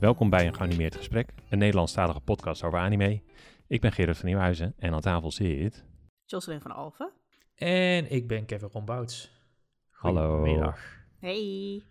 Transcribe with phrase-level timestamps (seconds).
[0.00, 3.22] welkom bij een geanimeerd gesprek, een Nederlandstalige podcast over anime.
[3.66, 5.84] Ik ben Gerard van Nieuwhuizen en aan tafel zit...
[6.24, 7.12] Jocelyn van Alphen.
[7.54, 9.32] En ik ben Kevin Rombouts.
[9.90, 10.36] Hallo.
[10.36, 10.78] Goedemiddag.
[11.18, 11.82] Hey,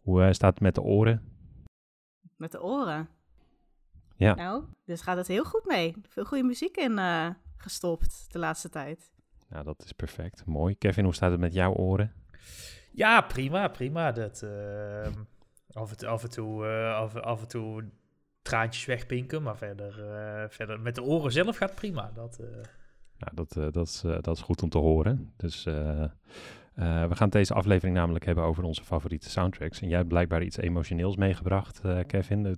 [0.00, 1.32] Hoe eh, staat het met de oren?
[2.36, 3.08] met de oren.
[4.16, 4.34] Ja.
[4.34, 5.94] Nou, dus gaat het heel goed mee.
[6.08, 9.12] Veel goede muziek in eh, gestopt de laatste tijd.
[9.48, 10.44] Nou, dat is perfect.
[10.44, 10.78] Mooi.
[10.78, 12.12] Kevin, hoe staat het met jouw oren?
[12.92, 14.12] Ja, prima, prima.
[14.12, 15.12] Dat, ehm,
[15.74, 17.84] af, en toe, af, en toe, eh, af, af en toe
[18.42, 22.10] traantjes wegpinken, maar verder, eh, verder met de oren zelf gaat prima.
[22.14, 22.46] Dat, eh,
[23.18, 25.32] Nou, dat, dat, is, dat is goed om te horen.
[25.36, 29.80] Dus we gaan deze aflevering namelijk hebben over onze favoriete soundtracks.
[29.80, 32.56] En jij hebt blijkbaar iets emotioneels meegebracht, Kevin.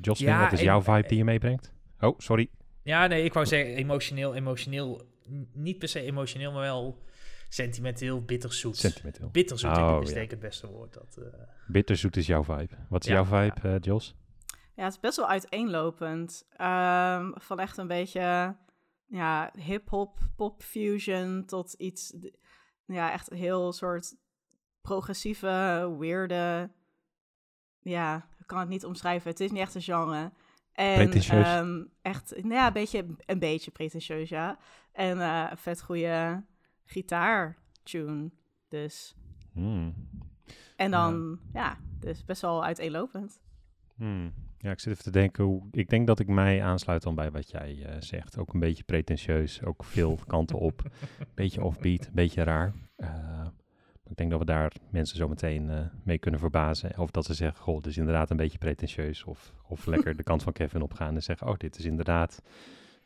[0.00, 1.72] Jocelyn, Ja, wat is jouw vibe die je meebrengt?
[2.00, 2.50] Oh, sorry.
[2.82, 5.02] ja, nee, ik wou zeggen emotioneel, emotioneel,
[5.52, 6.98] niet per se emotioneel, maar wel
[7.48, 8.76] sentimenteel, bitterzoet.
[8.76, 9.28] Sentimenteel.
[9.30, 10.92] Bitterzoet Oh, is denk ik het beste woord.
[10.94, 12.76] Dat, eh, Bitterzoet is jouw vibe.
[12.88, 14.16] Wat is Ja, jouw vibe, eh, Jos?
[14.74, 16.46] Ja, het is best wel uiteenlopend.
[16.56, 18.56] Ehm, van echt een beetje
[19.06, 22.14] ja, hip-hop, pop fusion tot iets,
[22.86, 24.14] ja, echt heel soort
[24.80, 26.70] progressieve, weirde.
[27.80, 29.30] Ja, ik kan het niet omschrijven.
[29.30, 30.32] Het is niet echt een genre.
[30.72, 31.44] En, Pretentieus.
[31.46, 34.58] ehm, echt, nou ja, een beetje, een beetje pretentieus, ja.
[34.92, 36.44] En eh, vet goede
[36.88, 38.30] gitaar-tune.
[38.68, 39.16] Dus.
[39.52, 39.94] Hmm.
[40.76, 43.40] En dan, ja, dus best wel uiteenlopend.
[43.96, 44.32] Hmm.
[44.58, 45.62] Ja, ik zit even te denken hoe.
[45.70, 48.38] Ik denk dat ik mij aansluit dan bij wat jij eh, zegt.
[48.38, 50.82] Ook een beetje pretentieus, ook veel kanten op.
[51.34, 52.72] beetje offbeat, een beetje raar.
[52.96, 53.46] Eh,
[54.04, 56.98] ik denk dat we daar mensen zo meteen eh, mee kunnen verbazen.
[56.98, 59.24] Of dat ze zeggen: Goh, het is inderdaad een beetje pretentieus.
[59.24, 62.42] Of, of lekker de kant van Kevin opgaan en zeggen: Oh, dit is inderdaad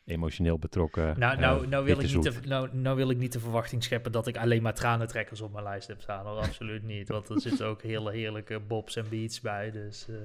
[0.05, 1.19] emotioneel betrokken.
[1.19, 4.11] Nou, eh, nou, nou, wil ik niet nou, nou wil ik niet de verwachting scheppen
[4.11, 6.25] dat ik alleen maar tranentrekkers op mijn lijst heb staan.
[6.25, 6.37] Hoor.
[6.37, 7.07] Absoluut niet.
[7.07, 9.71] Want er zitten ook hele heerlijke bobs en beats bij.
[9.71, 10.15] Dus eh,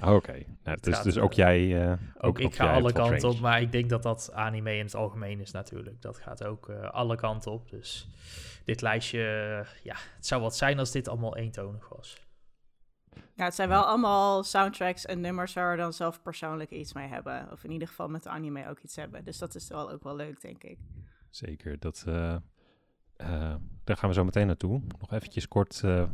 [0.00, 1.98] Oh, Oké, nou, dus, dus eh, ook jij.
[2.18, 3.40] ook, ik ga alle kanten op.
[3.40, 6.02] Maar ik denk dat dat anime in het algemeen is natuurlijk.
[6.02, 7.70] Dat gaat ook alle kanten op.
[7.70, 8.08] Dus
[8.64, 9.20] dit lijstje,
[9.82, 12.25] ja, het zou wat zijn als dit allemaal eentonig was.
[13.34, 17.08] Ja, het zijn wel allemaal soundtracks en nummers waar we dan zelf persoonlijk iets mee
[17.08, 17.48] hebben.
[17.52, 19.24] Of in ieder geval met de anime ook iets hebben.
[19.24, 20.78] Dus dat is wel ook wel leuk, denk ik.
[21.30, 22.34] Zeker, dat, eh,
[23.16, 23.54] eh,
[23.84, 24.80] daar gaan we zo meteen naartoe.
[25.00, 26.04] Nog eventjes kort eh,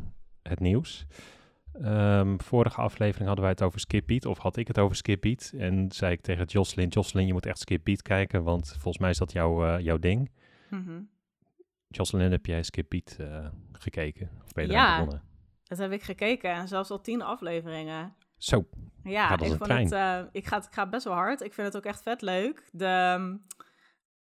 [0.43, 1.07] het nieuws.
[1.73, 5.21] Ehm, vorige aflevering hadden wij het over Skip Beat, of had ik het over Skip
[5.21, 5.53] Beat.
[5.57, 9.11] En zei ik tegen Jocelyn, Jocelyn, je moet echt Skip Beat kijken, want volgens mij
[9.11, 10.31] is dat jouw, jouw ding.
[10.71, 11.01] Mhm.
[11.89, 13.17] Jocelyn, heb jij Skip Beat
[13.73, 14.31] gekeken?
[14.45, 14.99] Of ben je Ja.
[14.99, 15.23] begonnen?
[15.77, 18.15] Dat heb ik gekeken en zelfs al tien afleveringen.
[18.37, 18.65] Zo,
[19.05, 19.93] Ja, ik vond het.
[19.93, 21.41] eh, ik, ga, het- ik ga best wel hard.
[21.41, 22.69] Ik vind het ook echt vet leuk.
[22.73, 23.37] De, ehm,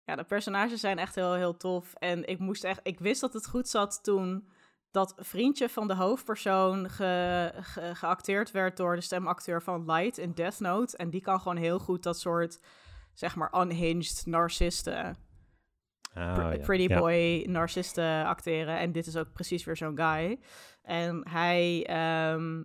[0.04, 1.94] ja, de personages zijn echt heel, heel tof.
[1.94, 2.80] En ik moest echt.
[2.84, 4.48] Ik wist dat het goed zat toen
[4.92, 10.32] dat vriendje van de hoofdpersoon ge, ge- geacteerd werd door de stemacteur van Light in
[10.34, 10.98] Death Note.
[10.98, 12.60] En die kan gewoon heel goed dat soort,
[13.14, 15.16] zeg maar, unhinged narcisten.
[16.14, 16.64] Ah, pr- ja.
[16.64, 17.00] pretty Ja.
[17.00, 18.78] boy narcisten acteren.
[18.80, 20.40] En dit is ook precies weer zo'n guy.
[20.82, 22.64] En hij, ehm,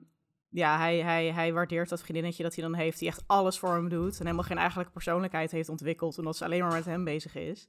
[0.49, 3.75] ja, hij, hij, hij waardeert dat vriendinnetje dat hij dan heeft, die echt alles voor
[3.75, 4.13] hem doet.
[4.19, 7.69] En helemaal geen eigenlijke persoonlijkheid heeft ontwikkeld, omdat ze alleen maar met hem bezig is.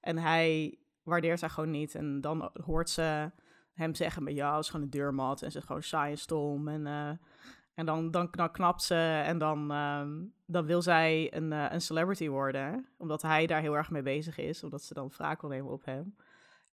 [0.00, 1.94] En hij waardeert haar gewoon niet.
[1.94, 3.30] En dan hoort ze
[3.72, 5.42] hem zeggen, maar ja, dat is gewoon een deurmat.
[5.42, 6.68] En ze is gewoon saai en stom.
[6.68, 7.10] En, eh,
[7.74, 11.80] en dan, dan, dan knapt ze en dan, ehm, dan wil zij een, eh, een
[11.80, 12.88] celebrity worden.
[12.96, 14.62] Omdat hij daar heel erg mee bezig is.
[14.64, 16.16] Omdat ze dan wraak wil nemen op hem.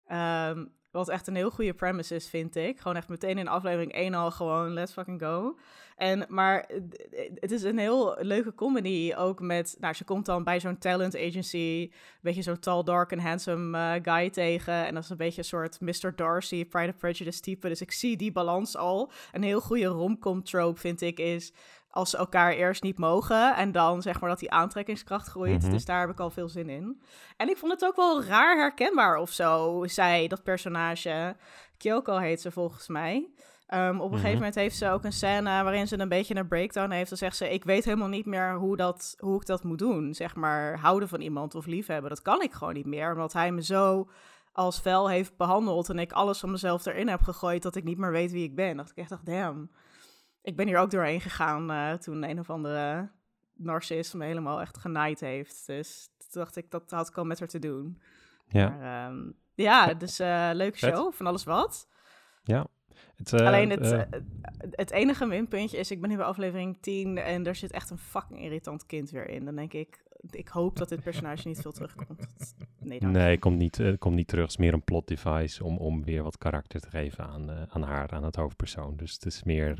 [0.05, 2.79] Ehm, wat echt een heel goede premise is, vind ik.
[2.79, 5.57] Gewoon echt meteen in aflevering 1 al gewoon let's fucking go.
[5.95, 6.79] En, maar eh,
[7.35, 9.75] het is een heel leuke comedy ook met...
[9.79, 11.57] Nou, ze komt dan bij zo'n talent agency...
[11.57, 11.91] een
[12.21, 14.85] beetje zo'n tall, dark en handsome eh, guy tegen.
[14.85, 16.15] En dat is een beetje een soort Mr.
[16.15, 17.67] Darcy, Pride and Prejudice type.
[17.67, 19.11] Dus ik zie die balans al.
[19.31, 21.53] Een heel goede romcom trope, vind ik, is...
[21.91, 23.55] als ze elkaar eerst niet mogen...
[23.55, 25.61] en dan zeg maar dat die aantrekkingskracht groeit.
[25.61, 25.71] Mhm.
[25.71, 27.01] Dus daar heb ik al veel zin in.
[27.37, 31.35] En ik vond het ook wel raar herkenbaar of zo, zij, dat personage.
[31.77, 33.29] Kyoko heet ze volgens mij.
[33.67, 34.15] Ehm, op een Mhm.
[34.15, 37.09] gegeven moment heeft ze ook een scène waarin ze een beetje een breakdown heeft.
[37.09, 40.13] Dan zegt ze, ik weet helemaal niet meer hoe, dat, hoe ik dat moet doen.
[40.13, 42.09] Zeg maar, houden van iemand of liefhebben.
[42.09, 44.09] Dat kan ik gewoon niet meer, omdat hij me zo
[44.51, 45.89] als vuil heeft behandeld...
[45.89, 48.55] en ik alles van mezelf erin heb gegooid dat ik niet meer weet wie ik
[48.55, 48.77] ben.
[48.77, 49.69] Dat ik echt dacht, damn.
[50.41, 53.09] Ik ben hier ook doorheen gegaan eh, toen een of andere
[53.53, 55.65] narcist me helemaal echt genaaid heeft.
[55.65, 58.01] Dus toen dacht ik, dat had ik al met haar te doen.
[58.47, 60.95] Ja, Maar, ehm, ja, dus eh leuke Vet.
[60.95, 61.87] show, van alles wat.
[63.15, 64.07] het, eh, Alleen het,
[64.59, 67.97] het enige minpuntje is, ik ben nu bij aflevering 10 en er zit echt een
[67.97, 69.45] fucking irritant kind weer in.
[69.45, 72.55] Dan denk ik, ik hoop dat dit personage niet veel terugkomt.
[72.79, 73.13] Nee, dank.
[73.13, 74.43] Nee, komt niet, komt niet terug.
[74.43, 77.83] Het is meer een plot device om, om weer wat karakter te geven aan, aan
[77.83, 78.95] haar, aan het hoofdpersoon.
[78.95, 79.75] Dus het is meer,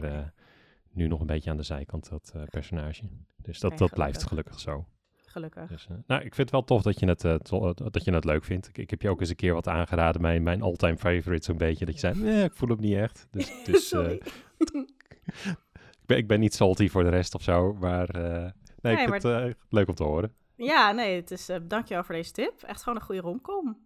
[0.92, 3.04] nu nog een beetje aan de zijkant, dat eh, personage.
[3.38, 4.60] Dus dat, dat blijft gelukkig.
[4.60, 4.86] zo.
[5.26, 5.70] Gelukkig.
[5.70, 8.26] Dus, eh, nou, ik vind het wel tof dat je het, to- dat je het
[8.26, 8.68] leuk vindt.
[8.68, 11.58] Ik, ik heb je ook eens een keer wat aangeraden, mijn, mijn all-time favorite zo'n
[11.58, 11.86] beetje.
[11.86, 13.28] Dat je zei, nee, ik voel hem niet echt.
[13.32, 14.12] Dus, dus Sorry.
[14.58, 18.52] ik, ben, ik ben niet salty voor de rest of zo, maar nee,
[18.82, 20.34] Nee, ik vind het leuk om te horen.
[20.56, 22.62] Ja, nee, het is, dankjewel voor deze tip.
[22.62, 23.78] Echt gewoon een goede romcom.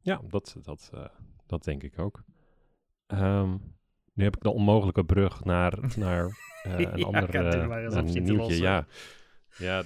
[0.00, 0.90] Ja, dat, dat,
[1.46, 2.22] dat denk ik ook.
[3.06, 3.56] Ehm,
[4.16, 8.22] nu heb ik de onmogelijke brug naar, naar eh, een Ja, ander eh, maar een
[8.22, 8.56] nieuwtje.
[8.56, 8.86] Ja,
[9.58, 9.82] ja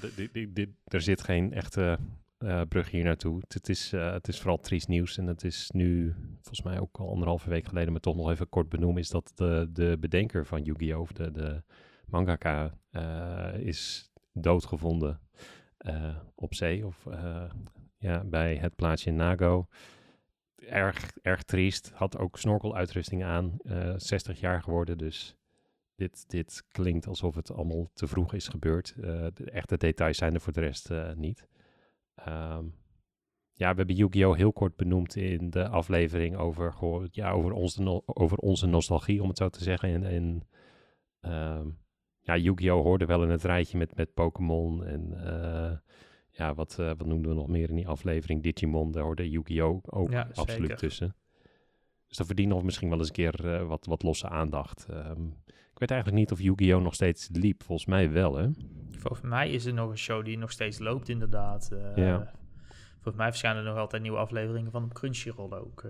[0.84, 1.98] er zit geen echte
[2.38, 3.42] eh, brug hier naartoe.
[3.48, 5.18] Het, is, het is vooral triest nieuws.
[5.18, 8.48] En het is nu, volgens mij ook al anderhalve week geleden, maar toch nog even
[8.48, 11.08] kort benoemen, is dat de, de bedenker van Yu-Gi-Oh!
[11.12, 11.62] de, de
[12.06, 15.20] mangaka, eh, is doodgevonden
[16.34, 16.86] op zee.
[16.86, 17.06] Of
[17.98, 19.66] ja, bij het plaatsje Nago.
[20.68, 21.90] Erg, erg triest.
[21.94, 23.56] Had ook snorkeluitrusting aan.
[23.62, 25.36] eh 60 jaar geworden, dus
[25.94, 28.94] dit, dit klinkt alsof het allemaal te vroeg is gebeurd.
[29.00, 31.48] Eh, de echte details zijn er voor de rest eh, niet.
[32.14, 32.64] Ehm,
[33.52, 34.36] ja, we hebben Yu-Gi-Oh!
[34.36, 36.74] heel kort benoemd in de aflevering over,
[37.10, 39.88] ja, over, onze, no- over onze nostalgie, om het zo te zeggen.
[39.88, 40.48] En, en
[41.20, 41.68] ehm,
[42.20, 42.82] ja, Yu-Gi-Oh!
[42.82, 45.76] hoorde wel in het rijtje met, met Pokémon en eh,
[46.30, 48.42] ja, wat, eh, wat noemden we nog meer in die aflevering?
[48.42, 49.82] Digimon, daar hoorde Yu-Gi-Oh!
[49.86, 50.76] ook Ja, absoluut zeker.
[50.76, 51.14] tussen.
[52.06, 54.86] Dus dat verdient nog misschien wel eens een keer eh, wat, wat losse aandacht.
[54.90, 56.82] Ehm, ik weet eigenlijk niet of Yu-Gi-Oh!
[56.82, 57.62] nog steeds liep.
[57.62, 58.48] Volgens mij wel, hè?
[58.90, 61.70] Volgens mij is er nog een show die nog steeds loopt, inderdaad.
[61.72, 62.32] Eh, Ja.
[62.92, 65.84] Volgens mij verschijnen er nog altijd nieuwe afleveringen van op Crunchyroll ook.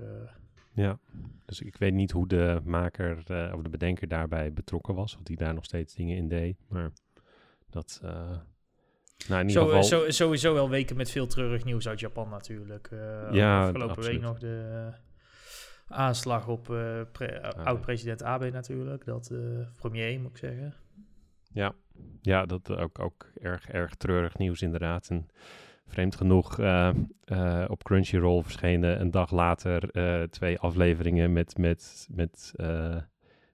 [0.73, 0.99] Ja.
[1.45, 5.17] Dus ik weet niet hoe de maker of de bedenker daarbij betrokken was.
[5.17, 6.57] Of die daar nog steeds dingen in deed.
[6.69, 6.91] Maar
[7.71, 8.01] dat...
[9.23, 9.83] eh, nou, in ieder Zo, geval...
[9.85, 12.89] zo, sowieso wel weken met veel treurig nieuws uit Japan natuurlijk.
[12.93, 12.99] Eh,
[13.33, 14.11] Ja, afgelopen absoluut.
[14.11, 14.89] week nog de
[15.89, 19.05] eh, aanslag op eh, pre- oud-president Abe natuurlijk.
[19.05, 19.39] Dat, eh,
[19.77, 20.75] premier moet ik zeggen.
[21.53, 21.73] Ja,
[22.21, 25.09] ja dat ook, ook erg, erg treurig nieuws inderdaad.
[25.09, 25.29] En
[25.87, 26.91] vreemd genoeg, eh,
[27.25, 32.97] eh, op Crunchyroll verschenen een dag later eh, twee afleveringen met, met, met eh,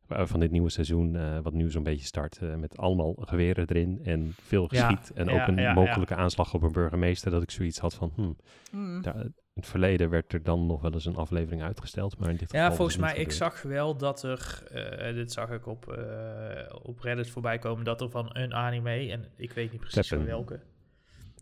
[0.09, 4.01] van dit nieuwe seizoen, eh, wat nu zo'n beetje start, eh, met allemaal geweren erin
[4.05, 5.13] en veel Ja, geschiet.
[5.17, 8.13] en ja, ook een ja, mogelijke aanslag op een burgemeester, dat ik zoiets had van,
[8.15, 8.37] hmm,
[8.71, 9.03] Hmm.
[9.03, 12.37] daar, in het verleden werd er dan nog wel eens een aflevering uitgesteld, maar in
[12.37, 15.93] dit geval Ja, volgens mij, ik zag wel dat er, eh, dit zag ik op,
[15.93, 20.09] eh, op Reddit voorbij komen, dat er van een anime, en ik weet niet precies
[20.09, 20.27] van Teppen.
[20.27, 20.61] welke.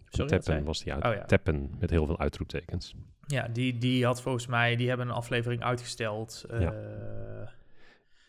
[0.09, 1.05] Sorry, Teppen was die uit.
[1.05, 1.25] Oh ja.
[1.25, 2.95] Teppen met heel veel uitroeptekens.
[3.27, 6.45] Ja, die, die had volgens mij, die hebben een aflevering uitgesteld.
[6.51, 6.73] eh, Ja.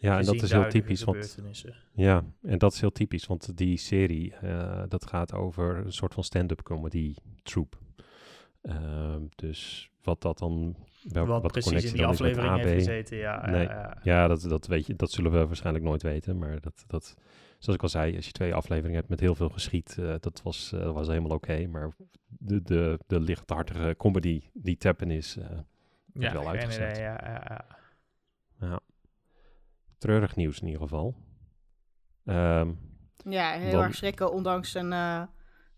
[0.05, 1.37] Ja, en dat is heel typisch, want.
[1.93, 6.13] Ja, en dat is heel typisch, want die serie, eh, dat gaat over een soort
[6.13, 7.77] van stand-up comedy troep.
[8.61, 13.49] Ehm, dus wat dat dan, wel, Wat, wat precies in die aflevering heeft gezeten, ja.
[13.49, 13.63] Nee.
[13.63, 13.97] ja, ja.
[14.03, 17.15] Ja, dat, dat weet je, dat zullen we waarschijnlijk nooit weten, maar dat, dat
[17.59, 20.41] zoals ik al zei, als je twee afleveringen hebt met heel veel geschiet, eh, dat
[20.43, 21.91] was, eh, was helemaal oké, maar
[22.27, 25.37] de, de, de lichthartige comedy die Tappen is,
[26.13, 26.91] Ja, wel uitgezet.
[26.91, 27.65] idee, ja, ja,
[28.59, 28.79] ja.
[29.97, 31.15] Treurig nieuws in ieder geval.
[32.25, 32.71] Ehm,
[33.29, 35.23] Ja, heel Dan- erg schrikken, ondanks zijn, eh,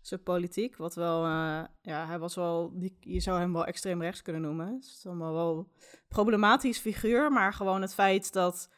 [0.00, 0.76] zijn politiek.
[0.76, 4.42] Wat wel, eh, ja, hij was wel, die, je zou hem wel extreem rechts kunnen
[4.42, 4.66] noemen.
[4.74, 5.68] Het is allemaal wel een
[6.08, 8.70] problematisch figuur, maar gewoon het feit dat,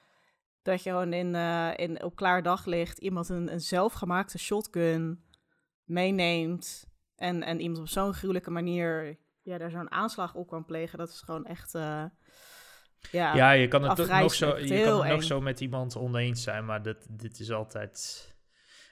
[0.62, 5.24] dat je gewoon in, eh, in, op klaar daglicht iemand een, een zelfgemaakte shotgun
[5.84, 10.98] meeneemt en, en iemand op zo'n gruwelijke manier ja, daar zo'n aanslag op kan plegen,
[10.98, 11.74] dat is gewoon echt,
[13.10, 16.42] ja, Ja, je kan het toch nog zo, je kan nog zo met iemand oneens
[16.42, 18.28] zijn, maar dit, dit is altijd...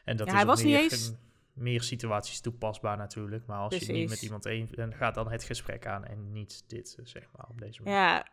[0.05, 1.13] En dat Ja, is hij op was niet meer, eens-
[1.53, 3.47] meer situaties toepasbaar natuurlijk.
[3.47, 6.65] Maar als je niet met iemand eens bent, gaat dan het gesprek aan en niet
[6.67, 7.99] dit, eh, zeg maar, op deze manier.
[7.99, 8.27] Ja,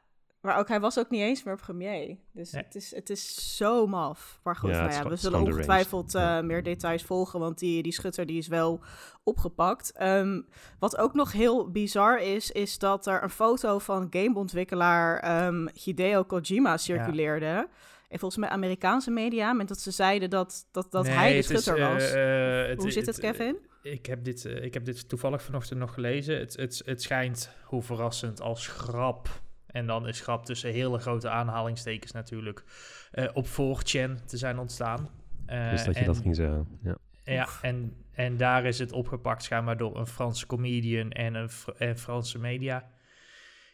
[0.45, 2.17] maar ook hij was ook niet eens meer premier.
[2.31, 2.63] Dus Nee.
[2.63, 4.39] het, is, het is zo maf.
[4.43, 7.91] Maar goed, Ja, nou ja, we zullen ongetwijfeld eh, meer details volgen, want die, die
[7.93, 8.79] schutter die is wel
[9.23, 9.91] opgepakt.
[9.91, 10.41] Ehm,
[10.79, 16.23] wat ook nog heel bizar is, is dat er een foto van gameontwikkelaar ehm Hideo
[16.23, 17.67] Kojima circuleerde.
[18.09, 21.35] En volgens mij Amerikaanse media, met dat ze zeiden dat, dat, dat Nee, hij de
[21.35, 22.11] het is, schutter eh, was.
[22.11, 23.57] eh, het- Hoe zit het, Kevin?
[23.81, 26.39] Ik heb dit, ik heb dit toevallig vanochtend nog gelezen.
[26.39, 29.29] Het, het, het schijnt, hoe verrassend, als grap.
[29.75, 32.63] En dan is grap tussen hele grote aanhalingstekens natuurlijk.
[33.11, 35.09] eh, op 4chan te zijn ontstaan.
[35.45, 36.67] Eh, dus dat je en, dat ging zeggen.
[36.81, 36.97] Ja.
[37.23, 41.69] Ja, en, en daar is het opgepakt schijnbaar door een Franse comedian en een Fr-
[41.77, 42.89] en Franse media.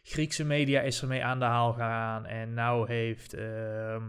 [0.02, 2.26] Griekse media is ermee aan de haal gegaan.
[2.26, 4.02] En nou heeft ehm,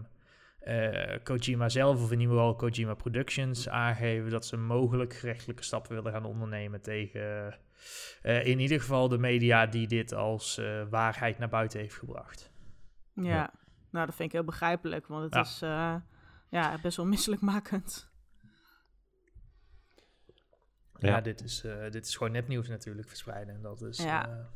[0.60, 5.96] eh, Kojima zelf, of in ieder geval Kojima Productions, aangegeven dat ze mogelijk gerechtelijke stappen
[5.96, 7.56] willen gaan ondernemen tegen
[8.22, 12.52] eh, in ieder geval de media die dit als eh, waarheid naar buiten heeft gebracht.
[13.14, 13.24] Ja.
[13.24, 13.54] Ja.
[13.90, 15.42] nou dat vind ik heel begrijpelijk, want het Ja.
[15.42, 15.62] is...
[15.62, 15.96] eh,
[16.50, 18.12] ja, best wel misselijkmakend.
[20.98, 21.22] Ja, Ja.
[21.22, 23.56] dit, is, eh, dit is gewoon nepnieuws natuurlijk verspreiden.
[23.56, 23.98] En dat is...
[23.98, 24.50] Ja.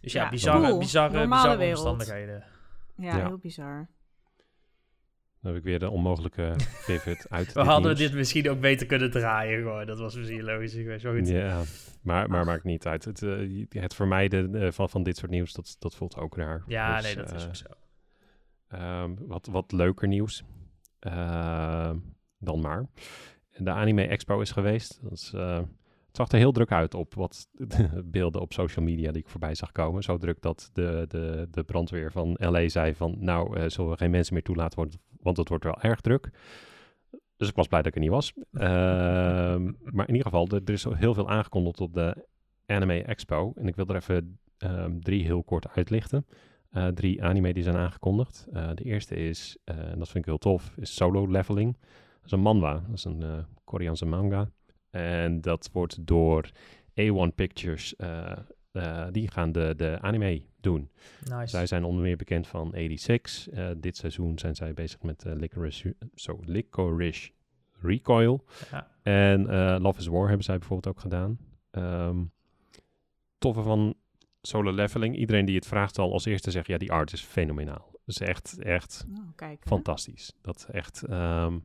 [0.00, 2.44] dus ja, Ja, bizarre, bizarre, bizarre omstandigheden.
[2.96, 3.26] Ja, Ja.
[3.26, 3.88] heel bizar.
[5.42, 6.54] Dan heb ik weer de onmogelijke
[6.86, 7.98] pivot uit We hadden nieuws.
[7.98, 9.86] dit misschien ook beter kunnen draaien gewoon.
[9.86, 11.04] Dat was misschien logisch geweest.
[11.04, 11.28] Maar goed.
[11.28, 11.62] Ja,
[12.02, 12.46] maar, maar Ach.
[12.46, 13.04] maakt niet uit.
[13.04, 16.62] Het, eh, het vermijden eh, van, van dit soort nieuws, dat, dat voelt ook raar.
[16.66, 17.66] Ja, Dus, nee, dat is eh, ook zo.
[18.68, 20.44] Ehm, wat, wat leuker nieuws
[22.38, 22.86] dan maar.
[23.56, 24.98] De Anime Expo is geweest.
[25.02, 25.32] Dat is,
[26.10, 27.48] het zag er heel druk uit op wat
[28.04, 30.02] beelden op social media die ik voorbij zag komen.
[30.02, 33.16] Zo druk dat de, de, de brandweer van LA zei van...
[33.18, 36.30] nou, eh, zullen we geen mensen meer toelaten, worden, want het wordt wel erg druk.
[37.36, 38.32] Dus ik was blij dat ik er niet was.
[38.52, 42.26] Ehm, maar in ieder geval, er, er is heel veel aangekondigd op de
[42.66, 43.52] Anime Expo.
[43.54, 46.26] En ik wil er even ehm, drie heel kort uitlichten.
[46.70, 48.46] Eh, drie anime die zijn aangekondigd.
[48.52, 51.76] Eh, de eerste is, en dat vind ik heel tof, is Solo Leveling.
[52.14, 54.50] Dat is een manhwa, dat is een Koreaanse manga.
[54.90, 56.50] En dat wordt door
[57.00, 58.32] A1 Pictures, eh,
[58.72, 60.90] eh, die gaan de, de anime doen.
[61.24, 61.46] Nice.
[61.46, 63.48] Zij zijn onder meer bekend van 86.
[63.48, 67.30] Eh, dit seizoen zijn zij bezig met Licorice, zo, Licorice
[67.80, 68.44] Recoil.
[68.70, 68.90] Ja.
[69.02, 69.46] En
[69.80, 71.38] Love is War hebben zij bijvoorbeeld ook gedaan.
[71.70, 72.18] Ehm
[73.40, 73.94] toffe van
[74.42, 75.16] solo leveling.
[75.16, 77.88] Iedereen die het vraagt zal als eerste zeggen, ja, die art is fenomenaal.
[77.92, 79.62] Dat is echt, echt Oh, kijk.
[79.66, 80.32] fantastisch.
[80.40, 81.58] Dat echt, ehm,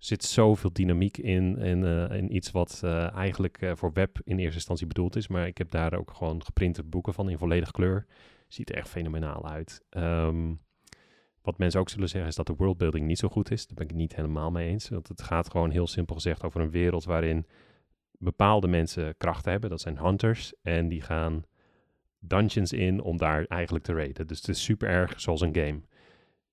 [0.00, 4.38] zit zoveel dynamiek in, in, eh, in iets wat eh, eigenlijk eh, voor web in
[4.38, 5.28] eerste instantie bedoeld is.
[5.28, 8.06] Maar ik heb daar ook gewoon geprinte boeken van in volledig kleur.
[8.48, 9.82] Ziet er echt fenomenaal uit.
[9.90, 10.54] Ehm,
[11.42, 13.66] wat mensen ook zullen zeggen is dat de worldbuilding niet zo goed is.
[13.66, 14.88] Daar ben ik niet helemaal mee eens.
[14.88, 17.46] Want het gaat gewoon heel simpel gezegd over een wereld waarin
[18.18, 19.70] bepaalde mensen krachten hebben.
[19.70, 20.52] Dat zijn hunters.
[20.62, 21.44] En die gaan
[22.18, 24.26] dungeons in om daar eigenlijk te raiden.
[24.26, 25.80] Dus het is super erg zoals een game.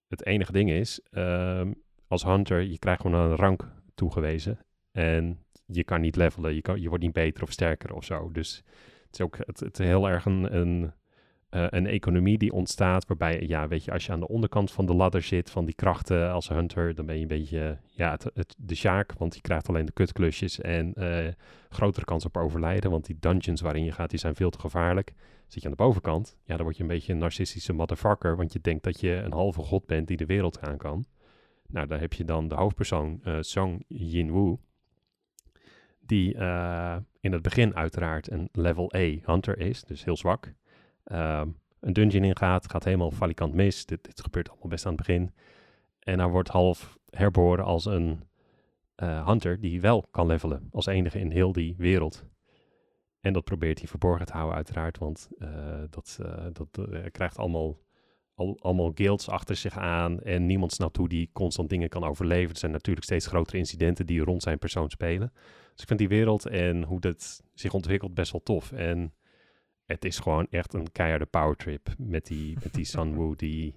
[0.07, 1.71] Het enige ding is, ehm,
[2.07, 4.59] als hunter, je krijgt gewoon een rank toegewezen.
[4.91, 8.31] En je kan niet levelen, je, kan, je wordt niet beter of sterker of zo.
[8.31, 8.63] Dus
[9.05, 10.93] het is ook het, heel erg een, een,
[11.49, 13.05] eh, een economie die ontstaat.
[13.07, 15.75] Waarbij, ja, weet je, als je aan de onderkant van de ladder zit van die
[15.75, 19.13] krachten als hunter, dan ben je een beetje, ja, het, de sjaak.
[19.17, 21.33] Want je krijgt alleen de kutklusjes en eh,
[21.69, 22.91] grotere kans op overlijden.
[22.91, 25.13] Want die dungeons waarin je gaat, die zijn veel te gevaarlijk.
[25.47, 28.35] Zit je aan de bovenkant, ja, dan word je een beetje een narcistische motherfucker.
[28.35, 31.05] Want je denkt dat je een halve god bent die de wereld aan kan.
[31.67, 34.59] Nou, daar heb je dan de hoofdpersoon, eh Song Jin-woo.
[35.99, 40.53] Die eh, in het begin uiteraard een level A hunter is, dus heel zwak.
[41.03, 43.85] Ehm, een dungeon ingaat, gaat helemaal valikant mis.
[43.85, 45.33] Dit, dit gebeurt allemaal best aan het begin.
[45.99, 48.23] En hij wordt half herboren als een
[48.95, 50.69] eh, hunter die wel kan levelen.
[50.71, 52.25] Als enige in heel die wereld.
[53.19, 55.29] En dat probeert hij verborgen te houden uiteraard, want
[55.89, 56.19] dat,
[56.53, 56.79] dat
[57.11, 57.77] krijgt allemaal,
[58.37, 62.53] al, allemaal guilds achter zich aan en niemand snapt hoe die constant dingen kan overleven.
[62.53, 65.31] Er zijn natuurlijk steeds grotere incidenten die rond zijn persoon spelen.
[65.71, 68.71] Dus ik vind die wereld en hoe dat zich ontwikkelt best wel tof.
[68.71, 69.13] En
[69.85, 73.75] het is gewoon echt een keiharde powertrip met die, met die Sunwoo die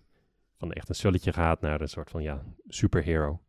[0.56, 3.40] van echt een sulletje gaat naar een soort van ja, superhero.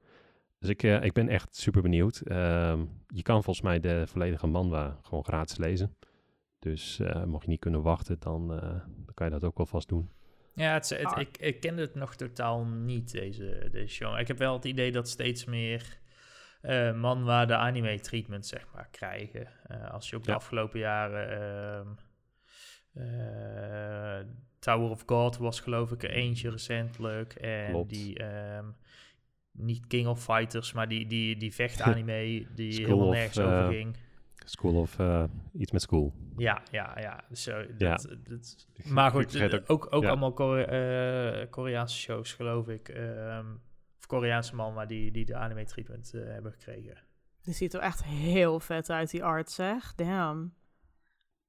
[0.59, 2.19] Dus ik, eh, ik ben echt super benieuwd.
[2.19, 5.95] Ehm, je kan volgens mij de volledige manwa gewoon gratis lezen.
[6.59, 9.65] Dus eh, mocht je niet kunnen wachten, dan, eh, dan kan je dat ook wel
[9.65, 10.09] vast doen.
[10.53, 11.19] Ja, het, Ah.
[11.21, 14.19] ik, ik kende het nog totaal niet, deze, deze show.
[14.19, 15.99] Ik heb wel het idee dat steeds meer
[16.61, 19.47] eh manwa de anime treatment, zeg maar, krijgen.
[19.67, 20.35] Eh, als je ook de Ja.
[20.35, 21.29] afgelopen jaren...
[21.41, 21.87] ehm,
[22.93, 24.25] eh,
[24.59, 27.33] Tower of God was geloof ik er eentje recentelijk.
[27.33, 27.89] En Klopt.
[27.89, 28.17] die...
[28.17, 28.65] ehm,
[29.51, 33.95] niet King of Fighters, maar die, die, die vechtanime die helemaal nergens over ging.
[34.45, 36.13] School of eh, iets met school.
[36.37, 37.23] Ja, ja, ja.
[37.31, 37.95] Zo, Ja.
[37.95, 40.09] dat, dat- maar goed, ook, ook ja.
[40.09, 42.89] allemaal Kore- eh, Koreaanse shows, geloof ik.
[42.89, 43.45] ehm,
[43.97, 46.97] of Koreaanse man, maar die, die de anime treatment eh, hebben gekregen.
[47.41, 49.95] Dit ziet er echt heel vet uit, die art, zeg.
[49.95, 50.53] Damn.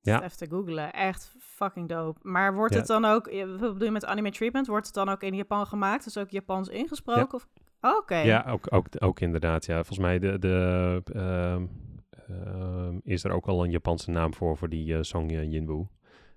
[0.00, 0.22] Ja.
[0.22, 0.92] Even te googlen.
[0.92, 2.18] Echt fucking dope.
[2.22, 2.78] Maar wordt Ja.
[2.78, 3.24] het dan ook,
[3.58, 4.66] wat bedoel je met anime treatment?
[4.66, 6.04] Wordt het dan ook in Japan gemaakt?
[6.04, 7.34] Dus ook Japans ingesproken?
[7.34, 7.48] Of...
[7.80, 8.16] Oké.
[8.16, 9.66] Ja, ook, ook, ook inderdaad.
[9.66, 9.74] Ja.
[9.76, 11.66] Volgens mij de, de, ehm,
[13.04, 15.88] is er ook al een Japanse naam voor, voor die eh, Song eh, Jinwoo.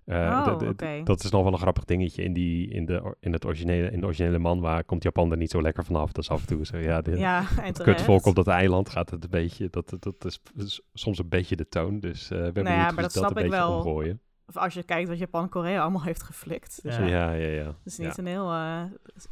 [0.05, 1.03] Eh, Oh.
[1.03, 2.23] Dat is nog wel een grappig dingetje.
[2.23, 5.37] In, die, in, de, in, het originele, in de originele man, waar komt Japan er
[5.37, 6.11] niet zo lekker vanaf.
[6.11, 8.89] Dat is af en toe zo, ja, de, Ja, en het kutvolk op dat eiland
[8.89, 11.99] gaat het een beetje, dat, dat, is, is soms een beetje de toon.
[11.99, 13.75] Dus eh we hebben Nou ja, niet maar dat, dat snap een ik beetje wel.
[13.77, 14.19] omgooien.
[14.47, 16.79] Of als je kijkt wat Japan-Korea allemaal heeft geflikt.
[16.83, 17.05] Dus Ja.
[17.05, 17.65] Ja, ja, ja.
[17.65, 18.21] het is niet ja.
[18.23, 18.83] een heel eh,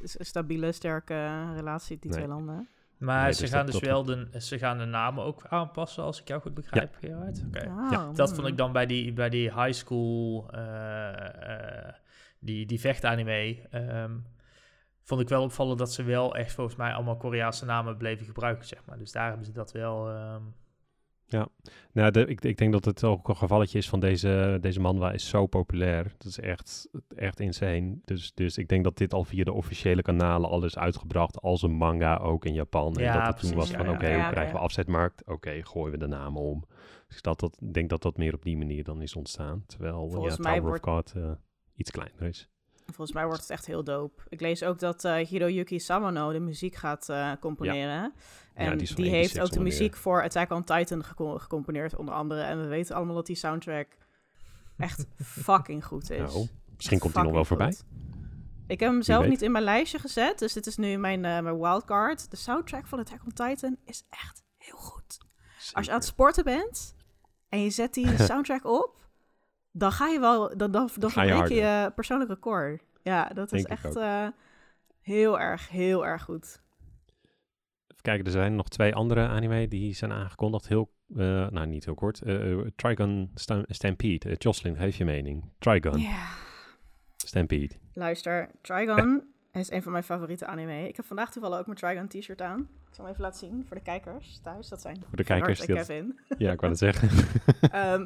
[0.02, 2.20] stabiele, sterke relatie, die Nee.
[2.20, 2.68] twee landen.
[3.04, 6.22] Maar Nee, ze dus gaan dus wel de, ze gaan de namen ook aanpassen, als
[6.22, 7.44] ik jou goed begrijp, Gerard.
[7.48, 7.66] Oké.
[7.68, 11.94] Oh, Dat vond ik dan bij die, bij die high school, eh, eh,
[12.40, 13.68] die, die vechtanime.
[13.70, 14.12] ehm,
[15.04, 18.68] vond ik wel opvallen dat ze wel echt volgens mij allemaal Koreaanse namen bleven gebruiken,
[18.68, 18.98] zeg maar.
[18.98, 20.10] Dus daar hebben ze dat wel...
[21.34, 21.46] ehm,
[21.92, 25.12] Nou, de, ik, ik denk dat het ook een gevalletje is van deze, deze manwa
[25.12, 26.04] is zo populair.
[26.18, 27.98] Dat is echt, echt insane.
[28.06, 31.62] Dus, dus ik denk dat dit al via de officiële kanalen al is uitgebracht als
[31.62, 32.96] een manga ook in Japan.
[32.96, 33.92] en Ja, dat het toen was ja, van ja.
[33.92, 34.32] oké, Ja, hoe oké.
[34.32, 35.26] krijgen we afzetmarkt?
[35.26, 36.64] Oké, gooien we de namen om.
[37.08, 39.64] Dus dat, dat, ik denk dat dat meer op die manier dan is ontstaan.
[39.66, 41.32] Terwijl Volgens ja, Tower of God eh,
[41.76, 42.50] iets kleiner is.
[42.86, 44.24] Volgens mij wordt het echt heel dope.
[44.30, 48.14] Ik lees ook dat eh, Hiroyuki Samano de muziek gaat eh, componeren.
[48.54, 52.42] En die heeft 86 ook de muziek voor Attack on Titan gecom- gecomponeerd, onder andere.
[52.42, 53.88] En we weten allemaal dat die soundtrack
[54.78, 55.06] echt
[55.46, 56.34] fucking goed is.
[56.34, 57.68] Nou, misschien komt hij nog wel voorbij.
[57.68, 57.84] goed.
[58.68, 61.40] Ik heb hem zelf niet in mijn lijstje gezet, dus dit is nu mijn, eh,
[61.40, 62.32] mijn wildcard.
[62.32, 65.18] De soundtrack van Attack on Titan is echt heel goed.
[65.72, 66.96] Als je aan het sporten bent
[67.50, 69.10] en je zet die soundtrack op,
[69.72, 72.82] dan ga je wel, dan, dan, dan verbreek je je persoonlijk record.
[73.02, 74.28] Ja, dat is Denk echt eh,
[75.02, 76.63] heel erg, heel erg goed.
[78.04, 80.68] Kijken, er zijn nog twee andere anime die zijn aangekondigd.
[80.68, 81.18] Heel, eh,
[81.50, 82.22] nou niet heel kort.
[82.22, 84.30] Eh, eh, Trigun Stam- Stampede.
[84.30, 85.44] Uh, Jocelyn, geef je mening.
[85.60, 86.26] Trigun Ja.
[87.18, 87.70] Stampede.
[87.94, 90.88] Luister, Trigon is een van mijn favoriete anime.
[90.88, 92.60] Ik heb vandaag toevallig ook mijn Trigon t-shirt aan.
[92.60, 94.68] Ik zal hem even laten zien voor de kijkers thuis.
[94.70, 95.60] Dat zijn Voor de kijkers.
[95.60, 96.20] Die en Kevin.
[96.38, 97.10] ja, ik wou het zeggen.
[97.72, 98.06] Ehm,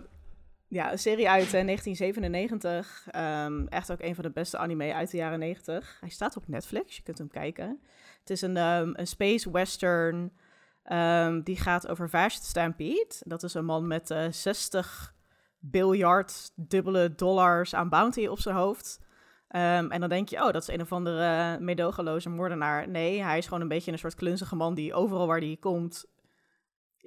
[0.68, 3.08] ja, een serie uit eh, 1997.
[3.12, 5.98] Ehm, echt ook een van de beste anime uit de jaren 90.
[6.00, 7.80] Hij staat op Netflix, je kunt hem kijken.
[8.28, 10.32] Het is een, ehm, een space western.
[10.84, 13.16] ehm, die gaat over Vashti Stampede.
[13.20, 15.16] Dat is een man met eh 60
[15.60, 19.00] biljard dubbele dollars aan bounty op zijn hoofd.
[19.48, 22.90] Ehm, en dan denk je, oh, dat is een of andere medogeloze moordenaar.
[22.90, 26.06] Nee, hij is gewoon een beetje een soort klunzige man die overal waar hij komt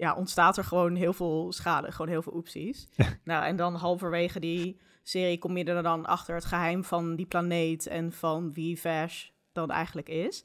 [0.00, 2.89] ja, ontstaat er gewoon heel veel schade, gewoon heel veel oepsies.
[3.25, 7.27] nou, en dan halverwege die serie kom je er dan achter het geheim van die
[7.27, 10.45] planeet en van wie Vash dan eigenlijk is.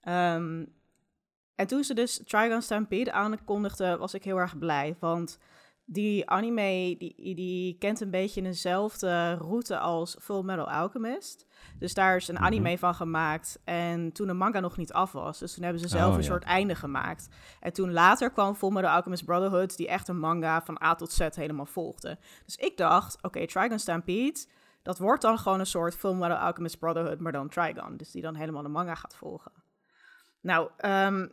[0.00, 0.64] Ehm,
[1.54, 5.38] en toen ze dus Trigon Stampede aankondigde, was ik heel erg blij, want
[5.90, 11.46] die anime die, die kent een beetje dezelfde route als Full Metal Alchemist.
[11.78, 12.44] Dus daar is een Mhm.
[12.44, 13.60] anime van gemaakt.
[13.64, 15.38] En toen de manga nog niet af was.
[15.38, 16.26] Dus toen hebben ze zelf Oh, een ja.
[16.26, 17.28] soort einde gemaakt.
[17.60, 19.76] En toen later kwam Full Metal Alchemist Brotherhood...
[19.76, 22.18] die echt een manga van A tot Z helemaal volgde.
[22.44, 24.46] Dus ik dacht, oké, Trigon Stampede...
[24.82, 27.20] dat wordt dan gewoon een soort Full Metal Alchemist Brotherhood...
[27.20, 27.96] maar dan Trigon.
[27.96, 29.52] Dus die dan helemaal de manga gaat volgen.
[30.40, 31.26] Nou, ehm,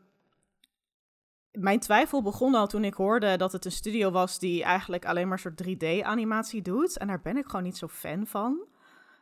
[1.52, 4.40] mijn twijfel begon al toen ik hoorde dat het een studio was...
[4.40, 6.98] die eigenlijk alleen maar soort 3D-animatie doet.
[6.98, 8.74] En daar ben ik gewoon niet zo fan van...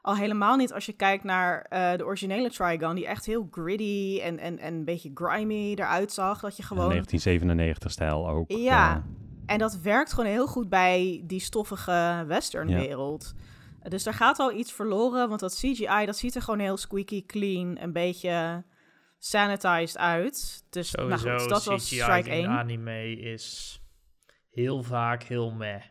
[0.01, 4.19] Al helemaal niet als je kijkt naar eh, de originele Trigon, die echt heel gritty
[4.23, 6.39] en, en, en een beetje grimy eruit zag.
[6.39, 7.05] Dat je gewoon.
[7.05, 8.51] 1997-stijl ook.
[8.51, 9.03] Ja.
[9.45, 13.33] En dat werkt gewoon heel goed bij die stoffige westernwereld.
[13.89, 17.25] Dus daar gaat al iets verloren, want dat CGI, dat ziet er gewoon heel squeaky
[17.25, 18.63] clean, een beetje
[19.25, 20.63] sanitized uit.
[20.69, 22.47] Dus Sowieso, nou goed, dat was CGI strike in 1.
[22.49, 23.79] anime is
[24.51, 25.81] heel vaak heel meh.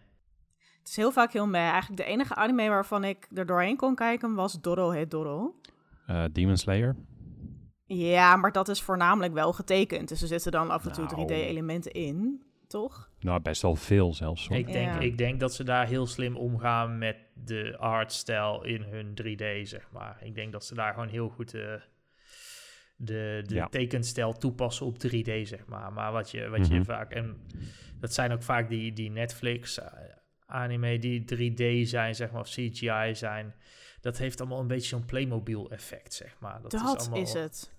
[0.78, 1.60] Het is heel vaak heel meh.
[1.70, 5.54] Eigenlijk de enige anime waarvan ik er doorheen kon kijken was Doro het Doro.
[6.06, 6.96] eh, Demon Slayer.
[7.86, 10.08] Ja, maar dat is voornamelijk wel getekend.
[10.08, 11.14] Dus er zitten dan af en toe Nou.
[11.26, 13.10] 3D-elementen in, toch?
[13.20, 14.48] Nou, best wel veel zelfs.
[14.48, 14.56] hoor.
[14.56, 14.98] Ik denk, Ja.
[14.98, 19.88] ik denk dat ze daar heel slim omgaan met de artstijl in hun 3D, zeg
[19.92, 20.16] maar.
[20.22, 21.72] Ik denk dat ze daar gewoon heel goed eh,
[22.96, 23.66] de, de Ja.
[23.68, 25.92] tekenstijl toepassen op 3D, zeg maar.
[25.92, 26.84] Maar wat je, wat je Mhm.
[26.84, 27.10] vaak...
[27.12, 27.36] En
[28.00, 33.54] dat zijn ook vaak die, die Netflix-anime die 3D zijn, zeg maar, of CGI zijn.
[34.00, 36.62] Dat heeft allemaal een beetje zo'n Playmobil-effect, zeg maar.
[36.62, 37.72] Dat, Dat, is, allemaal, is het.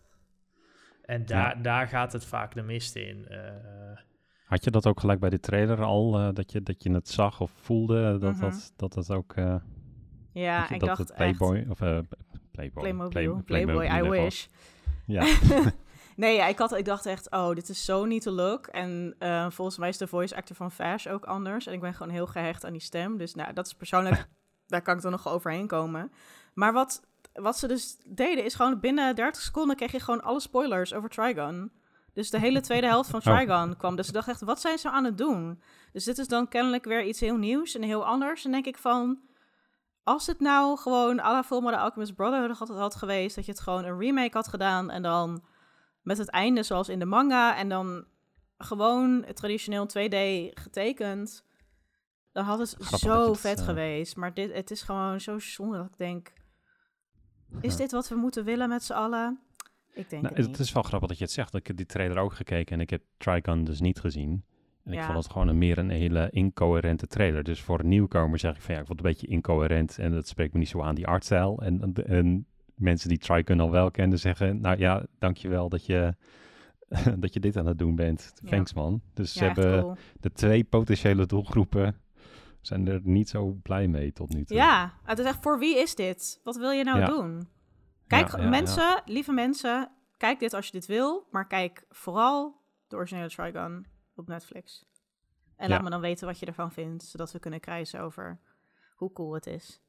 [1.03, 3.27] En daar, daar gaat het vaak de mist in.
[3.27, 3.39] eh.
[4.45, 7.09] Had je dat ook gelijk bij de trailer al, eh, dat, je, dat je het
[7.09, 8.41] zag of voelde, dat Mhm.
[8.41, 9.33] dat, dat, dat ook...
[9.35, 9.55] eh,
[10.33, 11.37] Ja, je- ik dat dacht het echt...
[11.37, 11.99] Playboy, of eh,
[12.51, 14.49] Playboy, Playmobil, Play- Playboy, I was.
[15.05, 15.25] Ja,
[16.15, 18.67] Nee, ja, ik, had, ik dacht echt, oh, dit is zo niet de look.
[18.67, 21.67] En eh, volgens mij is de voice actor van Vash ook anders.
[21.67, 23.17] En ik ben gewoon heel gehecht aan die stem.
[23.17, 24.27] Dus nou, dat is persoonlijk,
[24.67, 26.11] daar kan ik dan nog overheen komen.
[26.53, 27.01] Maar wat,
[27.33, 31.09] wat ze dus deden, is gewoon binnen 30 seconden kreeg je gewoon alle spoilers over
[31.09, 31.71] Trigon.
[32.13, 33.35] Dus de hele tweede helft van Oh.
[33.35, 33.95] Trigon kwam.
[33.95, 35.61] Dus ik dacht echt, wat zijn ze aan het doen?
[35.91, 38.45] Dus dit is dan kennelijk weer iets heel nieuws en heel anders.
[38.45, 39.19] En denk ik van,
[40.03, 43.59] als het nou gewoon à la Fullmetal Alchemist Brotherhood had, had geweest, dat je het
[43.59, 45.43] gewoon een remake had gedaan en dan
[46.01, 48.05] met het einde zoals in de manga en dan
[48.57, 50.17] gewoon traditioneel 2D
[50.53, 51.45] getekend,
[52.31, 54.15] dan had het Grappig zo het, vet eh, geweest.
[54.15, 56.33] Maar dit, het is gewoon zo zonde dat ik denk,
[57.61, 59.39] is dit wat we moeten willen met z'n allen?
[59.93, 61.53] Ik denk nou, het is wel grappig dat je het zegt.
[61.53, 64.45] Ik heb die trailer ook gekeken en ik heb Trigon dus niet gezien.
[64.83, 67.43] En ik vond het gewoon een meer een hele incoherente trailer.
[67.43, 70.11] Dus voor een nieuwkomer zeg ik van ja, ik vond het een beetje incoherent en
[70.11, 71.61] dat spreekt me niet zo aan, die artstijl.
[71.61, 76.15] En, en mensen die Trigun al wel kenden zeggen, nou ja, dankjewel dat je,
[77.19, 78.33] dat je dit aan het doen bent.
[78.41, 78.49] Ja.
[78.49, 79.01] Thanks man.
[79.13, 79.95] Dus ze Ja, hebben cool.
[80.19, 82.01] de twee potentiële doelgroepen
[82.61, 84.57] zijn er niet zo blij mee tot nu toe.
[84.57, 86.39] Ja, het is echt, voor wie is dit?
[86.43, 87.47] Wat wil je nou doen?
[88.07, 93.29] Kijk, mensen, lieve mensen, kijk dit als je dit wil, maar kijk vooral de originele
[93.29, 94.85] Trigun op Netflix.
[95.55, 95.73] En Ja.
[95.75, 98.39] laat me dan weten wat je ervan vindt, zodat we kunnen krijgen over
[98.95, 99.81] hoe cool het is.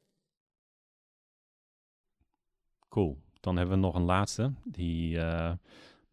[2.88, 3.18] Cool.
[3.40, 4.52] Dan hebben we nog een laatste.
[4.64, 5.52] Die eh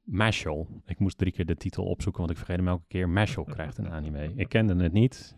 [0.03, 0.67] Mashal.
[0.85, 3.09] Ik moest drie keer de titel opzoeken, want ik vergeet hem elke keer.
[3.09, 4.33] Mashal krijgt een anime.
[4.35, 5.37] Ik kende het niet.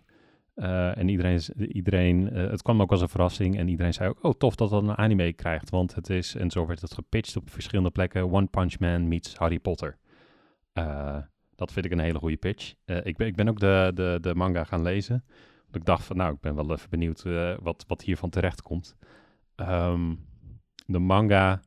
[0.53, 3.57] Eh, en iedereen, iedereen eh, het kwam ook als een verrassing.
[3.57, 5.69] En iedereen zei ook, oh tof dat dat een anime krijgt.
[5.69, 9.35] Want het is, en zo werd het gepitcht op verschillende plekken, One Punch Man meets
[9.35, 9.97] Harry Potter.
[10.73, 11.17] Eh,
[11.55, 12.73] dat vind ik een hele goede pitch.
[12.85, 15.23] Eh, ik, ben, ik ben ook de, de, de manga gaan lezen.
[15.63, 18.61] Want ik dacht van, nou, ik ben wel even benieuwd eh, wat, wat hiervan terecht
[18.61, 18.95] komt.
[19.55, 20.15] Ehm,
[20.85, 21.61] de manga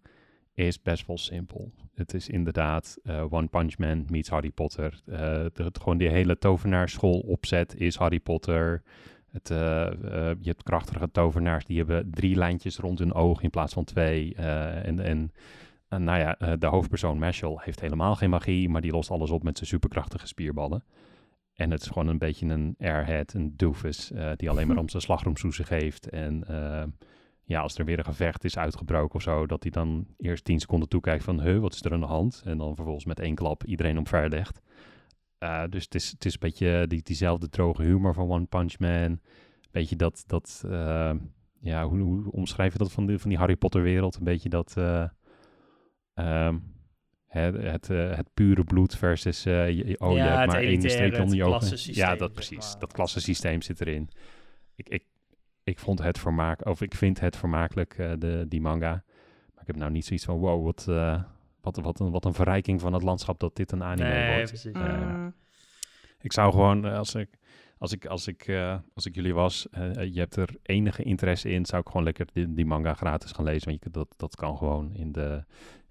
[0.54, 1.72] is best wel simpel.
[1.94, 5.00] Het is inderdaad eh, One Punch Man meets Harry Potter.
[5.04, 8.82] De, het- gewoon die hele tovenaarschool opzet is Harry Potter.
[9.30, 13.84] Het, je hebt krachtige tovenaars die hebben drie lijntjes rond hun oog in plaats van
[13.84, 14.34] twee.
[14.34, 15.32] En, en,
[15.88, 19.30] en nou ja, eh, de hoofdpersoon Mashal heeft helemaal geen magie, maar die lost alles
[19.30, 20.84] op met zijn superkrachtige spierballen.
[21.54, 24.88] En het is gewoon een beetje een airhead, een doofus, eh, die alleen maar om
[24.88, 26.08] zijn slagroomsoezen geeft.
[26.08, 26.84] En eh,
[27.44, 30.60] ja, als er weer een gevecht is uitgebroken of zo, dat hij dan eerst tien
[30.60, 32.42] seconden toekijkt van, huh, wat is er aan de hand?
[32.44, 34.60] En dan vervolgens met één klap iedereen omver legt.
[35.38, 38.78] Eh, dus het is, het is een beetje die, diezelfde droge humor van One Punch
[38.78, 39.20] Man.
[39.70, 41.14] Beetje dat, dat eh,
[41.60, 44.16] ja, hoe, hoe omschrijf je dat van, die van die Harry Potter wereld?
[44.16, 44.74] Een beetje dat,
[46.16, 46.58] eh, ehm,
[47.26, 50.62] het, het, eh, het pure bloed versus, eh, je- oh, Ja, je hebt het maar
[50.62, 51.78] één streep onder je ogen.
[51.94, 52.70] Ja, dat precies.
[52.70, 52.78] maar.
[52.78, 54.08] Dat klassensysteem zit erin.
[54.74, 55.04] Ik, ik,
[55.64, 58.90] ik vond het vermaak, of ik vind het vermakelijk, eh, de, die manga.
[59.54, 61.22] Maar ik heb nou niet zoiets van, wow, wat, eh,
[61.60, 64.48] wat, wat, een, wat een verrijking van het landschap dat dit een anime nee, wordt.
[64.50, 64.72] precies.
[64.72, 65.34] Mm,
[66.20, 67.28] Ik zou gewoon, als ik,
[67.78, 71.02] als ik, als ik, eh, als ik jullie was, eh, eh, je hebt er enige
[71.02, 73.68] interesse in, zou ik gewoon lekker die, die manga gratis gaan lezen.
[73.68, 75.44] Want je, dat, dat kan gewoon in de,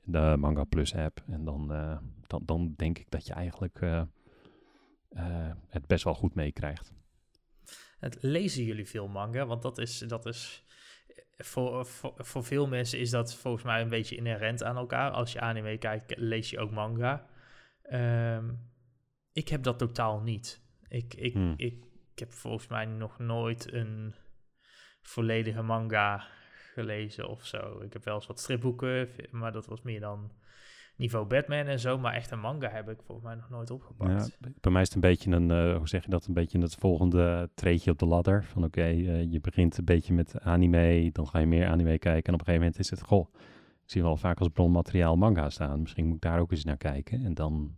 [0.06, 1.24] de Manga Plus app.
[1.28, 4.02] En dan, eh, dan, dan denk ik dat je eigenlijk eh,
[5.10, 6.94] eh, het best wel goed meekrijgt.
[8.20, 9.46] Lezen jullie veel manga?
[9.46, 10.64] Want dat is, dat is
[11.38, 15.12] voor, voor, voor veel mensen is dat volgens mij een beetje inherent aan elkaar.
[15.12, 17.28] Als je anime kijkt, lees je ook manga.
[17.82, 18.54] Ehm,
[19.34, 20.62] ik heb dat totaal niet.
[20.88, 21.54] Ik, ik, Hmm.
[21.58, 24.16] ik, ik heb volgens mij nog nooit een
[25.02, 26.28] volledige manga
[26.76, 27.82] gelezen of zo.
[27.82, 30.32] Ik heb wel eens wat stripboeken, maar dat was meer dan
[30.96, 31.98] niveau Batman en zo.
[31.98, 34.38] Maar echt een manga heb ik volgens mij nog nooit opgepakt.
[34.40, 36.60] Ja, bij mij is het een beetje een, eh, hoe zeg je dat, een beetje
[36.60, 38.44] het volgende treedje op de ladder.
[38.44, 42.24] Van oké, eh, je begint een beetje met anime, dan ga je meer anime kijken.
[42.28, 43.34] En op een gegeven moment is het, goh,
[43.84, 45.82] ik zie wel vaak als bronmateriaal manga staan.
[45.82, 47.26] Misschien moet ik daar ook eens naar kijken.
[47.26, 47.76] En dan,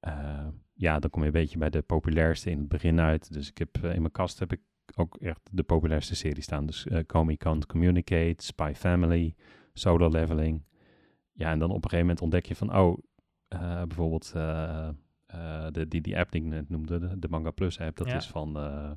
[0.00, 3.32] eh, ja, dan kom je een beetje bij de populairste in het begin uit.
[3.32, 4.60] Dus ik heb in mijn kast heb ik
[4.96, 6.66] ook echt de populairste serie staan.
[6.66, 9.34] Dus eh Komi Can't Communicate, Spy Family,
[9.72, 10.62] Solo Leveling.
[11.32, 12.98] Ja, en dan op een gegeven moment ontdek je van, oh,
[13.48, 14.88] eh, bijvoorbeeld eh,
[15.26, 18.06] eh, de, die, die app die ik net noemde, de, de Manga Plus app, dat
[18.08, 18.16] Ja.
[18.16, 18.90] is van, eh,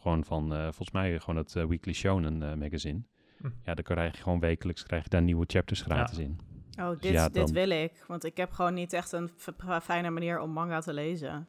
[0.00, 3.02] gewoon van, eh, volgens mij gewoon het Weekly Shonen magazine.
[3.40, 3.46] Hm.
[3.62, 6.38] Ja, dan krijg je gewoon wekelijks krijg je daar nieuwe chapters gratis in.
[6.80, 8.04] Oh, dit, Dus ja, dit dan- wil ik.
[8.06, 9.30] Want ik heb gewoon niet echt een
[9.82, 11.48] fijne manier om manga te lezen.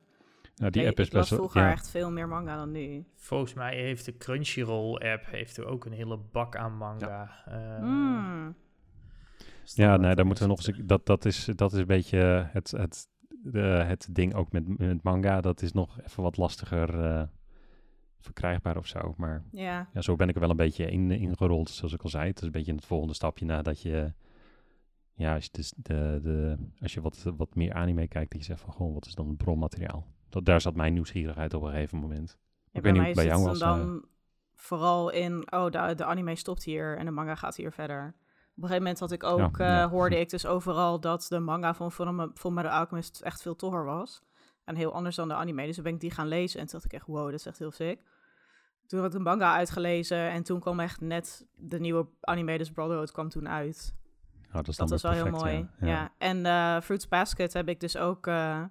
[0.60, 2.58] Nou, die ik, app is ik las best wel, vroeger ja, echt veel meer manga
[2.58, 3.06] dan nu.
[3.15, 7.43] Volgens mij heeft de Crunchyroll-app heeft er ook een hele bak aan manga.
[7.45, 8.56] Eh, Mm.
[9.62, 10.78] dus Ja, dat- nee, daar moeten we nog is eens...
[10.84, 15.04] Dat, dat, is, dat is een beetje het, het, de, het ding ook met, met
[15.04, 15.41] manga.
[15.41, 17.24] Dat is nog even wat lastiger eh,
[18.19, 19.13] verkrijgbaar of zo.
[19.17, 22.10] Maar Ja, ja, zo ben ik er wel een beetje in, ingerold, zoals ik al
[22.10, 22.28] zei.
[22.28, 24.13] Het is een beetje het volgende stapje nadat je...
[25.13, 28.45] Ja, als je, dus de, de, als je wat, wat meer anime kijkt, dat je
[28.45, 28.74] zegt van...
[28.74, 30.08] Goh, wat is dan het bronmateriaal?
[30.29, 32.37] Dat, daar zat mijn nieuwsgierigheid op een gegeven moment.
[32.39, 33.59] Ja, Ik weet niet hoe bij jou was.
[33.61, 33.67] eh.
[33.67, 34.05] dan
[34.55, 38.05] vooral in, oh, de, de anime stopt hier en de manga gaat hier verder.
[38.05, 41.39] Op een gegeven moment had ik ook, Ja, eh, hoorde ik dus overal dat de
[41.39, 41.91] manga van
[42.35, 44.21] Fullmetal Alchemist echt veel toffer was.
[44.65, 45.65] En heel anders dan de anime.
[45.65, 47.45] Dus toen ben ik die gaan lezen en toen dacht ik echt, wow, dat is
[47.45, 48.01] echt heel sick.
[48.87, 52.71] Toen had ik de manga uitgelezen en toen kwam echt net de nieuwe anime, dus
[52.71, 53.95] Brotherhood, kwam toen uit.
[54.47, 55.67] Oh, dat is Dat was wel heel mooi.
[55.79, 56.13] ja.
[56.17, 58.63] En eh, Fruits Basket heb ik dus ook eh,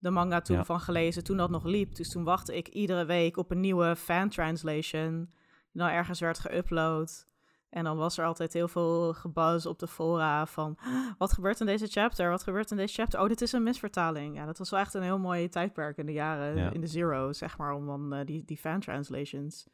[0.00, 0.64] de manga toen Ja.
[0.64, 1.94] van gelezen, toen dat nog liep.
[1.94, 5.28] Dus toen wachtte ik iedere week op een nieuwe fan translation,
[5.72, 7.28] die dan ergens werd geüpload.
[7.70, 10.76] En dan was er altijd heel veel gebuzz op de fora van...
[10.80, 12.30] "Ah, wat gebeurt in deze chapter?
[12.30, 13.20] Wat gebeurt in deze chapter?
[13.20, 14.36] Oh, dit is een misvertaling.
[14.36, 16.56] Ja, dat was wel echt een heel mooi tijdperk in de jaren...
[16.56, 16.70] Ja.
[16.70, 17.72] in de zero, zeg maar...
[17.72, 19.70] om dan eh, die, die fan translations te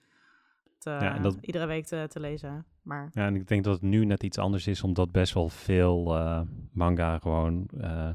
[0.78, 2.64] te, Ja, en dat- iedere week te, te lezen.
[2.82, 5.48] Maar Ja, en ik denk dat het nu net iets anders is, omdat best wel
[5.48, 6.40] veel eh,
[6.72, 7.68] manga gewoon...
[7.80, 8.10] eh,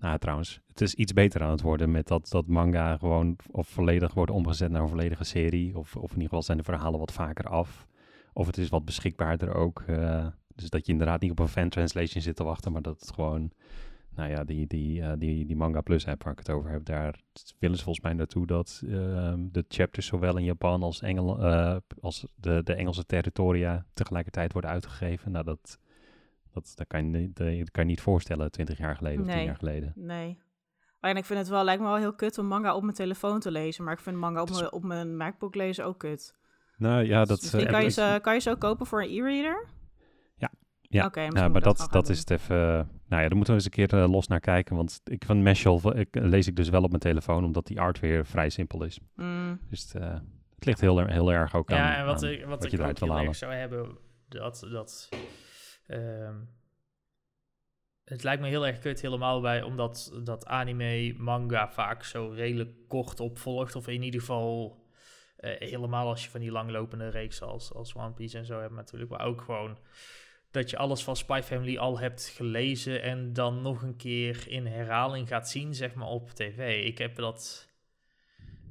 [0.00, 3.68] nou, trouwens, het is iets beter aan het worden met dat, dat manga gewoon of
[3.68, 5.78] volledig wordt omgezet naar een volledige serie.
[5.78, 7.86] Of, of in ieder geval zijn de verhalen wat vaker af.
[8.32, 9.80] Of het is wat beschikbaarder ook.
[9.86, 13.00] eh, dus dat je inderdaad niet op een fan translation zit te wachten, maar dat
[13.00, 13.50] het gewoon...
[14.14, 16.84] Nou ja, die, die, eh, die, die Manga Plus app waar ik het over heb,
[16.84, 17.20] daar
[17.58, 21.76] willen ze volgens mij naartoe dat ehm, de chapters zowel in Japan als, Engel, eh,
[22.00, 25.32] als de, de Engelse territoria tegelijkertijd worden uitgegeven.
[25.32, 25.78] Nou, dat,
[26.52, 29.36] dat, dat, kan, je, niet- dat kan je niet voorstellen twintig jaar geleden of tien
[29.36, 29.44] Nee.
[29.44, 29.92] jaar geleden.
[29.96, 30.38] nee.
[31.00, 33.40] En ik vind het wel, lijkt me wel heel kut om manga op mijn telefoon
[33.40, 33.84] te lezen.
[33.84, 36.34] Maar ik vind manga op, is- mijn, op mijn MacBook lezen ook kut.
[36.76, 37.28] Nou ja, dat...
[37.28, 39.66] Dus misschien eh, kan, je ze, kan je ze ook kopen voor een e-reader?
[40.36, 40.50] Ja.
[40.80, 41.04] Ja.
[41.06, 42.56] Oké, Ja, maar dat, dat is het even...
[42.56, 42.62] eh,
[43.08, 44.76] nou ja, daar moeten we eens een keer eh, los naar kijken.
[44.76, 48.00] Want ik van Meshel ik, lees ik dus wel op mijn telefoon, omdat die art
[48.00, 49.00] weer vrij simpel is.
[49.14, 50.12] Mm, Dus het, eh,
[50.54, 52.70] het ligt heel, heel erg ook aan Ja, en wat, aan ik, wat, wat ik
[52.70, 53.96] je ook heel erg zou hebben,
[54.28, 55.08] dat, dat
[55.90, 56.36] ehm,
[58.04, 62.88] het lijkt me heel erg kut helemaal bij, omdat dat anime, manga vaak zo redelijk
[62.88, 64.80] kort opvolgt, of in ieder geval
[65.36, 68.74] eh, helemaal als je van die langlopende reeks als, als One Piece en zo hebt
[68.74, 69.78] natuurlijk, maar ook gewoon
[70.50, 74.66] dat je alles van Spy Family al hebt gelezen en dan nog een keer in
[74.66, 76.84] herhaling gaat zien, zeg maar, op tv.
[76.84, 77.69] Ik heb dat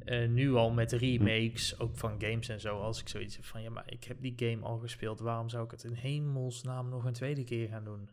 [0.05, 3.61] eh, nu al met remakes, ook van games en zo, als ik zoiets heb van,
[3.61, 7.05] ja, maar ik heb die game al gespeeld, waarom zou ik het in hemelsnaam nog
[7.05, 8.09] een tweede keer gaan doen?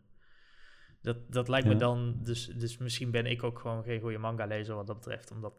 [1.01, 4.75] Dat, dat lijkt me dan, dus, dus misschien ben ik ook gewoon geen goede manga-lezer
[4.75, 5.53] wat dat betreft, omdat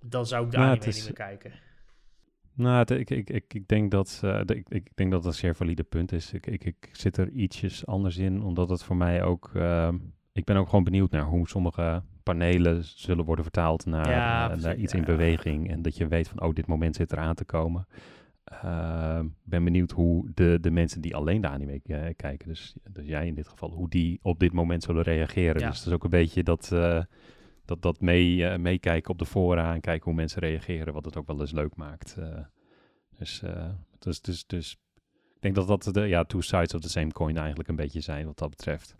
[0.00, 1.52] dan zou ik de Ja, anime het is- niet meer kijken.
[2.56, 5.38] Nou, het- ik, ik, ik, ik, denk dat, eh, ik, ik denk dat dat een
[5.38, 6.32] zeer valide punt is.
[6.32, 9.50] Ik, ik, ik zit er ietsjes anders in, omdat het voor mij ook...
[9.54, 9.92] eh,
[10.32, 14.46] ik ben ook gewoon benieuwd naar hoe sommige panelen zullen worden vertaald naar, Ja, eh,
[14.46, 15.70] precies, naar iets in beweging.
[15.70, 17.86] En dat je weet van, oh, dit moment zit eraan te komen.
[18.44, 23.06] Eh, ben benieuwd hoe de, de mensen die alleen de anime eh, kijken, dus, dus
[23.06, 25.60] jij in dit geval, hoe die op dit moment zullen reageren.
[25.60, 25.68] Ja.
[25.68, 26.68] Dus het is ook een beetje dat,
[27.64, 31.26] dat, dat mee, meekijken op de fora en kijken hoe mensen reageren, wat het ook
[31.26, 32.16] wel eens leuk maakt.
[33.18, 33.42] dus,
[33.98, 34.76] dus, dus, dus
[35.34, 38.00] ik denk dat dat de ja, two sides of the same coin eigenlijk een beetje
[38.00, 38.96] zijn wat dat betreft.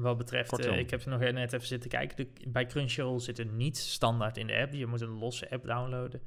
[0.00, 2.16] Wat betreft, eh, ik heb nog net even zitten kijken.
[2.16, 4.72] De, bij Crunchyroll zit het niet standaard in de app.
[4.72, 6.22] Je moet een losse app downloaden.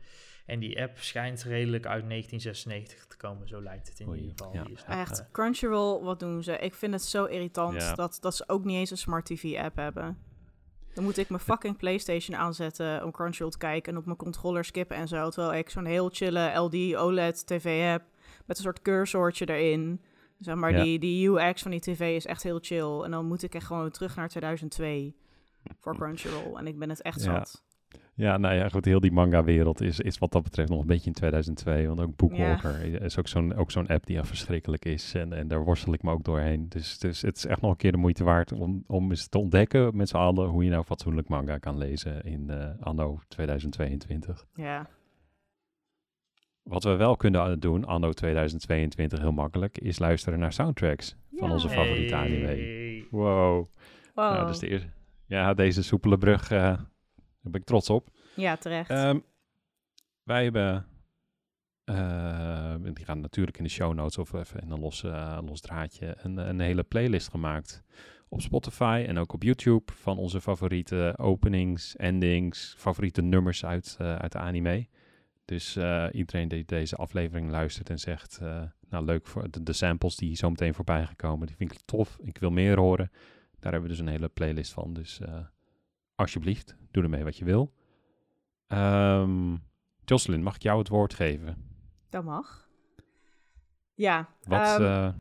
[0.46, 3.48] En die app schijnt redelijk uit 1996 te komen.
[3.48, 4.54] Zo lijkt het in Oei, ieder geval.
[4.54, 4.66] ja.
[4.74, 6.58] Is echt, eh, Crunchyroll, wat doen ze?
[6.58, 7.96] Ik vind het zo irritant Ja.
[7.96, 10.18] dat, dat ze ook niet eens een smart TV-app hebben.
[10.94, 14.66] Dan moet ik mijn fucking PlayStation aanzetten om Crunchyroll te kijken en op mijn controller
[14.66, 15.30] skippen en zo.
[15.30, 18.04] Terwijl ik zo'n heel chille LD OLED TV heb
[18.46, 20.02] met een soort cursortje erin.
[20.44, 20.84] Zeg maar, Ja.
[20.84, 23.02] die, die UX van die tv is echt heel chill.
[23.04, 25.16] En dan moet ik echt gewoon terug naar 2002
[25.80, 26.56] voor Crunchyroll.
[26.56, 27.64] En ik ben het echt zat.
[28.16, 31.08] Ja, nou ja, goed, heel die manga-wereld is, is wat dat betreft nog een beetje
[31.08, 31.88] in 2002.
[31.88, 35.14] Want ook Bookwalker is ook zo'n ook zo'n app die echt verschrikkelijk is.
[35.14, 36.70] En, en daar worstel ik me ook doorheen.
[36.70, 39.38] Dus, dus het is echt nog een keer de moeite waard om, om eens te
[39.38, 44.46] ontdekken met z'n allen hoe je nou fatsoenlijk manga kan lezen in eh, anno 2022.
[44.56, 44.88] Ja.
[46.64, 51.54] Wat we wel kunnen doen, anno 2022, heel makkelijk, is luisteren naar soundtracks van Ja.
[51.54, 53.06] onze favoriete anime.
[53.12, 53.66] Wow.
[54.14, 54.26] Wow.
[54.34, 54.88] Nou, dat is de eerste.
[55.26, 56.88] Ja, deze soepele brug, eh, daar
[57.42, 58.10] ben ik trots op.
[58.36, 58.90] Ja, terecht.
[58.90, 59.20] Ehm,
[60.24, 60.86] wij hebben,
[61.84, 65.62] eh, die gaan natuurlijk in de show notes of even in een los, eh, los
[65.62, 67.84] draadje, een, een hele playlist gemaakt
[68.30, 74.32] op Spotify en ook op YouTube van onze favoriete openings, endings, favoriete nummers uit, uit
[74.32, 74.88] de anime.
[75.54, 79.74] Dus eh, iedereen die deze aflevering luistert en zegt, eh, nou leuk voor de, de
[79.74, 83.12] samples die zo meteen voorbij gekomen, die vind ik tof, ik wil meer horen.
[83.60, 85.40] Daar hebben we dus een hele playlist van, dus eh,
[86.16, 87.74] alsjeblieft, doe ermee wat je wil.
[88.68, 89.56] Ehm
[90.06, 91.58] Jocelyn, mag ik jou het woord geven?
[92.10, 92.70] dat mag.
[93.94, 94.30] Ja.
[94.44, 95.14] Wat, ehm, eh,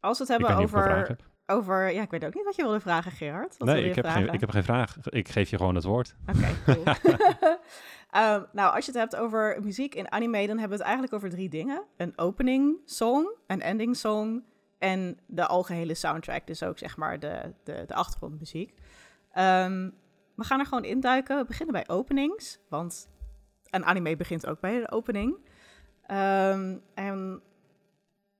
[0.00, 1.30] als we het hebben over, heb.
[1.46, 1.92] Over...
[1.92, 3.56] Ja, ik weet ook niet wat je wilde vragen, Gerard.
[3.58, 4.96] Wat Nee, ik heb, geen, ik heb geen vraag.
[5.02, 6.14] Ik geef je gewoon het woord.
[6.26, 6.84] Oké, cool.
[8.12, 11.12] Ehm, nou, als je het hebt over muziek in anime, dan hebben we het eigenlijk
[11.12, 11.82] over drie dingen.
[11.96, 14.42] Een opening song, een ending song
[14.78, 16.46] en de algehele soundtrack.
[16.46, 18.74] Dus ook zeg maar de, de, de achtergrondmuziek.
[19.30, 19.90] Ehm,
[20.34, 21.38] we gaan er gewoon induiken.
[21.38, 23.10] We beginnen bij openings, want
[23.70, 25.36] een anime begint ook bij de opening.
[26.06, 27.42] Ehm, en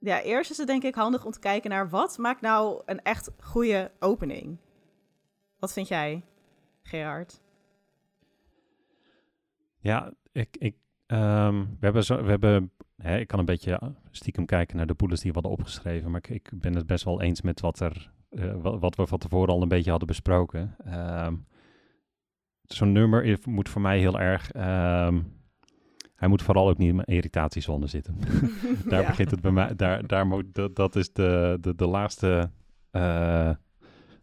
[0.03, 3.03] ja, eerst is het denk ik handig om te kijken naar wat maakt nou een
[3.03, 4.59] echt goede opening.
[5.59, 6.25] Wat vind jij,
[6.83, 7.41] Gerard?
[9.79, 13.89] Ja, ik, ik, ehm, we hebben zo, we hebben, hè, ik kan een beetje eh,
[14.11, 17.05] stiekem kijken naar de bullets die we hadden opgeschreven, maar ik, ik ben het best
[17.05, 20.77] wel eens met wat, er, eh, wat, we van tevoren al een beetje hadden besproken.
[20.85, 21.35] Ehm,
[22.63, 25.21] Zo'n nummer moet voor mij heel erg, ehm,
[26.23, 28.19] hij moet vooral ook niet in mijn irritatiezone zitten.
[28.89, 29.07] daar Ja.
[29.07, 29.75] begint het bij mij.
[29.77, 32.51] Daar, daar moet, dat, dat is de, de, de laagste,
[32.91, 33.51] eh,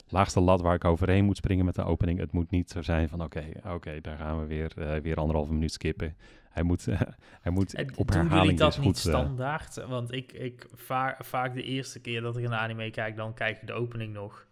[0.07, 2.19] laagste lat waar ik overheen moet springen met de opening.
[2.19, 5.53] Het moet niet zo zijn van oké, oké, daar gaan we weer, eh, weer anderhalve
[5.53, 6.15] minuut skippen.
[6.49, 6.85] Hij moet,
[7.41, 9.13] hij moet En op doen jullie herhaling dat dus niet goed...
[9.13, 9.85] eh, standaard?
[9.87, 13.61] Want ik, ik vaak, vaak de eerste keer dat ik een anime kijk, dan kijk
[13.61, 14.47] ik de opening nog.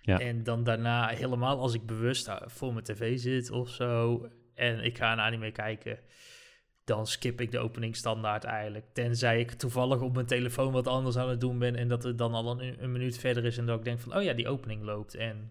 [0.00, 0.18] Ja.
[0.18, 4.84] En dan daarna, helemaal als ik bewust uh, voor mijn tv zit of zo, en
[4.84, 5.98] ik ga een anime kijken,
[6.84, 8.86] dan skip ik de opening standaard eigenlijk.
[8.92, 12.18] Tenzij ik toevallig op mijn telefoon wat anders aan het doen ben en dat het
[12.18, 14.48] dan al een, een minuut verder is en dat ik denk van, oh ja, die
[14.48, 15.14] opening loopt.
[15.14, 15.50] En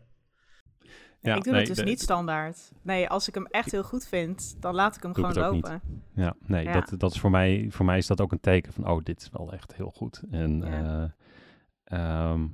[1.19, 2.71] ja, ik doe nee, het dus de- niet standaard.
[2.81, 5.81] Nee, als ik hem echt heel goed vind, dan laat ik hem gewoon lopen.
[6.15, 6.73] Ja, nee, Ja.
[6.73, 9.21] Dat, dat is voor mij, voor mij is dat ook een teken van, oh, dit
[9.21, 10.21] is wel echt heel goed.
[10.31, 11.13] En Ja.
[11.83, 12.47] eh, ehm,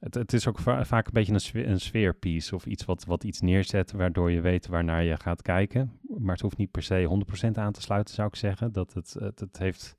[0.00, 3.04] het, het is ook va- vaak een beetje een, sfeer, een sfeerpiece of iets wat,
[3.04, 5.98] wat iets neerzet, waardoor je weet waarnaar je gaat kijken.
[6.18, 8.72] Maar het hoeft niet per se 100% aan te sluiten, zou ik zeggen.
[8.72, 9.98] Dat het, het, het heeft...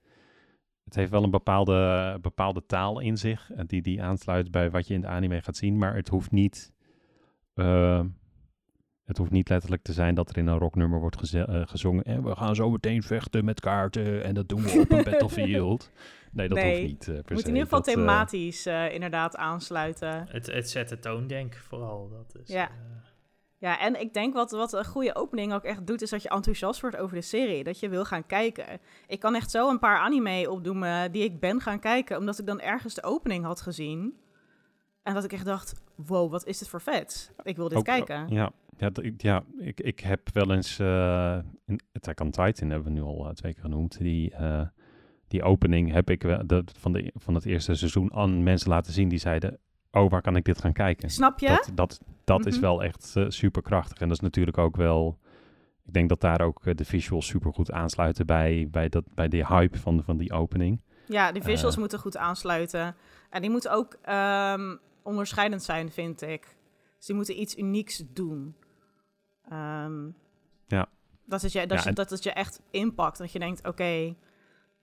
[0.84, 4.88] Het heeft wel een bepaalde, bepaalde taal in zich, eh, die, die aansluit bij wat
[4.88, 6.74] je in de anime gaat zien, maar het hoeft niet,
[7.54, 8.04] eh,
[9.04, 12.24] het hoeft niet letterlijk te zijn dat er in een rocknummer wordt eh, gezongen en
[12.24, 15.92] we gaan zo meteen vechten met kaarten en dat doen we op een battlefield.
[16.32, 17.48] Nee, dat Nee, hoeft niet eh, per Moet se.
[17.48, 20.26] in ieder geval Dat, eh, thematisch eh, inderdaad aansluiten.
[20.30, 22.10] het, het zet de toon, denk ik, vooral.
[22.10, 22.70] Dat is, Ja.
[23.58, 26.30] Ja, en ik denk wat, wat een goede opening ook echt doet, is dat je
[26.30, 27.64] enthousiast wordt over de serie.
[27.64, 28.66] Dat je wil gaan kijken.
[29.08, 32.46] Ik kan echt zo een paar anime opdoemen die ik ben gaan kijken, omdat ik
[32.46, 34.14] dan ergens de opening had gezien.
[35.04, 37.34] En dat ik echt dacht, wow, wat is dit voor vet?
[37.44, 38.28] Ik wil dit ook- kijken.
[38.30, 43.00] Ja, ja, ja ik, ik heb wel eens eh in Attack on Titan hebben we
[43.00, 43.98] nu al eh, twee keer genoemd.
[43.98, 44.62] Die, eh,
[45.32, 49.10] die opening heb ik dat van, de, van het eerste seizoen aan mensen laten zien
[49.10, 49.58] die zeiden,
[49.92, 51.10] oh, waar kan ik dit gaan kijken?
[51.10, 51.48] Snap je?
[51.48, 52.62] Dat, dat, dat is Mhm.
[52.62, 53.98] wel echt eh, super krachtig.
[53.98, 55.20] En dat is natuurlijk ook wel.
[55.86, 59.28] Ik denk dat daar ook eh, de visuals super goed aansluiten bij, bij, dat, bij
[59.28, 60.82] die hype van, van die opening.
[61.08, 61.80] Ja, de visuals Eh.
[61.80, 62.96] moeten goed aansluiten.
[63.30, 66.56] En die moeten ook ehm, onderscheidend zijn, vind ik.
[66.98, 68.56] Dus die moeten iets unieks doen.
[69.50, 70.10] Ehm,
[70.68, 70.88] Ja.
[71.26, 73.18] Dat het je, dat, Ja, je, dat het je echt impact.
[73.18, 74.16] Dat je denkt, oké,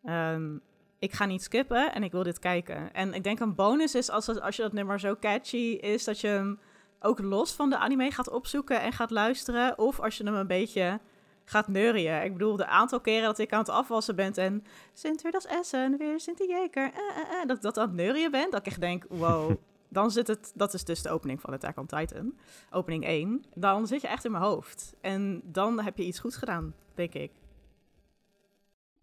[0.04, 0.56] ehm,
[0.98, 2.92] ik ga niet skippen en ik wil dit kijken.
[2.92, 6.04] En ik denk een bonus is als, als je dat nummer zo catchy is...
[6.04, 6.58] dat je hem
[7.00, 9.78] ook los van de anime gaat opzoeken en gaat luisteren.
[9.78, 11.00] Of als je hem een beetje
[11.44, 12.22] gaat neurien.
[12.24, 14.64] Ik bedoel, de aantal keren dat ik aan het afwassen ben en...
[14.92, 16.92] Sint weer das Essen, weer Sint Jeker.
[16.92, 19.50] eh, eh, eh, dat, dat aan het neurien ben, dat ik echt denk, wow...
[19.90, 22.38] Dan zit het, dat is dus de opening van Attack on Titan,
[22.70, 23.44] opening 1.
[23.54, 24.94] Dan zit je echt in mijn hoofd.
[25.00, 27.32] En dan heb je iets goed gedaan, denk ik.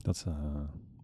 [0.05, 0.59] Dat, eh,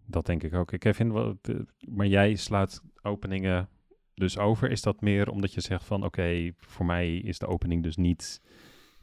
[0.06, 0.72] dat denk ik ook.
[0.72, 3.68] Ik vind de- maar jij slaat openingen
[4.14, 4.70] dus over.
[4.70, 8.40] Is dat meer omdat je zegt van oké, voor mij is de opening dus niet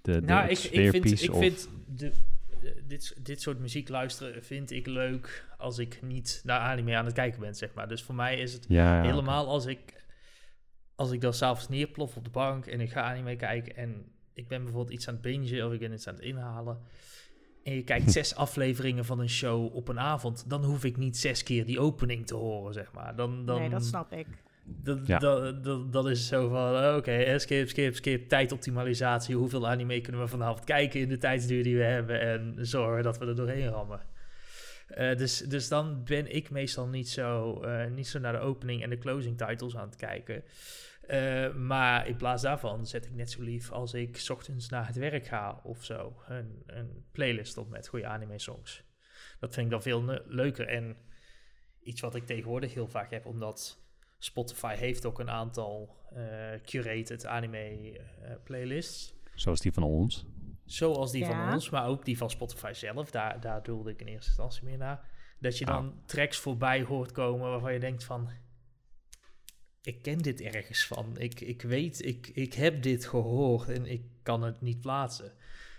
[0.02, 2.12] de, de nou, ik, ik vind, ik of- vind de,
[2.62, 7.06] de- dit, dit soort muziek luisteren vind ik leuk als ik niet naar anime aan
[7.06, 7.88] het kijken ben, zeg maar.
[7.88, 10.06] Dus voor mij is het ja, helemaal als ik,
[10.96, 14.48] als ik dan s'avonds neerplof op de bank en ik ga anime kijken en ik
[14.48, 16.80] ben bijvoorbeeld iets aan het bingen of ik ben iets aan het inhalen.
[17.64, 21.18] En je kijkt zes afleveringen van een show op een avond, dan hoef ik niet
[21.18, 23.16] zes keer die opening te horen, zeg maar.
[23.16, 24.28] Dan, dan, nee, dat snap ik.
[24.64, 25.20] dat, Ja.
[25.20, 29.36] dat, dat, dat is zo van, oké, eh, skip, skip, skip, tijdoptimalisatie.
[29.36, 33.18] Hoeveel anime kunnen we vanavond kijken in de tijdsduur die we hebben en zorgen dat
[33.18, 34.02] we er doorheen rammen.
[34.90, 38.84] Eh, dus, dus dan ben ik meestal niet zo, eh, niet zo naar de opening
[38.84, 40.44] en de closing titles aan het kijken.
[41.10, 44.88] Eh, maar in plaats daarvan zet ik net zo lief als ik 's ochtends naar
[44.88, 46.22] het werk ga of zo.
[46.28, 48.84] Een, een playlist op met goede anime songs.
[49.40, 50.68] Dat vind ik dan veel leuker.
[50.68, 50.98] En
[51.82, 53.84] iets wat ik tegenwoordig heel vaak heb, omdat
[54.18, 59.14] Spotify heeft ook een aantal eh, curated anime eh, playlists.
[59.34, 60.26] Zoals die van ons.
[60.66, 63.12] Zoals die van ons, maar ook die van Spotify zelf.
[63.12, 65.10] Daar, daar doelde ik in eerste instantie meer naar.
[65.40, 68.30] Dat je dan tracks voorbij hoort komen waarvan je denkt van...
[69.82, 71.18] Ik ken dit ergens van.
[71.18, 75.32] Ik, ik weet, ik, ik heb dit gehoord en ik kan het niet plaatsen.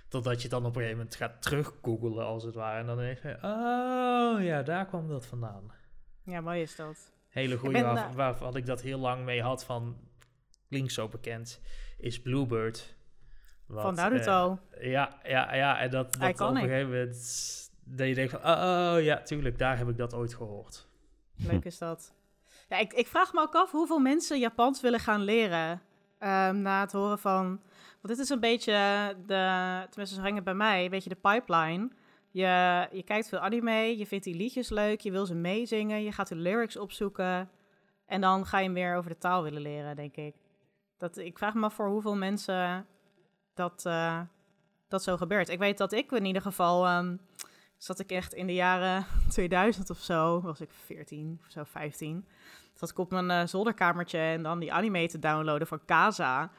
[0.08, 2.80] Totdat je dan op een gegeven moment gaat teruggoogelen als het ware.
[2.80, 5.72] En dan denk je, oh ja, daar kwam dat vandaan.
[6.22, 7.12] Ja, mooi is dat.
[7.28, 9.96] Hele goede, waar, waarvan ik dat heel lang mee had van...
[10.68, 11.60] Klinkt zo bekend,
[11.98, 12.94] is Bluebird.
[13.66, 14.58] Wat, Van eh, Naruto.
[14.80, 15.80] ja, ja, ja.
[15.80, 17.68] En dat, dat op een gegeven moment...
[17.84, 20.88] Dat je denkt van, oh, oh, ja, tuurlijk, daar heb ik dat ooit gehoord.
[21.36, 22.14] Leuk is dat.
[22.70, 25.82] Ja, ik, ik vraag me ook af hoeveel mensen Japans willen gaan leren.
[26.18, 27.46] ehm, na het horen van.
[28.00, 28.72] Want dit is een beetje
[29.26, 29.86] de.
[29.90, 30.84] Tenminste, ging het bij mij.
[30.84, 31.90] Een beetje de pipeline.
[32.30, 36.12] Je, je kijkt veel anime, je vindt die liedjes leuk, je wil ze meezingen, je
[36.12, 37.50] gaat de lyrics opzoeken.
[38.06, 40.34] En dan ga je meer over de taal willen leren, denk ik.
[40.98, 42.86] Dat, ik vraag me af voor hoeveel mensen
[43.54, 44.20] dat, eh,
[44.88, 45.48] dat zo gebeurt.
[45.48, 46.86] Ik weet dat ik in ieder geval.
[46.86, 47.16] ehm,
[47.82, 52.26] zat ik echt in de jaren 2000 of zo, was ik 14 of zo, 15.
[52.74, 56.50] Zat ik op mijn eh, zolderkamertje en dan die anime te downloaden van Kaza.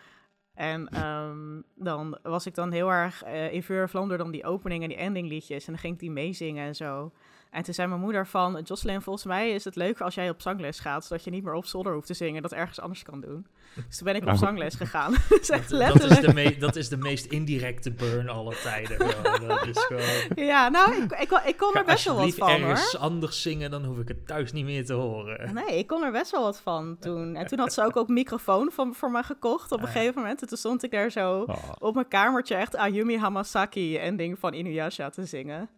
[0.53, 4.31] En ehm, dan was ik dan heel erg eh, in vuur en vlam door dan
[4.31, 5.65] die opening en die ending liedjes.
[5.65, 7.11] En dan ging ik die meezingen en zo.
[7.51, 10.41] En toen zei mijn moeder van, Jocelyn, volgens mij is het leuk als jij op
[10.41, 13.21] zangles gaat, zodat je niet meer op zolder hoeft te zingen, dat ergens anders kan
[13.21, 13.45] doen.
[13.87, 15.13] Dus toen ben ik op Nou, zangles gegaan.
[15.29, 18.97] echt Dat, is de me- dat is de meest indirecte burn aller tijden.
[19.11, 19.47] gewoon.
[19.47, 20.45] Dat is gewoon...
[20.47, 22.69] Ja, nou, ik, ik, kon- ik kon Ga er best wel wat van, hoor.
[22.69, 25.53] ergens anders zingen, dan hoef ik het thuis niet meer te horen.
[25.53, 27.35] Nee, ik kon er best wel wat van toen.
[27.35, 29.91] En toen had ze ook ook een microfoon van, voor me gekocht op een Ah.
[29.91, 30.41] gegeven moment.
[30.41, 31.69] En toen stond ik daar zo Oh.
[31.79, 35.69] op mijn kamertje echt Ayumi Hamasaki en ding van Inuyasha te zingen.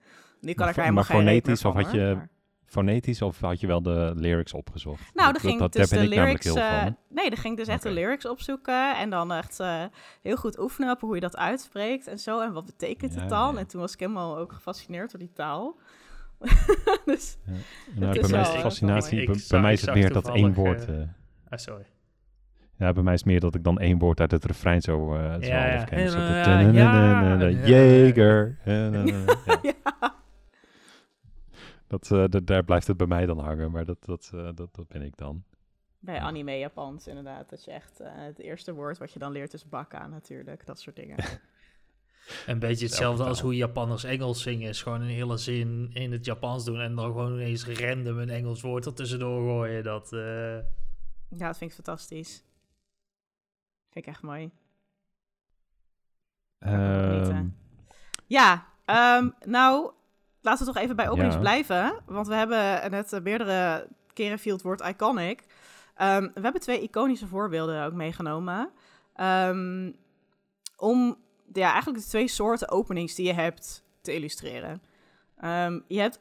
[0.44, 2.16] Nu kan Maar ik er helemaal maar geen reet meer fonetisch, van, of had je-
[2.16, 2.32] maar-
[2.66, 5.00] Fonetisch of had je wel de lyrics opgezocht?
[5.14, 6.46] Nou, Dat- dan ging dat, dus daar ben de ik lyrics...
[6.46, 6.98] heel eh, van.
[7.10, 8.98] nee, dan ging ik dus echt de lyrics opzoeken.
[8.98, 9.84] En dan echt eh,
[10.22, 12.42] heel goed oefenen op hoe je dat uitspreekt en zo.
[12.42, 13.54] En wat betekent Ja, het dan?
[13.54, 13.60] ja.
[13.60, 15.80] En toen was ik helemaal ook gefascineerd door die taal.
[17.06, 17.38] dus
[17.96, 20.54] Nou, is bij mij is eh, fascinatie, Ik bij, mij is het meer dat één
[20.54, 20.88] woord...
[21.50, 21.86] Ah, sorry.
[22.78, 25.16] ja, bij mij is het meer dat ik dan één woord uit het refrein zo,
[25.16, 25.84] eh zo Ja, half ja.
[25.84, 26.00] ken.
[26.00, 27.66] Ja, eh, ja, de ja.
[27.68, 28.58] Jager.
[28.64, 29.60] eh, eh, eh, ja.
[29.62, 29.72] ja.
[31.94, 34.76] Dat, eh, dat- daar blijft het bij mij dan hangen, maar dat, dat, eh, dat,
[34.76, 35.44] dat ben ik dan.
[36.00, 37.50] Bij anime Japans inderdaad.
[37.50, 40.66] Dat je echt eh, het eerste woord wat je dan leert is bakka natuurlijk.
[40.66, 41.18] Dat soort dingen.
[42.48, 44.70] Een beetje hetzelfde als hoe Japanners Engels zingen.
[44.70, 48.30] Is gewoon een hele zin in het Japans doen en dan gewoon ineens random een
[48.30, 49.84] Engels woord er tussendoor gooien.
[49.84, 50.56] Dat, eh,
[51.30, 52.44] ja, dat vind ik fantastisch.
[53.90, 54.52] Vind ik echt mooi.
[56.60, 57.48] Ehm,
[58.28, 59.92] Ja, ehm, nou,
[60.44, 61.40] laten we toch even bij openings Ja.
[61.42, 61.94] blijven.
[62.06, 65.44] Want we hebben net eh, meerdere keren viel het woord iconic.
[65.96, 68.70] Ehm, we hebben twee iconische voorbeelden ook meegenomen.
[69.16, 69.92] Ehm,
[70.78, 71.18] om
[71.54, 74.82] ja, eigenlijk de twee soorten openings die je hebt te illustreren.
[75.38, 76.20] Ehm, je hebt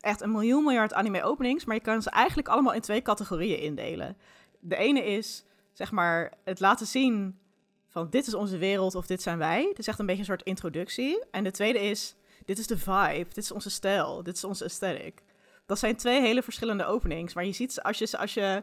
[0.00, 3.58] echt een miljoen miljard anime openings, maar je kan ze eigenlijk allemaal in twee categorieën
[3.60, 4.16] indelen.
[4.60, 7.38] De ene is, zeg maar, het laten zien
[7.88, 9.66] van dit is onze wereld of dit zijn wij.
[9.68, 11.24] Het is echt een beetje een soort introductie.
[11.30, 12.16] En de tweede is,
[12.46, 15.22] dit is de vibe, dit is onze stijl, dit is onze aesthetic.
[15.66, 18.62] Dat zijn twee hele verschillende openings, maar je ziet ze als je, als je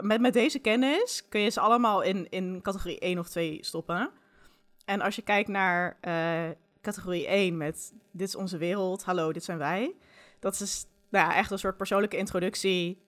[0.00, 4.10] met, met deze kennis kun je ze allemaal in, in categorie 1 of 2 stoppen.
[4.84, 6.50] En als je kijkt naar eh,
[6.80, 9.94] categorie 1 met dit is onze wereld, hallo, dit zijn wij.
[10.38, 13.02] Dat is nou ja, echt een soort persoonlijke introductie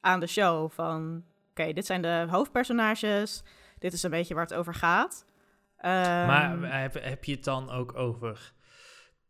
[0.00, 0.70] aan de show.
[0.70, 3.42] Van oké, dit zijn de hoofdpersonages,
[3.78, 5.24] dit is een beetje waar het over gaat.
[5.76, 8.52] Ehm, maar heb, heb je het dan ook over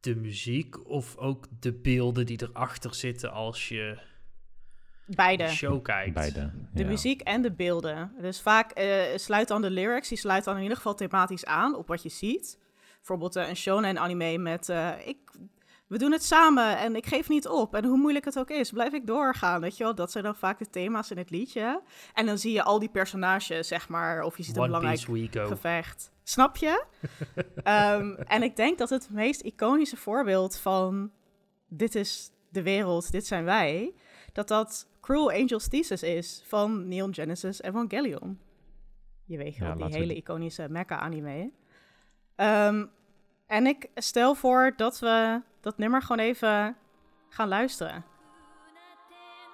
[0.02, 3.98] de muziek of ook de beelden die erachter zitten als je
[5.06, 5.44] beide.
[5.44, 6.14] de show kijkt?
[6.14, 6.50] beide.
[6.72, 8.12] De muziek en de beelden.
[8.20, 11.76] Dus vaak eh, sluit dan de lyrics, die sluit dan in ieder geval thematisch aan
[11.76, 12.58] op wat je ziet.
[12.96, 15.18] Bijvoorbeeld eh, een shonen anime met eh, ik,
[15.86, 17.74] we doen het samen en ik geef niet op.
[17.74, 19.60] En hoe moeilijk het ook is, blijf ik doorgaan.
[19.60, 21.82] Weet je wel, dat zijn dan vaak de thema's in het liedje.
[22.14, 25.48] En dan zie je al die personages, zeg maar, of je ziet een One belangrijk
[25.48, 26.11] gevecht.
[26.23, 26.83] Snap je?
[27.63, 31.11] Ehm, en ik denk dat het meest iconische voorbeeld van
[31.67, 33.93] dit is de wereld, dit zijn wij,
[34.33, 38.39] dat dat Cruel Angel's Thesis is van Neon Genesis Evangelion.
[39.25, 41.51] Je weet wel, Ja, die laten we hele iconische mecha-anime.
[42.35, 42.85] Ehm,
[43.47, 46.77] en ik stel voor dat we dat nummer gewoon even
[47.29, 48.03] gaan luisteren.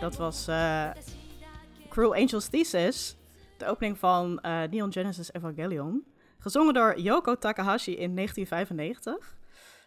[0.00, 0.90] Dat was eh,
[1.88, 3.16] Cruel Angel's Thesis,
[3.56, 6.04] de opening van eh, Neon Genesis Evangelion.
[6.38, 9.36] Gezongen door Yoko Takahashi in 1995.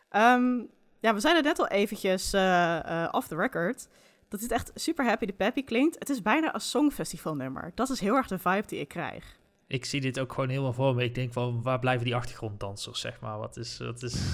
[0.10, 0.64] Ehm,
[1.00, 3.88] ja, we zeiden net al eventjes eh, off the record
[4.28, 6.00] dat dit echt super happy de peppy klinkt.
[6.00, 7.72] Het is bijna een songfestivalnummer.
[7.76, 9.40] Dat is heel erg de vibe die ik krijg.
[9.72, 11.04] Ik zie dit ook gewoon helemaal voor me.
[11.04, 13.38] Ik denk van, waar blijven die achtergronddansers, zeg maar?
[13.38, 13.78] Wat is...
[13.78, 14.14] Wat is...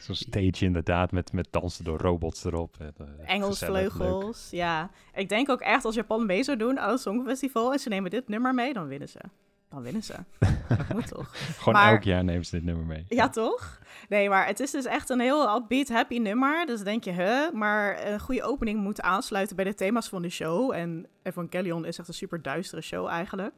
[0.00, 2.76] Zo'n stage inderdaad, met, met dansen door robots erop.
[2.78, 3.70] En, eh, Engels leuk.
[3.70, 4.90] vleugels, ja.
[5.14, 8.10] Ik denk ook echt als Japan mee zou doen aan een songfestival en ze nemen
[8.10, 9.20] dit nummer mee, dan winnen ze.
[9.68, 10.14] Dan winnen ze.
[10.68, 11.36] Dat moet toch?
[11.36, 13.04] Gewoon Maar- elk jaar nemen ze dit nummer mee.
[13.08, 13.80] Ja, toch?
[14.08, 16.66] Nee, maar het is dus echt een heel upbeat, happy nummer.
[16.66, 17.50] Dus denk je, hè?
[17.52, 20.72] Maar een goede opening moet aansluiten bij de thema's van de show.
[20.72, 23.54] En Evangelion is echt een super duistere show eigenlijk.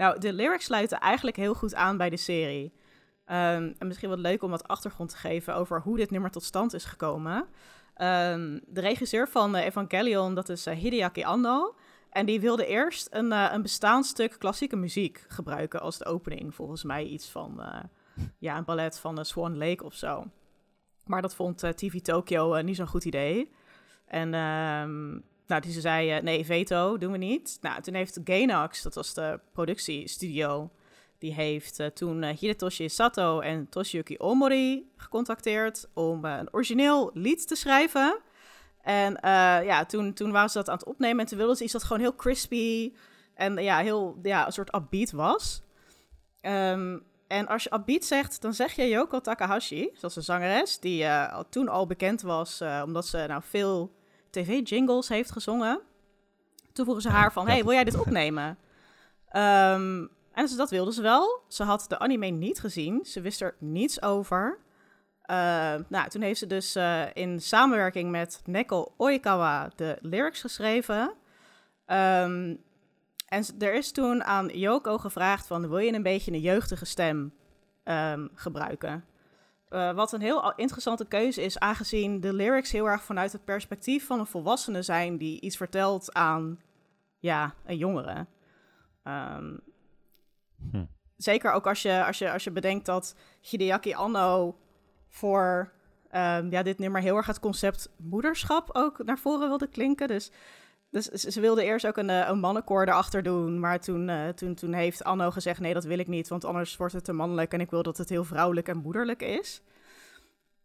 [0.00, 2.72] Nou, de lyrics sluiten eigenlijk heel goed aan bij de serie.
[3.24, 6.42] Ehm, en misschien wat leuk om wat achtergrond te geven over hoe dit nummer tot
[6.42, 7.46] stand is gekomen.
[7.94, 11.74] Ehm, de regisseur van eh, Evangelion, dat is eh, Hideaki Anno.
[12.10, 16.54] En die wilde eerst een, eh, een bestaand stuk klassieke muziek gebruiken als de opening.
[16.54, 17.62] Volgens mij iets van
[18.38, 20.24] ja, een ballet van Swan Lake of zo.
[21.04, 23.50] Maar dat vond TV Tokyo niet zo'n goed idee.
[24.06, 25.18] En ehm,
[25.50, 27.58] nou, die ze zei, eh, nee, veto, doen we niet.
[27.60, 30.70] Nou, toen heeft Gainax, dat was de productiestudio...
[31.18, 35.88] die heeft eh, toen Hidetoshi Sato en Toshiyuki Omori gecontacteerd...
[35.94, 38.18] om een origineel lied te schrijven...
[38.80, 39.18] En
[39.64, 41.82] ja, toen, toen waren ze dat aan het opnemen en toen wilden ze iets dat
[41.82, 42.92] gewoon heel crispy
[43.34, 45.62] en ja, heel ja, een soort upbeat was.
[46.40, 51.06] Ehm, en als je upbeat zegt, dan zeg je Yoko Takahashi, zoals een zangeres, die
[51.50, 53.99] toen al bekend was omdat ze nou veel
[54.30, 55.80] tv-jingles heeft gezongen.
[56.72, 58.58] Toen vroegen ze haar van, hey, wil jij dit opnemen?
[59.28, 61.42] Ehm, en ze, dat wilde ze wel.
[61.48, 63.04] Ze had de anime niet gezien.
[63.04, 64.58] Ze wist er niets over.
[65.22, 71.14] Eh, nou, toen heeft ze dus eh, in samenwerking met Neko Oikawa de lyrics geschreven.
[71.86, 72.56] Ehm,
[73.28, 77.34] en er is toen aan Yoko gevraagd van, wil je een beetje een jeugdige stem
[77.84, 79.04] ehm, gebruiken?
[79.70, 84.06] Eh, wat een heel interessante keuze is, aangezien de lyrics heel erg vanuit het perspectief
[84.06, 86.60] van een volwassene zijn die iets vertelt aan
[87.18, 88.26] ja, een jongere.
[89.02, 89.54] Ehm,
[90.70, 90.84] Hm.
[91.16, 94.56] Zeker ook als je, als, je, als je bedenkt dat Hideaki Anno
[95.08, 95.72] voor
[96.10, 100.08] ehm, ja, dit nummer heel erg het concept moederschap ook naar voren wilde klinken.
[100.08, 100.30] Dus,
[100.90, 103.60] dus ze wilde eerst ook een, eh, een mannenkoor erachter doen.
[103.60, 106.76] Maar toen, eh, toen, toen heeft Anno gezegd: nee, dat wil ik niet, want anders
[106.76, 107.52] wordt het te mannelijk.
[107.52, 109.62] En ik wil dat het heel vrouwelijk en moederlijk is.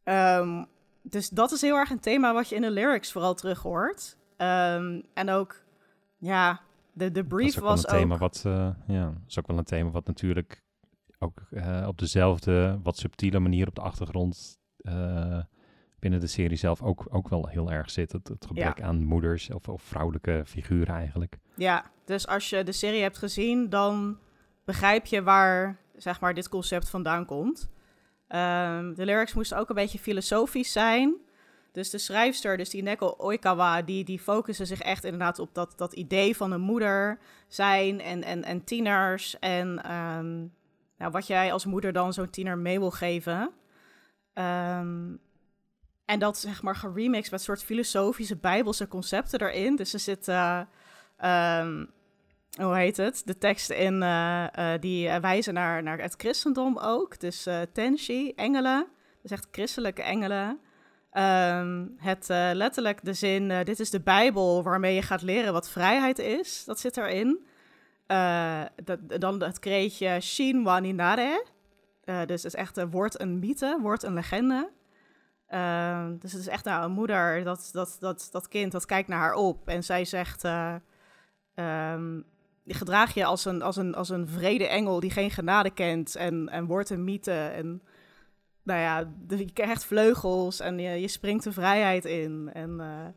[0.04, 0.64] Ehm,
[1.02, 4.18] dus dat is heel erg een thema wat je in de lyrics vooral terug hoort.
[4.38, 5.64] Ehm, en ook,
[6.18, 6.62] ja,
[6.94, 8.20] de, de Dat brief is ook wel was een thema ook...
[8.20, 10.64] wat, eh, ja, dat is ook wel een thema wat natuurlijk
[11.20, 11.42] ook
[11.88, 14.60] op dezelfde, wat subtiele manier op de achtergrond
[16.06, 18.12] binnen de serie zelf ook, ook wel heel erg zit.
[18.12, 21.38] Het, het gebrek aan moeders of, of vrouwelijke figuren eigenlijk.
[21.56, 24.18] Ja, dus als je de serie hebt gezien, dan
[24.66, 27.70] begrijp je waar zeg maar, dit concept vandaan komt.
[28.28, 31.16] Ehm, de lyrics moesten ook een beetje filosofisch zijn.
[31.72, 35.74] Dus de schrijfster, dus die Neko Oikawa, die, die focussen zich echt inderdaad op dat,
[35.76, 39.40] dat idee van een moeder zijn en, en, en tieners.
[39.40, 40.38] En ehm,
[40.98, 43.52] nou, wat jij als moeder dan zo'n tiener mee wil geven.
[44.34, 45.14] Ehm,
[46.06, 49.76] en dat zeg maar geremixed met soort filosofische bijbelse concepten erin.
[49.76, 50.62] Dus er zit, eh,
[51.18, 51.86] ehm,
[52.58, 53.22] hoe heet het?
[53.26, 57.20] De teksten in eh, eh, die wijzen naar, naar het christendom ook.
[57.20, 58.88] Dus tenshi, engelen.
[59.22, 60.60] Dus echt christelijke engelen.
[61.12, 66.20] Ehm, het letterlijk de zin, dit is de Bijbel waarmee je gaat leren wat vrijheid
[66.20, 66.64] is.
[66.66, 67.46] Dat zit erin.
[68.84, 71.46] Dat, dan het kreetje Shin wa ninare.
[72.06, 74.70] Eh, dus het is echt een woord een mythe, woord een legende.
[75.48, 79.08] Ehm, dus het is echt nou, een moeder, dat, dat, dat, dat kind, dat kijkt
[79.08, 79.68] naar haar op.
[79.68, 80.76] En zij zegt, eh
[81.56, 82.22] ehm,
[82.68, 86.16] gedraag je als een, als, een, als een vrede engel die geen genade kent.
[86.16, 87.32] En, en wordt een mythe.
[87.32, 87.82] En
[88.64, 92.50] nou ja, je krijgt vleugels en je, je springt de vrijheid in.
[92.54, 93.08] En eh,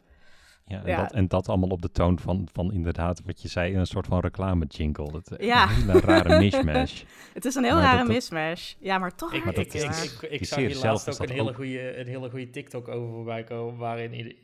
[0.69, 0.97] Ja, en, Ja.
[1.03, 4.07] Dat, en dat allemaal op de toon van, van inderdaad wat je zei, een soort
[4.07, 5.11] van reclame jingle.
[5.13, 5.63] Dat, eh, Ja.
[5.71, 7.03] Een hele rare mishmash.
[7.35, 8.75] het is een heel Maar rare dat- mismatch.
[8.79, 11.51] Ja, maar toch Ik, Maar ik, ik, ik, zag hier zelf laatst ook een hele,
[11.51, 11.59] ook.
[11.59, 14.37] een hele goede TikTok over voorbij komen, waarin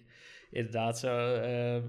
[0.51, 1.83] inderdaad zo eh,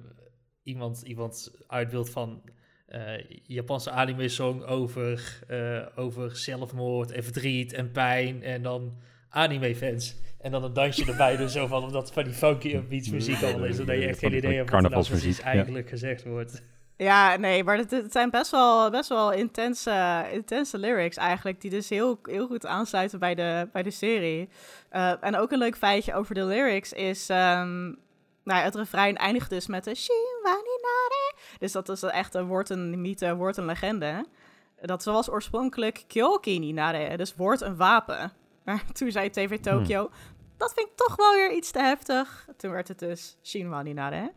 [0.63, 2.41] iemand, iemand uitbeeldt van
[2.85, 3.01] eh
[3.43, 8.97] Japanse anime-song over, eh, over zelfmoord en verdriet en pijn en dan
[9.29, 10.15] anime-fans.
[10.45, 13.65] En dan een dansje erbij doen, zo van, omdat van die funky beats muziek allemaal
[13.65, 15.43] is, zodat je echt geen idee van hebt wat er nou precies ja.
[15.43, 16.61] eigenlijk gezegd wordt.
[16.97, 21.69] Ja, nee, maar het, het zijn best wel, best wel intense, intense lyrics eigenlijk, die
[21.69, 24.49] dus heel, heel goed aansluiten bij de, bij de serie.
[24.89, 27.83] Eh, en ook een leuk feitje over de lyrics is, ehm,
[28.43, 31.33] nou, ja, het refrein eindigt dus met de Shinwaninare.
[31.59, 34.25] Dus dat is echt een woord een mythe, woord een legende.
[34.81, 38.31] Dat was oorspronkelijk Kyoki Ninare, dus woord een wapen.
[38.65, 40.09] Maar toen zei TV Tokyo,
[40.57, 42.47] dat vind ik toch wel weer iets te heftig.
[42.57, 44.33] Toen werd het dus Shinwaninare.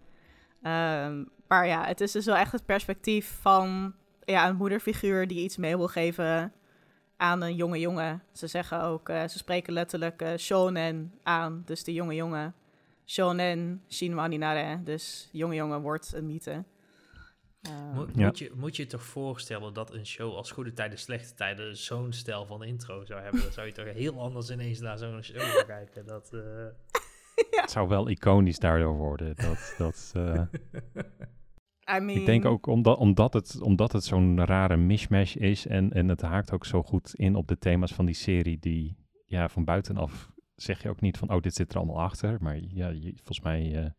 [0.62, 3.94] Ehm maar ja, het is dus wel echt het perspectief van
[4.24, 6.52] ja, een moederfiguur die iets mee wil geven
[7.16, 8.22] aan een jonge jongen.
[8.32, 12.54] Ze zeggen ook, eh, ze spreken letterlijk eh, shonen aan, dus de jonge jongen.
[13.06, 16.64] Shonen, shinwaninare, dus jonge jongen wordt een mythe.
[17.68, 18.26] Ehm, Moet, Ja.
[18.26, 21.76] moet, je, moet je je toch voorstellen dat een show als Goede Tijden, Slechte Tijden
[21.76, 23.42] zo'n stijl van intro zou hebben?
[23.42, 26.06] Dan zou je toch heel anders ineens naar zo'n show gaan kijken.
[26.06, 26.40] Dat, eh,
[27.60, 29.36] Het zou wel iconisch daardoor worden.
[29.36, 30.42] Dat, dat, eh,
[31.96, 35.92] I mean, Ik denk ook omdat, omdat het, omdat het zo'n rare mishmash is en,
[35.92, 38.96] en het haakt ook zo goed in op de thema's van die serie die
[39.26, 42.36] ja, van buitenaf zeg je ook niet van oh dit zit er allemaal achter.
[42.40, 43.90] Maar ja, je, volgens mij eh,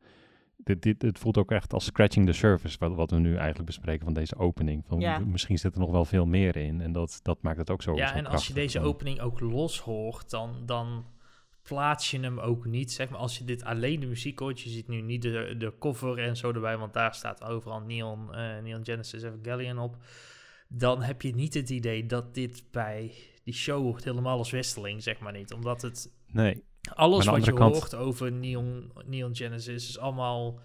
[0.63, 3.65] dit, dit, het voelt ook echt als scratching the surface, wat, wat we nu eigenlijk
[3.65, 4.83] bespreken van deze opening.
[4.87, 5.19] Van, Ja.
[5.19, 7.81] m- Misschien zit er nog wel veel meer in en dat, dat maakt het ook
[7.81, 11.05] zo Ja, zo en als je deze Van- opening ook los hoort, dan, dan
[11.63, 12.91] plaats je hem ook niet.
[12.91, 15.73] Zeg maar, als je dit alleen de muziek hoort, je ziet nu niet de, de
[15.79, 19.97] cover en zo erbij, want daar staat overal Neon, eh, Neon Genesis Evangelion op.
[20.67, 25.03] Dan heb je niet het idee dat dit bij die show hoort helemaal als Westeling,
[25.03, 25.53] zeg maar niet.
[25.53, 30.59] Omdat het Nee, alles wat je kant- hoort over Neon, Neon Genesis is allemaal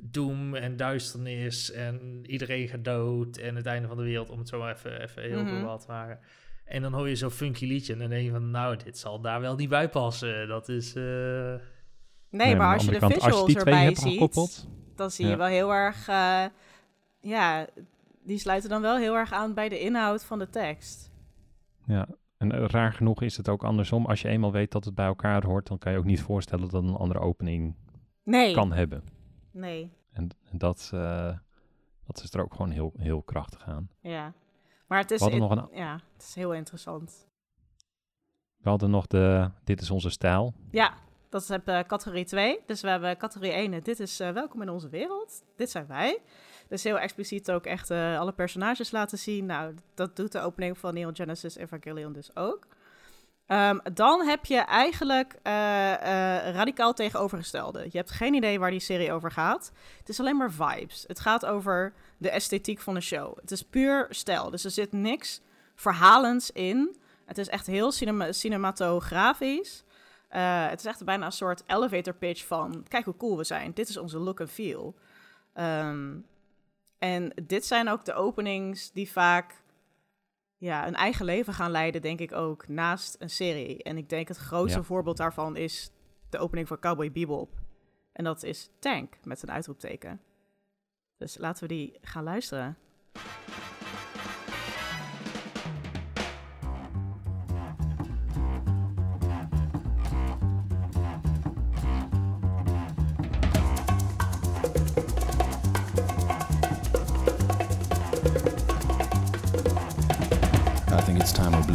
[0.00, 4.48] doem en duisternis en iedereen gaat dood en het einde van de wereld, om het
[4.48, 6.18] zo maar even, even heel veel te maken.
[6.64, 9.20] En dan hoor je zo'n funky liedje en dan denk je van, nou, dit zal
[9.20, 10.48] daar wel niet bij passen.
[10.48, 10.94] Dat is...
[10.94, 11.54] eh,
[12.30, 15.36] Nee, maar als je de kant, visuals je erbij ziet, gekoppeld, dan zie je Ja.
[15.36, 16.08] wel heel erg...
[16.08, 16.44] eh,
[17.20, 17.66] ja,
[18.22, 21.10] die sluiten dan wel heel erg aan bij de inhoud van de tekst.
[21.86, 22.08] Ja,
[22.38, 24.06] en eh, raar genoeg is het ook andersom.
[24.06, 26.68] Als je eenmaal weet dat het bij elkaar hoort, dan kan je ook niet voorstellen
[26.68, 27.74] dat een andere opening
[28.22, 29.04] Nee, kan hebben.
[29.52, 31.36] nee, En, en dat, eh,
[32.06, 33.88] dat is er ook gewoon heel, heel krachtig aan.
[34.00, 34.32] ja.
[34.86, 37.26] Maar het is, in- nog een- ja, het is heel interessant.
[38.56, 40.54] We hadden nog de Dit is onze stijl.
[40.70, 40.94] Ja,
[41.28, 42.60] dat is eh, categorie 2.
[42.66, 43.72] Dus we hebben categorie 1.
[43.72, 45.44] en Dit is welkom in onze wereld.
[45.56, 46.18] Dit zijn wij.
[46.68, 49.46] Dus heel expliciet ook echt eh, alle personages laten zien.
[49.46, 52.66] Nou, dat doet de opening van Neon Genesis Evangelion dus ook.
[53.46, 57.84] Ehm, dan heb je eigenlijk eh, eh, radicaal tegenovergestelde.
[57.90, 59.72] Je hebt geen idee waar die serie over gaat.
[59.98, 61.04] Het is alleen maar vibes.
[61.06, 63.36] Het gaat over de esthetiek van de show.
[63.40, 64.50] Het is puur stijl.
[64.50, 65.40] Dus er zit niks
[65.74, 66.96] verhalends in.
[67.24, 69.84] Het is echt heel cinema cinematografisch.
[70.28, 72.84] Het is echt bijna een soort elevator pitch van...
[72.88, 73.72] kijk hoe cool we zijn.
[73.74, 74.94] Dit is onze look en feel.
[75.52, 76.16] Ehm,
[76.98, 79.62] en dit zijn ook de openings die vaak
[80.56, 83.82] ja, een eigen leven gaan leiden, denk ik ook, naast een serie.
[83.82, 84.84] En ik denk het grootste Ja.
[84.84, 85.90] voorbeeld daarvan is
[86.30, 87.50] de opening van Cowboy Bebop.
[88.12, 90.20] En dat is Tank, met een uitroepteken.
[91.16, 92.76] Dus laten we die gaan luisteren.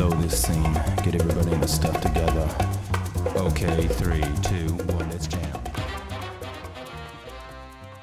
[0.08, 0.74] Blow this scene.
[1.04, 2.47] Get everybody in the stuff together.
[3.38, 5.62] Okay, three, two, one, let's jam.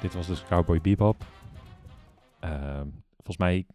[0.01, 1.23] Dit was dus Cowboy Bebop.
[2.39, 3.65] Ehm, volgens mij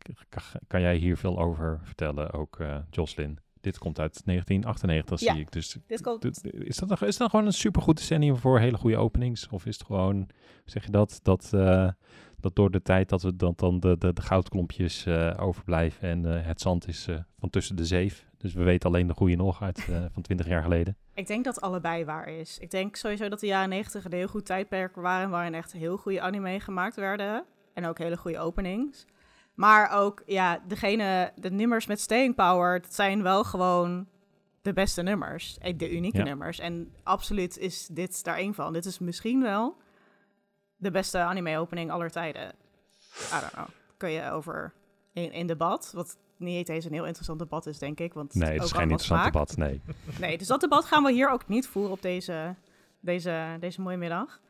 [0.67, 3.39] kan jij hier veel over vertellen, ook eh Jocelyn.
[3.61, 5.33] Dit komt uit 1998, Ja.
[5.33, 5.53] zie ik.
[5.53, 6.25] Dus Dit komt...
[6.25, 9.49] is dat, een- is dat gewoon een supergoed decennium voor hele goede openings?
[9.49, 10.29] Of is het gewoon,
[10.65, 11.89] zeg je dat, dat, eh,
[12.47, 16.37] dat door de tijd dat we dat dan de, de, de goudklompjes eh, overblijven en
[16.37, 18.27] eh, het zand is eh, van tussen de zeef.
[18.39, 20.97] Dus we weten alleen de goede nog uit van 20 jaar geleden.
[21.15, 22.59] Ik denk dat allebei waar is.
[22.59, 25.97] Ik denk sowieso dat de jaren 90 een heel goed tijdperk waren waarin echt heel
[25.97, 27.45] goede anime gemaakt werden.
[27.75, 29.07] En ook hele goede openings.
[29.55, 34.07] Maar ook, ja, degene, de nummers met staying power, dat zijn wel gewoon
[34.63, 35.59] de beste nummers.
[35.77, 36.25] De unieke Ja.
[36.25, 36.59] nummers.
[36.59, 38.73] En absoluut is dit daar één van.
[38.73, 39.77] Dit is misschien wel
[40.77, 42.49] de beste anime-opening aller tijden.
[43.33, 43.67] I don't know.
[43.97, 44.73] Kun je over
[45.13, 48.15] in, in debat, wat niet eens een heel interessant debat is, denk ik.
[48.15, 49.33] Want Nee, het is geen interessant smaak.
[49.33, 49.81] debat, nee.
[50.21, 52.55] Nee, dus dat debat gaan we hier ook niet voeren op deze,
[53.01, 54.41] deze, deze mooie middag.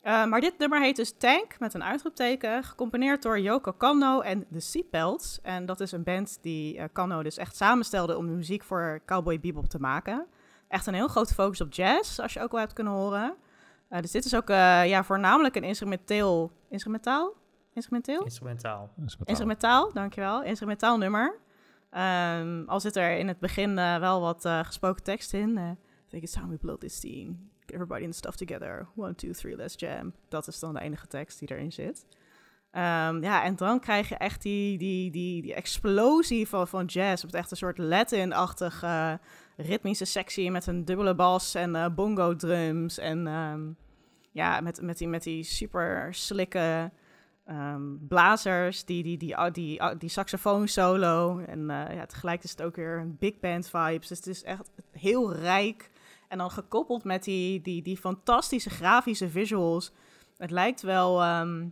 [0.00, 4.46] Eh, maar dit nummer heet dus Tank met een uitroepteken, gecomponeerd door Yoko Kanno en
[4.48, 5.38] de Seatbelts.
[5.42, 9.00] En dat is een band die eh Kanno dus echt samenstelde om de muziek voor
[9.06, 10.26] Cowboy Bebop te maken.
[10.68, 13.34] Echt een heel grote focus op jazz, als je ook wel hebt kunnen horen.
[13.88, 16.52] Eh, dus dit is ook eh, ja, voornamelijk een instrumenteel...
[16.68, 17.34] Instrumentaal?
[17.72, 18.22] Instrumenteel?
[18.22, 18.90] instrumentaal.
[19.24, 20.42] Instrumentaal, dankjewel.
[20.42, 21.38] Instrumentaal nummer.
[21.90, 25.58] Ehm, al zit er in het begin eh, wel wat eh, gesproken tekst in.
[25.58, 27.00] eh, I think it's time we blow this.
[27.00, 28.86] Get everybody in the stuff together.
[28.96, 30.12] One, two, three, let's jam.
[30.28, 32.06] Dat is dan de enige tekst die erin zit.
[32.70, 37.24] Ehm, ja, en dan krijg je echt die, die, die, die explosie van, van jazz.
[37.24, 39.12] Op echt een soort Latin-achtig eh,
[39.56, 42.98] ritmische sectie met een dubbele bas en eh, bongo drums.
[42.98, 43.60] En ehm,
[44.32, 46.90] ja, met, met, die, met die super slikke
[47.44, 51.38] ehm, blazers, die, die, die, die, die, die saxofoon solo.
[51.38, 54.08] En eh, ja, tegelijk is het ook weer een big band vibes.
[54.08, 55.90] Dus het is echt heel rijk.
[56.28, 59.92] En dan gekoppeld met die, die, die fantastische grafische visuals.
[60.36, 61.64] Het lijkt wel ehm,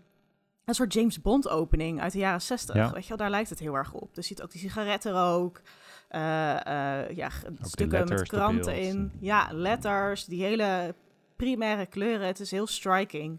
[0.64, 2.74] een soort James Bond opening uit de jaren 60.
[2.74, 2.92] Ja.
[2.92, 4.14] Weet je wel, daar lijkt het heel erg op.
[4.14, 5.56] Dus je ziet ook die sigarettenrook.
[5.56, 5.83] eh
[6.18, 9.12] eh ja, g- de stukken met letters, kranten in.
[9.20, 10.94] Ja, letters, die hele
[11.36, 12.26] primaire kleuren.
[12.26, 13.38] Het is heel striking.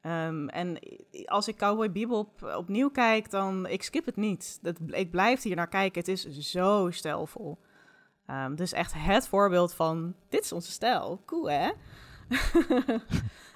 [0.00, 0.78] Ehm, en
[1.24, 4.58] als ik Cowboy Bebop opnieuw kijk, dan ik skip het niet.
[4.62, 6.00] Dat, ik blijf hier naar kijken.
[6.00, 7.58] Het is zo stijlvol.
[8.26, 11.22] Ehm, dus echt het voorbeeld van, dit is onze stijl.
[11.26, 11.70] Cool, hè?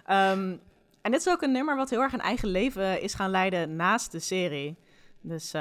[0.05, 0.57] Ehm,
[1.03, 3.77] en dit is ook een nummer wat heel erg een eigen leven is gaan leiden
[3.77, 4.77] naast de serie.
[5.21, 5.53] Dus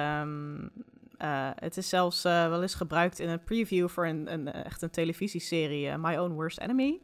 [1.19, 4.81] eh, het is zelfs eh, wel eens gebruikt in een preview voor een, een echt
[4.81, 6.99] een televisieserie, eh, My Own Worst Enemy.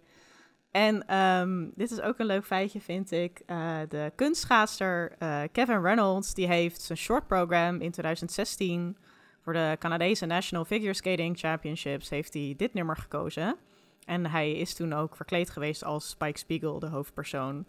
[0.76, 3.42] En ehm, dit is ook een leuk feitje, vind ik.
[3.46, 8.98] Eh, de kunstschaatster eh, Kevin Reynolds, die heeft zijn short program in 2016
[9.42, 13.56] voor de Canadese National Figure Skating Championships heeft hij dit nummer gekozen.
[14.06, 17.66] En hij is toen ook verkleed geweest als Spike Spiegel, de hoofdpersoon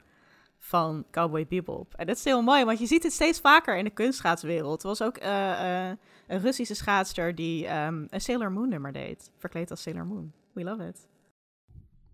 [0.59, 1.95] van Cowboy Bebop.
[1.95, 4.83] En dat is heel mooi, want je ziet het steeds vaker in de kunstschaatswereld.
[4.83, 5.97] Er was ook eh, eh,
[6.27, 10.33] een Russische schaatster die ehm, een Sailor Moon nummer deed, verkleed als Sailor Moon.
[10.53, 11.07] We love it.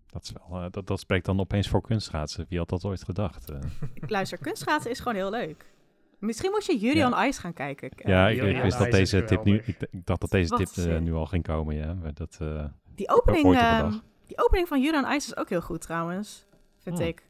[0.07, 2.45] Dat, is wel, eh, dat, dat spreekt dan opeens voor kunstschaatsen.
[2.49, 3.51] Wie had dat ooit gedacht?
[3.93, 5.71] Ik luister, kunstschaatsen is gewoon heel leuk.
[6.19, 7.25] Misschien moet je Yuri Ja.
[7.27, 7.91] Ice gaan kijken.
[7.95, 9.57] Ja, ik, ja, ik ja, wist dat deze tip nu...
[9.65, 11.93] Ik, ik dacht dat deze Wat tip nu al ging komen, ja.
[11.93, 12.65] Maar dat, eh,
[12.95, 13.91] Die opening, ehm,
[14.25, 16.45] die opening van Yuri on Ice is ook heel goed trouwens,
[16.77, 17.07] vind Hmm.
[17.07, 17.23] ik.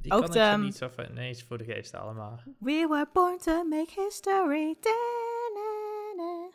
[0.00, 2.44] Die Ook kan de- ik niet zo van ineens voor de geest halen, maar...
[2.58, 4.76] We were born to make history.
[4.80, 6.48] Da-na-na.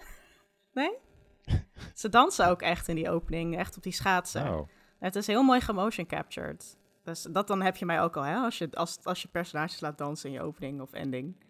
[0.74, 0.98] Nee?
[1.94, 4.54] Ze dansen ook echt in die opening, echt op die schaatsen.
[4.54, 4.68] oh.
[5.00, 6.78] Het is heel mooi gemotion captured.
[7.04, 8.36] Dus dat dan heb je mij ook al, hè?
[8.36, 11.44] Als je, als, als je personages laat dansen in je opening of ending.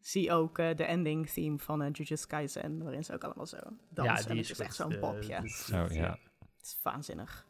[0.00, 3.56] Zie ook eh, de ending theme van uh, Jujutsu Kaisen, waarin ze ook allemaal zo
[3.90, 4.14] dansen.
[4.14, 4.66] ja, die En is, het is goed.
[4.66, 5.36] echt zo'n Eh, popje.
[5.84, 6.10] Oh, ja.
[6.56, 7.46] Het is waanzinnig.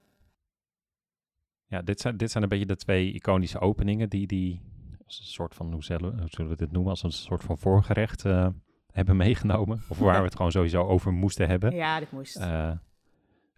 [1.69, 4.61] Ja, dit zijn, dit zijn een beetje de twee iconische openingen die, die
[5.07, 7.43] als een soort van, hoe zullen, we- hoe zullen we dit noemen, als een soort
[7.43, 8.47] van voorgerecht eh,
[8.93, 9.83] hebben meegenomen.
[9.89, 11.75] Of waar we het gewoon sowieso over moesten hebben.
[11.75, 12.37] Ja, dit moest.
[12.37, 12.71] Eh,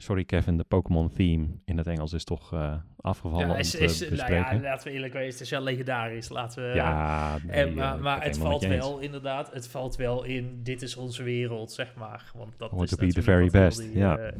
[0.03, 3.78] sorry Kevin, de Pokémon theme in het Engels is toch eh, afgevallen Ja, is, te
[3.78, 6.28] is, nou ja, laten we eerlijk wezen, het is wel legendarisch.
[6.28, 6.74] Laten we...
[6.74, 8.74] ja, nee, En, eh, maar het valt eens.
[8.76, 12.30] wel, inderdaad, het valt wel in, dit is onze wereld, zeg maar.
[12.34, 14.18] Want dat Want is to be the natuurlijk very best, die, ja.
[14.18, 14.32] eh,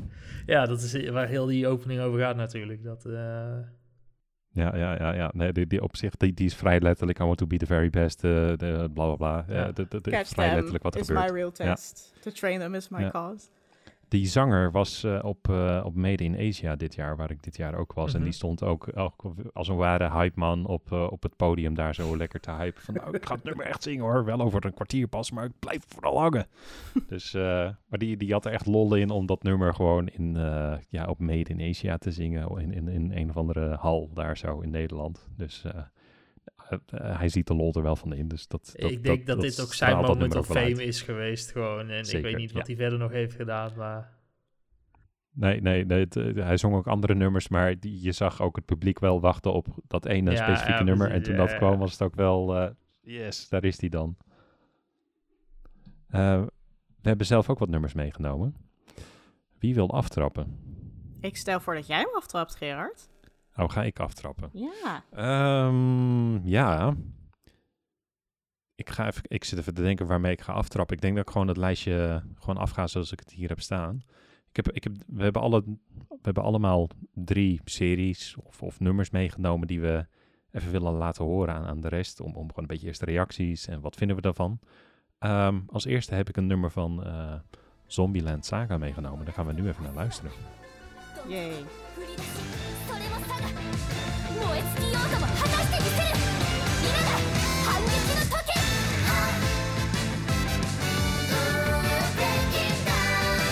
[0.47, 2.85] ja, dat is waar heel die opening over gaat natuurlijk.
[2.85, 3.13] Dat, eh,
[4.53, 5.31] Ja, ja, ja, ja.
[5.35, 7.19] Nee, die, die op zich, die, die is vrij letterlijk.
[7.19, 9.45] I want to be the very best, eh, de bla bla bla.
[9.55, 9.73] Ja.
[9.73, 11.31] De- Catch vrij them letterlijk wat er is gebeurt.
[11.31, 12.15] my real test.
[12.21, 13.11] To train them is my Ja.
[13.11, 13.47] cause.
[14.11, 17.57] Die zanger was eh, op, eh, op Made in Asia dit jaar, waar ik dit
[17.57, 18.11] jaar ook was.
[18.13, 18.25] En Mhm.
[18.25, 21.95] die stond ook, ook als een ware hype man op, eh, op het podium daar
[21.95, 22.83] zo lekker te hypen.
[22.83, 24.25] Van nou, ik ga het nummer echt zingen hoor.
[24.25, 26.47] Wel over een kwartier pas, maar ik blijf vooral hangen.
[27.09, 30.35] dus, maar die, die had er echt lol in om dat nummer gewoon in,
[30.89, 32.59] ja, op Made in Asia te zingen.
[32.59, 35.29] In, in, in een of andere hal daar zo in Nederland.
[35.37, 35.65] Dus
[36.95, 38.29] hij ziet de lol er wel van in.
[38.29, 40.69] Dus dat, dat, ik denk dat, dit ook zijn moment of uit.
[40.69, 41.89] fame is geweest gewoon.
[41.89, 42.75] En ik weet niet wat ja.
[42.75, 44.19] hij verder nog heeft gedaan, maar...
[45.33, 48.57] Nee, nee, nee het, eh, hij zong ook andere nummers, maar die, je zag ook
[48.57, 51.11] het publiek wel wachten op dat ene Ja, specifieke ja, nummer.
[51.11, 54.17] En toen ja, dat kwam, was het ook wel, eh, yes, daar is die dan.
[56.09, 56.43] Eh,
[57.03, 58.55] we hebben zelf ook wat nummers meegenomen.
[59.59, 60.59] Wie wil aftrappen?
[61.21, 63.10] Ik stel voor dat jij hem aftrapt, Gerard.
[63.61, 64.51] Oh, ga ik aftrappen?
[64.53, 65.05] Ja.
[65.11, 66.95] Ehm, ja.
[68.75, 70.97] Ik, ga even, ik zit even te denken waarmee ik ga aftrappen.
[70.97, 74.03] Ik denk dat ik gewoon het lijstje gewoon afga zoals ik het hier heb staan.
[74.49, 75.63] Ik heb, ik heb, we, hebben alle,
[76.09, 80.07] we hebben allemaal drie series of, of nummers meegenomen die we
[80.51, 82.21] even willen laten horen aan, aan de rest.
[82.21, 84.59] Om, om gewoon een beetje eerste reacties en wat vinden we daarvan.
[85.19, 87.35] Ehm, als eerste heb ik een nummer van eh
[87.93, 89.25] Zombieland Saga meegenomen.
[89.25, 90.31] Daar gaan we nu even naar luisteren.
[91.29, 91.53] Yay.
[93.70, 96.10] 燃え尽きようとも果たしてみせる
[96.82, 97.10] 皆が
[97.66, 99.46] 反撃の時はっ
[102.16, 103.44] Breaking down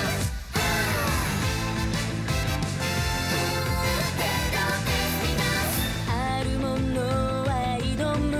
[6.09, 6.11] あ
[6.43, 6.63] るも
[6.93, 6.99] の
[7.43, 8.31] は挑む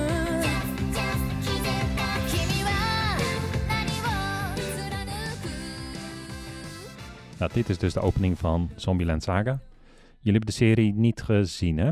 [2.28, 2.70] 君は
[3.68, 4.12] 何を
[4.56, 5.06] 貫
[5.42, 5.44] く
[7.40, 9.60] Nou, dit is dus de opening van Zombieland Saga.
[10.21, 11.91] Jullie hebben de serie niet gezien, hè?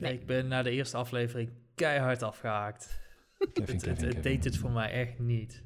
[0.00, 0.12] Nee.
[0.12, 3.02] Ik ben na de eerste aflevering keihard afgehaakt.
[3.38, 5.62] Kevin, Het, het, Kevin, het deed het voor mij echt niet.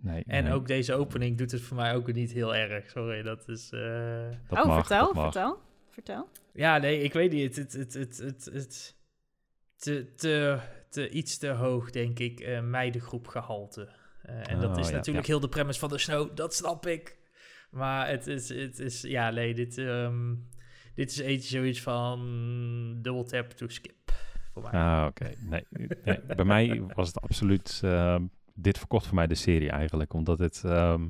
[0.00, 2.90] Nee, En nee, ook deze opening doet het voor mij ook niet heel erg.
[2.90, 3.70] Sorry, dat is...
[3.72, 5.24] eh, dat oh, mag, vertel, dat mag.
[5.32, 5.58] vertel,
[5.90, 6.28] vertel.
[6.52, 7.56] Ja, nee, ik weet niet.
[7.56, 8.96] Het, het, het, het, het, het
[9.76, 10.58] te, te,
[10.90, 13.88] te, iets te hoog, denk ik, eh meidengroep gehalte.
[14.22, 15.32] Eh, en dat Oh, is ja, natuurlijk ja.
[15.32, 17.16] heel de premise van de snow, dat snap ik.
[17.70, 20.34] Maar het is, het is ja, nee, dit, ehm,
[20.96, 22.18] dit is eentje zoiets van
[23.02, 24.12] double tap to skip.
[24.52, 24.72] Voor mij.
[24.72, 25.30] Ah, oké.
[25.48, 25.66] Nee,
[26.04, 27.80] nee, bij mij was het absoluut...
[27.84, 28.24] ehm,
[28.54, 31.06] dit verkocht voor mij de serie eigenlijk, omdat het, ehm,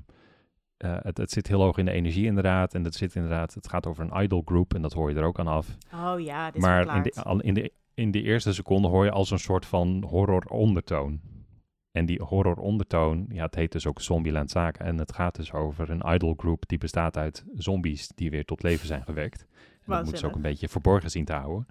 [0.77, 1.17] eh, het...
[1.17, 2.75] Het zit heel hoog in de energie inderdaad.
[2.75, 3.55] En het zit inderdaad...
[3.55, 5.77] Het gaat over een idol group en dat hoor je er ook aan af.
[5.95, 9.05] Oh ja, dit is maar in de, al in, de, in de eerste seconde hoor
[9.05, 11.21] je als een soort van horror ondertoon.
[11.93, 14.87] En die horror ondertoon, ja, het heet dus ook Zombieland Zaken.
[14.87, 18.63] En het gaat dus over een idol group die bestaat uit zombies die weer tot
[18.63, 19.47] leven zijn gewekt.
[19.87, 21.67] Dat moeten ze ook een beetje verborgen zien te houden.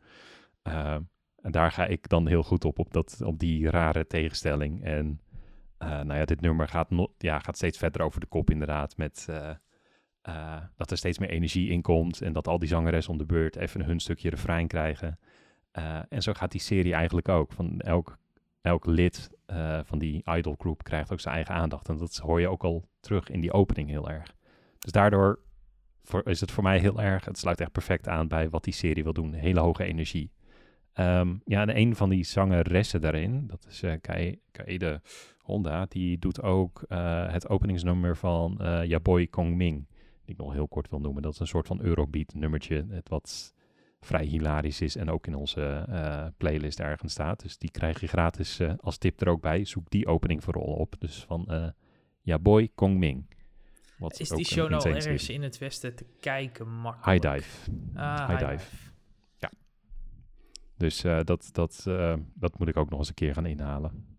[0.61, 0.97] Eh,
[1.41, 4.84] en daar ga ik dan heel goed op, op, dat, op die rare tegenstelling.
[4.84, 5.20] En
[5.78, 8.97] eh, nou ja, dit nummer gaat, no- ja, gaat steeds verder over de kop inderdaad.
[8.97, 9.49] Met eh,
[10.22, 12.22] eh, dat er steeds meer energie in komt.
[12.22, 15.20] En dat al die zangeressen om de beurt even hun stukje refrein krijgen.
[16.09, 17.51] En zo gaat die serie eigenlijk ook.
[17.51, 18.18] Van elk,
[18.61, 19.30] elk lid
[19.84, 21.89] van die idol group krijgt ook zijn eigen aandacht.
[21.89, 24.36] En dat hoor je ook al terug in die opening heel erg.
[24.80, 25.39] Dus daardoor
[26.07, 27.25] voor, is het voor mij heel erg...
[27.25, 29.33] Het sluit echt perfect aan bij wat die serie wil doen.
[29.33, 30.31] Hele hoge energie.
[30.93, 35.01] Ehm, ja, en een van die zangeressen daarin, dat is eh Kai- Kaede
[35.37, 39.87] Honda, die doet ook eh, het openingsnummer van eh Ja Boy Kong Ming,
[40.25, 41.21] die ik nog heel kort wil noemen.
[41.21, 43.53] Dat is een soort van Eurobeat nummertje, het wat
[43.99, 47.41] vrij hilarisch is en ook in onze eh, playlist ergens staat.
[47.41, 49.65] Dus die krijg je gratis eh, als tip er ook bij.
[49.65, 50.95] Zoek die opening vooral op.
[50.99, 51.67] Dus van eh
[52.21, 53.34] Ja Boy Kong Ming.
[53.97, 57.23] Wat Is die show nou ergens in het westen te kijken makkelijk?
[57.23, 57.71] High Dive.
[57.93, 58.75] Ah, High High Dive.
[59.39, 59.53] Dive.
[60.77, 64.17] Dus eh, dat, dat, eh, dat moet ik ook nog eens een keer gaan inhalen.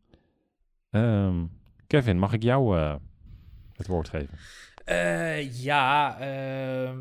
[0.91, 1.45] Ehm,
[1.87, 2.95] Kevin, mag ik jou eh,
[3.73, 4.39] het woord geven?
[5.53, 7.01] Ja, ehm,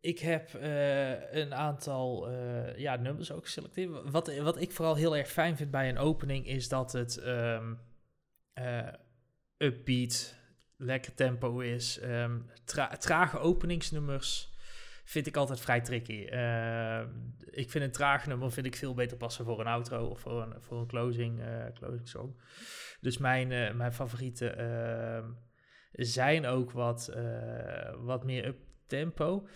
[0.00, 0.50] ik heb
[1.30, 4.10] een aantal eh, ja, nummers ook geselecteerd.
[4.10, 7.74] Wat, wat ik vooral heel erg fijn vind bij een opening is dat het ehm
[8.52, 8.88] eh,
[9.56, 10.34] upbeat,
[10.76, 12.00] lekker tempo is.
[12.64, 14.56] Tra- trage openingsnummers
[15.06, 16.24] vind ik altijd vrij tricky.
[16.24, 17.08] Ehm,
[17.50, 20.42] ik vind een traag nummer vind ik veel beter passen voor een outro of voor
[20.42, 22.40] een, voor een closing, eh, closing song.
[23.00, 25.30] Dus mijn, eh, mijn favorieten ehm,
[25.92, 29.48] zijn ook wat, eh, wat meer up tempo.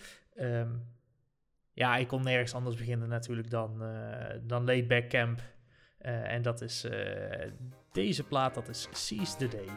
[1.73, 3.77] Ja, ik kon nergens anders beginnen natuurlijk dan,
[4.43, 5.41] dan Laid Back Camp.
[5.97, 6.87] En dat is
[7.91, 9.67] deze plaat, dat is Seize the Day.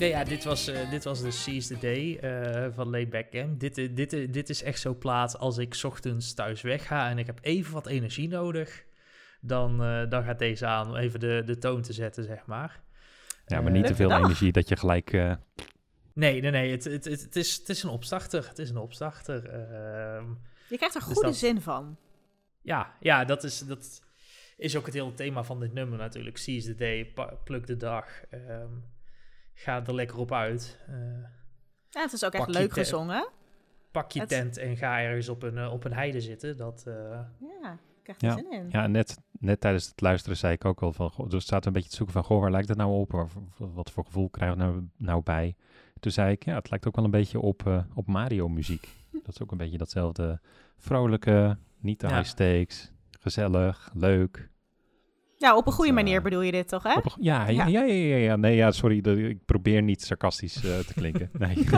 [0.00, 3.30] Nee, ja, dit was, eh, dit was de Seize the Day eh, van Laid Back
[3.30, 3.60] Camp.
[3.60, 7.18] Dit, eh, dit, dit is echt zo'n plaat als ik 's ochtends thuis wegga en
[7.18, 8.84] ik heb even wat energie nodig.
[9.40, 12.80] Dan, eh, dan gaat deze aan om even de, de toon te zetten, zeg maar.
[13.46, 14.18] Ja, maar niet te veel dag.
[14.18, 15.12] energie dat je gelijk...
[15.12, 15.34] eh,
[16.14, 16.70] Nee, nee, nee.
[16.70, 18.48] Het, het, het, het is, het is een opstarter.
[18.48, 19.44] Het is een opstarter.
[19.48, 20.24] Ehm,
[20.68, 21.96] Je krijgt er Dus goede dat- zin van.
[22.62, 24.02] ja, ja dat, is, dat
[24.56, 26.36] is ook het hele thema van dit nummer natuurlijk.
[26.36, 27.12] Seize the day,
[27.44, 28.06] pluk de dag.
[28.30, 28.68] ehm,
[29.62, 30.78] ga er lekker op uit.
[30.88, 30.94] Eh,
[31.90, 33.28] Ja, het is ook echt leuk gezongen.
[33.90, 36.56] pak je Het- tent en ga ergens op een, eh, op een heide zitten.
[36.56, 36.94] Dat, eh,
[37.62, 38.34] Ja, ik krijg er Ja.
[38.34, 38.66] zin in.
[38.70, 41.10] ja, net, net tijdens het luisteren zei ik ook al van...
[41.10, 42.24] Goh, dus zaten we een beetje te zoeken van...
[42.24, 43.12] Goh, waar lijkt het nou op?
[43.12, 45.56] Waar- Wat, wat voor gevoel krijgen we nou, nou bij?
[46.00, 48.88] Toen zei ik, ja, het lijkt ook wel een beetje op, eh, op Mario-muziek.
[49.24, 50.40] dat is ook een beetje datzelfde
[50.76, 52.14] vrolijke, niet te Ja.
[52.16, 54.48] high stakes, gezellig, leuk.
[55.40, 56.92] Ja, op een goede eh, manier bedoel je dit toch, hè?
[56.94, 57.66] Op een- ja, ja, Ja.
[57.66, 58.36] ja, ja, ja, ja.
[58.36, 61.30] Nee, ja, sorry, dat, ik probeer niet sarcastisch eh, te klinken.
[61.38, 61.56] Nee.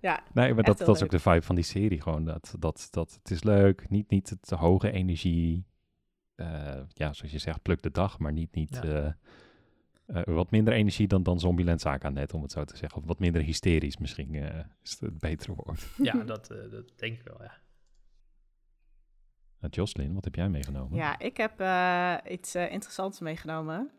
[0.00, 2.00] Ja, Nee, maar Echt dat, heel dat is ook de vibe van die serie.
[2.02, 5.66] Gewoon dat, dat, dat het is leuk, niet, niet te hoge energie.
[6.34, 6.46] Eh,
[6.88, 8.82] ja, zoals je zegt, pluk de dag, maar niet, niet Ja.
[8.82, 9.06] eh,
[10.06, 13.00] eh, wat minder energie dan, dan Zombieland Saga net, om het zo te zeggen.
[13.00, 15.86] Of wat minder hysterisch misschien, eh, is het betere woord.
[15.96, 17.52] ja, dat, eh, dat denk ik wel, ja.
[19.60, 20.98] Uh, Jocelyn, wat heb jij meegenomen?
[20.98, 23.90] ja ik heb eh, iets eh, interessants meegenomen.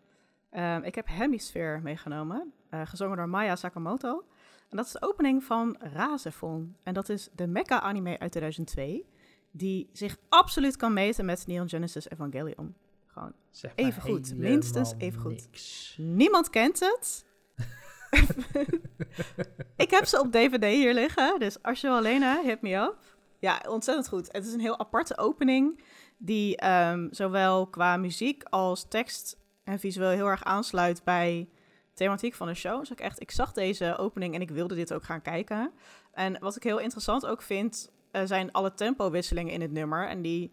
[0.50, 4.24] Ehm, ik heb Hemisphere meegenomen, eh, gezongen door Maya Sakamoto.
[4.70, 6.76] En dat is de opening van Razefon.
[6.84, 9.06] En dat is de mecha-anime uit 2002,
[9.52, 12.76] die zich absoluut kan meten met Neon Genesis Evangelion.
[13.08, 15.32] Gewoon, Zeg maar Even goed, minstens even goed.
[15.32, 15.96] niks.
[16.00, 17.26] niemand kent het.
[19.86, 23.11] ik heb ze op DVD hier liggen, dus als je wil lenen, hit me up.
[23.42, 24.32] Ja, ontzettend goed.
[24.32, 25.84] Het is een heel aparte opening
[26.18, 31.50] die ehm, zowel qua muziek als tekst en visueel heel erg aansluit bij
[31.94, 32.80] thematiek van de show.
[32.80, 35.72] Dus ik echt, ik zag deze opening en ik wilde dit ook gaan kijken.
[36.12, 40.08] En wat ik heel interessant ook vind, eh, zijn alle tempowisselingen in het nummer.
[40.08, 40.52] En die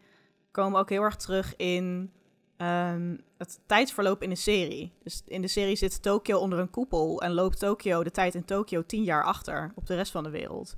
[0.50, 2.12] komen ook heel erg terug in
[2.56, 4.92] ehm, het tijdsverloop in de serie.
[5.02, 8.44] Dus in de serie zit Tokio onder een koepel en loopt Tokio de tijd in
[8.44, 10.76] Tokio tien jaar achter op de rest van de wereld.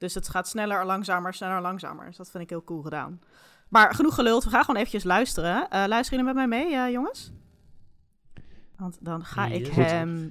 [0.00, 2.06] Dus het gaat sneller, langzamer, sneller, langzamer.
[2.06, 3.20] Dus dat vind ik heel cool gedaan.
[3.68, 5.70] Maar genoeg geluld, we gaan gewoon eventjes luisteren.
[5.70, 7.32] Eh luisteren jullie met mij mee, eh, jongens?
[8.76, 9.74] Want dan ga ik Yes.
[9.76, 10.26] hem Want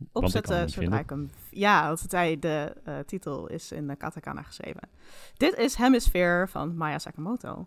[0.00, 0.98] ik kan hem opzetten niet zodra vinden.
[0.98, 1.30] ik hem...
[1.50, 4.88] Ja, want hij, de eh, titel is in de katakana geschreven.
[5.36, 7.64] Dit is Hemisphere van Maya Sakamoto.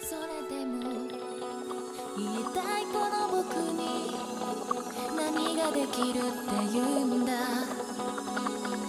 [0.00, 0.82] それでも
[2.16, 4.16] 言いたいこの僕に
[5.16, 7.32] 何ができるって言うんだ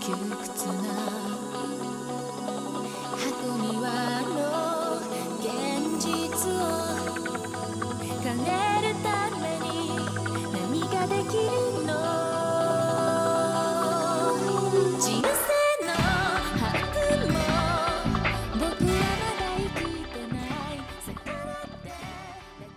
[0.01, 0.73] 窮屈な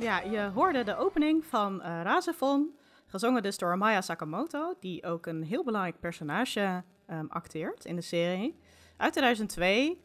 [0.01, 2.75] Ja, je hoorde de opening van eh Razefon,
[3.05, 8.01] gezongen dus door Maya Sakamoto, die ook een heel belangrijk personage ehm, acteert in de
[8.01, 8.59] serie.
[8.97, 10.01] Uit 2002.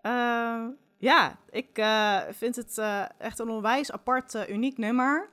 [0.00, 0.64] Eh,
[0.98, 5.28] ja, ik eh, vind het eh, echt een onwijs apart, uniek nummer.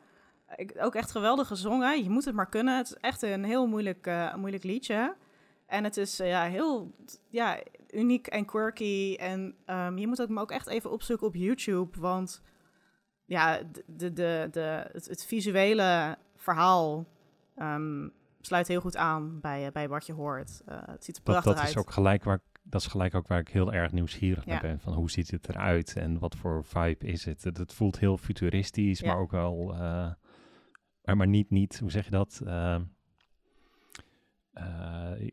[0.55, 2.03] Ik, ook echt geweldig gezongen.
[2.03, 2.77] Je moet het maar kunnen.
[2.77, 5.15] Het is echt een heel moeilijk, moeilijk liedje.
[5.65, 6.91] En het is ja, heel
[7.29, 7.59] ja,
[7.93, 9.15] uniek en quirky.
[9.15, 11.99] En ehm, je moet het me ook echt even opzoeken op YouTube.
[11.99, 12.41] Want
[13.29, 17.05] ja, de, de, de, het, het visuele verhaal
[17.55, 18.07] ehm,
[18.41, 20.61] sluit heel goed aan bij, bij wat je hoort.
[20.65, 21.69] Eh, het ziet er Dat, prachtig dat uit.
[21.69, 24.61] is ook gelijk waar ik- dat is gelijk ook waar ik heel erg nieuwsgierig naar
[24.61, 24.79] ben.
[24.79, 27.43] Van hoe ziet het eruit en wat voor vibe is het?
[27.43, 29.07] Het, voelt heel futuristisch, Ja.
[29.07, 29.73] maar ook wel...
[29.73, 30.11] eh,
[31.03, 32.41] maar, maar niet, niet, hoe zeg je dat?
[32.45, 32.75] Eh,
[34.53, 34.65] eh,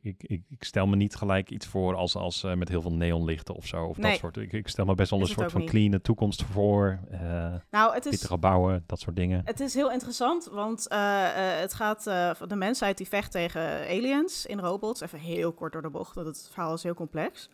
[0.03, 2.93] ik, ik, ik stel me niet gelijk iets voor als, als eh, met heel veel
[2.93, 3.85] neonlichten of zo.
[3.85, 4.11] Of Nee.
[4.11, 4.37] dat soort.
[4.37, 5.71] Ik, ik stel me best wel een soort van niet.
[5.71, 6.99] clean toekomst voor.
[7.11, 9.41] eh nou, het is, pittige bouwen, dat soort dingen.
[9.45, 13.63] Het is heel interessant, want eh, eh, het gaat eh, de mensheid die vecht tegen
[13.89, 15.01] aliens in robots.
[15.01, 17.49] Even heel kort door de bocht, want het verhaal is heel complex.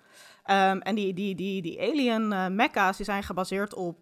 [0.44, 3.98] Ehm, en die, die, die, die alien eh mecha's die zijn gebaseerd op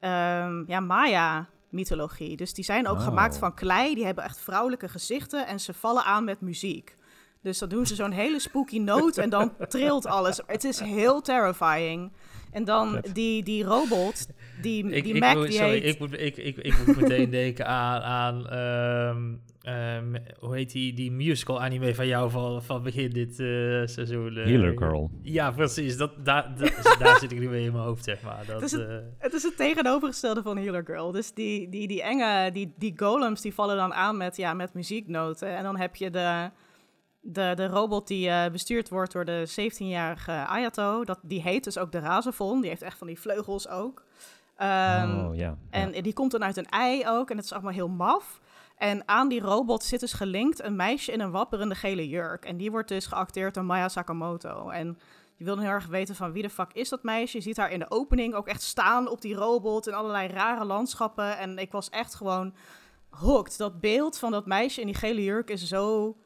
[0.00, 2.36] ehm, ja, Maya-mythologie.
[2.36, 3.04] Dus die zijn ook Oh.
[3.04, 6.96] gemaakt van klei, die hebben echt vrouwelijke gezichten en ze vallen aan met muziek.
[7.42, 10.40] Dus dan doen ze zo'n hele spooky noot en dan trilt alles.
[10.46, 12.12] Het is heel terrifying.
[12.52, 14.26] En dan die, die robot,
[14.62, 15.84] die, Ik, die ik, Mac, moet, die sorry, heet...
[15.84, 19.34] ik, moet, ik, ik, ik moet meteen denken aan, aan ehm,
[19.66, 23.46] ehm, hoe heet die, die musical anime van jou van, van begin dit eh,
[23.84, 24.36] seizoen?
[24.36, 25.10] eh, Healer Girl.
[25.22, 25.96] Ja, precies.
[25.96, 26.52] Dat, daar,
[26.98, 28.44] daar zit ik nu mee in mijn hoofd, zeg maar.
[28.46, 31.10] Dat, Dus het- eh, Het is het tegenovergestelde van Healer Girl.
[31.12, 34.74] Dus die, die, die enge, die, die golems, die vallen dan aan met, ja, met
[34.74, 35.56] muzieknoten.
[35.56, 36.50] En dan heb je de,
[37.20, 41.04] de, de robot die eh, bestuurd wordt door de 17-jarige Ayato.
[41.04, 42.60] Dat, die heet dus ook de Razefon.
[42.60, 44.04] Die heeft echt van die vleugels ook.
[44.56, 45.56] Ehm, oh ja.
[45.70, 47.30] en die komt dan uit een ei ook.
[47.30, 48.40] En het is allemaal heel maf.
[48.76, 52.44] En aan die robot zit dus gelinkt een meisje in een wapperende gele jurk.
[52.44, 54.68] En die wordt dus geacteerd door Maya Sakamoto.
[54.68, 54.98] En
[55.36, 57.36] je wil heel erg weten van wie de fuck is dat meisje.
[57.36, 60.64] Je ziet haar in de opening ook echt staan op die robot in allerlei rare
[60.64, 61.38] landschappen.
[61.38, 62.54] En ik was echt gewoon
[63.10, 63.58] hooked.
[63.58, 66.16] Dat beeld van dat meisje in die gele jurk is zo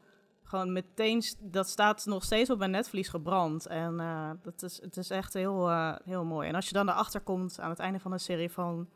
[0.43, 1.23] gewoon meteen...
[1.39, 3.65] Dat staat nog steeds op mijn netvlies gebrand.
[3.65, 6.47] En eh, dat is, het is echt heel, eh, heel mooi.
[6.47, 8.89] En als je dan erachter komt aan het einde van de serie van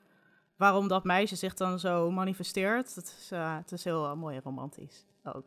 [0.55, 2.95] waarom dat meisje zich dan zo manifesteert.
[2.95, 5.45] Het is, eh, het is heel eh, mooi en romantisch ook.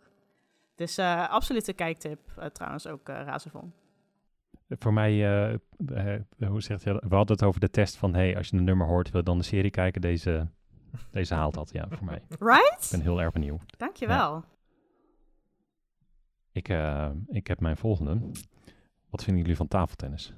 [0.75, 3.73] Dus eh absolute kijktip trouwens ook Razevon.
[4.69, 5.21] Voor mij,
[6.49, 8.87] hoe zegt je, we hadden het over de test van, hey, als je een nummer
[8.87, 10.01] hoort, wil je dan de serie kijken?
[10.01, 10.49] Deze,
[11.11, 12.23] deze haalt dat, ja, voor mij.
[12.29, 12.89] Ik Right?
[12.91, 13.79] ben heel erg benieuwd.
[13.79, 14.45] Dankjewel.
[16.53, 18.21] Ik, eh, ik heb mijn volgende.
[19.11, 20.35] Wat vinden jullie van tafeltennis?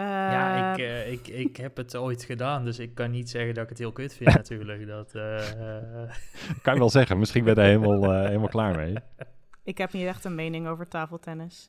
[0.00, 3.62] Ja, ik, eh, ik, ik heb het ooit gedaan, dus ik kan niet zeggen dat
[3.62, 4.86] ik het heel kut vind natuurlijk.
[4.86, 6.10] Dat, eh, eh,
[6.62, 8.94] kan je wel zeggen, misschien ben je er helemaal, eh, helemaal klaar mee.
[9.62, 11.68] ik heb niet echt een mening over tafeltennis.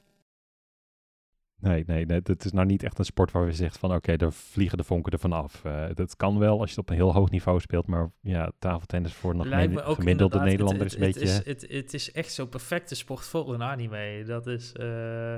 [1.62, 4.18] Nee, nee, nee, het is nou niet echt een sport waar we zegt van, oké,
[4.18, 5.66] daar vliegen de vonken ervan af.
[5.66, 8.52] Eh dat kan wel als je het op een heel hoog niveau speelt, maar ja,
[8.60, 11.20] tafeltennis voor nog lijkt een me ook gemiddelde Nederlander het, is een beetje...
[11.20, 14.24] Het is, het, het is echt zo'n perfecte sport voor een anime.
[14.26, 15.36] Dat is eh,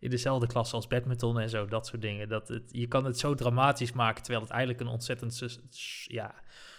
[0.00, 2.28] in dezelfde klasse als badminton en zo, dat soort dingen.
[2.28, 5.58] Dat het, je kan het zo dramatisch maken, terwijl het eigenlijk een ontzettend...
[6.04, 6.34] Ja,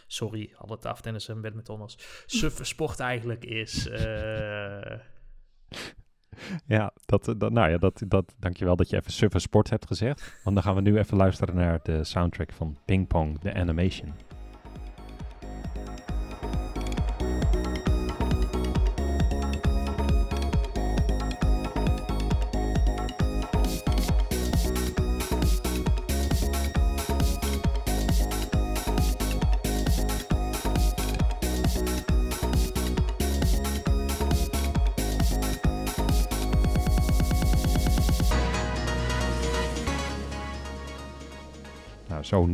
[0.08, 1.98] sorry, alle tafeltennis en badmintonners.
[2.26, 3.88] Suffe sport eigenlijk is...
[3.88, 5.00] eh,
[6.66, 9.88] Ja, dat, eh, dat, nou ja, dat, dat, dankjewel dat je even Suffer Sport hebt
[9.88, 10.40] gezegd.
[10.44, 14.14] Want dan gaan we nu even luisteren naar de soundtrack van Ping Pong, de animation.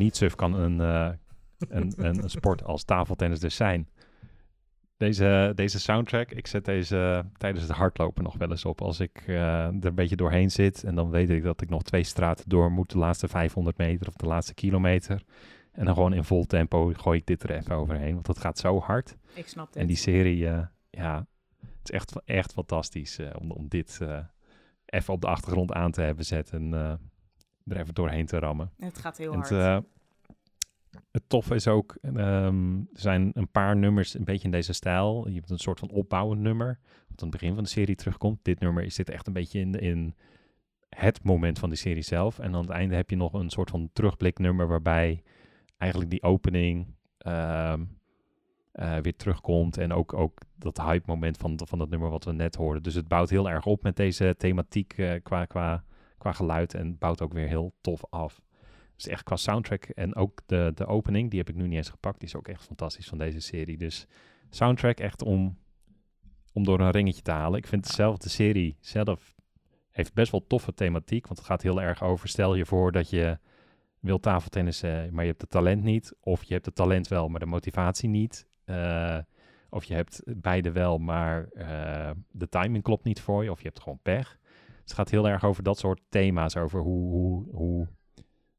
[0.08, 1.10] Niet suf kan een, eh,
[1.70, 3.89] een, een, een sport als tafeltennis dus zijn.
[4.97, 8.82] Deze, deze soundtrack, ik zet deze tijdens het hardlopen nog wel eens op.
[8.82, 11.84] Als ik eh, er een beetje doorheen zit en dan weet ik dat ik nog
[11.84, 15.24] twee straten door moet, de laatste 500 meter of de laatste kilometer.
[15.72, 18.14] En dan gewoon in vol tempo gooi ik dit er even overheen.
[18.14, 19.18] Want dat gaat zo hard.
[19.34, 19.82] Ik snap dit.
[19.82, 21.28] En die serie, eh, ja,
[21.60, 23.99] het is echt, echt fantastisch om, om dit
[24.86, 26.74] even op de achtergrond aan te hebben zetten.
[26.74, 26.99] En
[27.66, 28.72] er even doorheen te rammen.
[28.78, 29.49] Het gaat heel En hard.
[29.49, 29.86] het,
[31.11, 35.27] het toffe is ook, ehm, er zijn een paar nummers een beetje in deze stijl.
[35.27, 38.39] Je hebt een soort van opbouwend nummer, wat aan het begin van de serie terugkomt.
[38.41, 40.15] Dit nummer is echt een beetje in, in
[40.89, 42.39] het moment van de serie zelf.
[42.39, 45.23] En aan het einde heb je nog een soort van terugbliknummer waarbij
[45.77, 47.83] eigenlijk die opening ehm,
[48.71, 49.77] eh, weer terugkomt.
[49.77, 52.83] En ook, ook dat hype moment van, van dat nummer wat we net hoorden.
[52.83, 55.83] Dus het bouwt heel erg op met deze thematiek eh, qua, qua,
[56.17, 58.41] qua geluid en bouwt ook weer heel tof af.
[58.98, 61.89] Dus echt qua soundtrack en ook de, de opening, die heb ik nu niet eens
[61.89, 62.20] gepakt.
[62.20, 63.78] Die is ook echt fantastisch van deze serie.
[63.78, 64.08] Dus
[64.50, 65.58] soundtrack echt om,
[66.54, 67.60] om door een ringetje te halen.
[67.60, 69.36] Ik vind zelf, de serie zelf
[69.91, 71.28] heeft best wel toffe thematiek.
[71.28, 73.38] Want het gaat heel erg over, stel je voor dat je
[74.00, 76.16] wil tafeltennissen, maar je hebt het talent niet.
[76.20, 78.48] Of je hebt het talent wel, maar de motivatie niet.
[78.66, 79.18] Eh,
[79.70, 83.52] of je hebt beide wel, maar eh, de timing klopt niet voor je.
[83.52, 84.38] Of je hebt gewoon pech.
[84.66, 86.56] Dus het gaat heel erg over dat soort thema's.
[86.56, 87.88] Over hoe, hoe, hoe,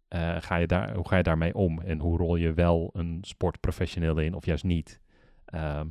[0.08, 1.80] eh, ga, je daar, hoe ga je daarmee om?
[1.80, 5.00] En hoe rol je wel een sport professioneel in of juist niet?
[5.44, 5.86] Ehm,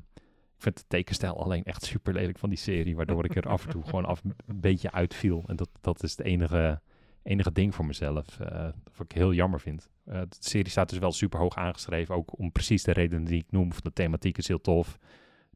[0.55, 2.95] ik vind de tekenstijl alleen echt super lelijk van die serie.
[2.95, 5.43] Waardoor ik er af en toe gewoon af, een beetje uitviel.
[5.47, 6.82] En dat, dat is het enige,
[7.24, 8.39] enige ding voor mezelf.
[8.39, 8.63] eh,
[8.95, 9.89] wat ik heel jammer vind.
[10.05, 12.15] Eh, de serie staat dus wel super hoog aangeschreven.
[12.15, 13.70] Ook om precies de redenen die ik noem.
[13.84, 14.97] De thematiek is heel tof.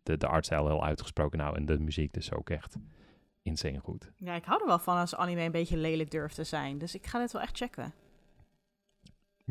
[0.04, 1.38] De, de artstijl heel uitgesproken.
[1.38, 2.76] Nou, en de muziek dus ook echt
[3.42, 4.12] insane goed.
[4.16, 6.78] Ja, ik hou er wel van als anime een beetje lelijk durft te zijn.
[6.78, 7.94] Dus ik ga dit wel echt checken.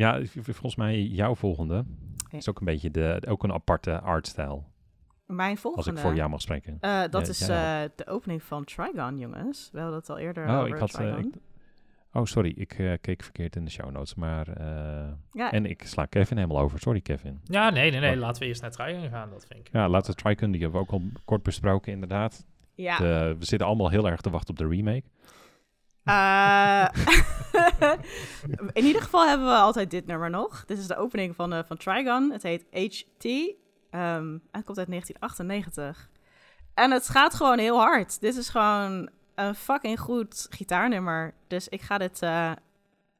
[0.01, 1.85] Ja, volgens mij jouw volgende
[2.31, 4.69] is ook een beetje de, ook een aparte artstijl.
[5.27, 5.91] Mijn Als volgende...
[5.91, 6.77] ik voor jou mag spreken.
[6.81, 7.83] eh, dat Ja, is ja.
[7.83, 9.69] eh, de opening van Trigon, jongens.
[9.73, 10.89] We hadden het al eerder Oh, over ik had.
[10.95, 11.19] eh, Trigon.
[11.35, 11.41] ik-
[12.13, 12.53] oh, sorry.
[12.57, 14.15] Ik eh, keek verkeerd in de show notes.
[14.15, 14.49] Maar.
[14.49, 16.79] eh, ja, en ik sla Kevin helemaal over.
[16.79, 17.41] Sorry, Kevin.
[17.45, 18.17] Ja, nee, nee, nee.
[18.17, 19.73] Laten we eerst naar Trigon gaan, dat vind ik.
[19.73, 20.51] Ja, laten we Tricon.
[20.51, 22.47] Die hebben we ook al kort besproken, inderdaad.
[22.75, 22.97] ja.
[22.99, 25.03] De- we zitten allemaal heel erg te wachten op de remake.
[26.05, 26.87] Eh,
[28.73, 30.65] in ieder geval hebben we altijd dit nummer nog.
[30.65, 32.31] Dit is de opening van, eh, van Trigon.
[32.31, 33.25] Het heet HT.
[33.91, 36.11] Ehm het komt uit 1998.
[36.75, 38.21] En het gaat gewoon heel hard.
[38.21, 41.35] Dit is gewoon een fucking goed gitaarnummer.
[41.47, 42.53] Dus ik ga dit eh,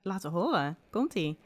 [0.03, 0.77] laten horen.
[0.91, 1.39] Komt-ie.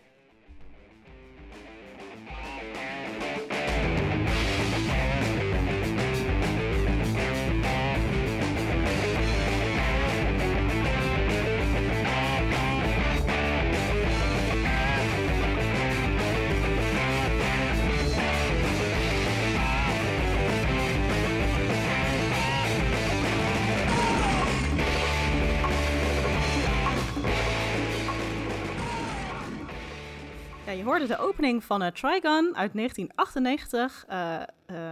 [30.76, 34.46] Je hoorde de opening van eh, Trigon uit 1998, eh, eh,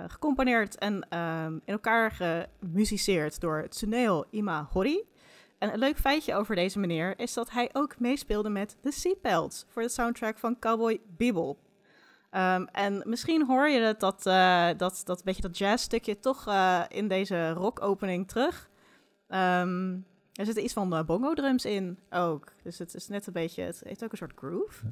[0.06, 5.02] gecomponeerd en ehm, in elkaar gemusiceerd door Tsuneo Imahori.
[5.58, 9.64] En een leuk feitje over deze meneer is dat hij ook meespeelde met de Seatbelts
[9.68, 11.58] voor de soundtrack van Cowboy Bebop.
[12.30, 16.54] Ehm, en misschien hoor je dat, eh, dat, dat beetje dat jazzstukje toch
[16.88, 18.70] in deze rock-opening terug.
[19.28, 19.96] Ehm,
[20.32, 22.52] er zitten iets van eh, bongo-drums in ook.
[22.62, 24.84] Dus het is net een beetje, het heeft ook een soort groove.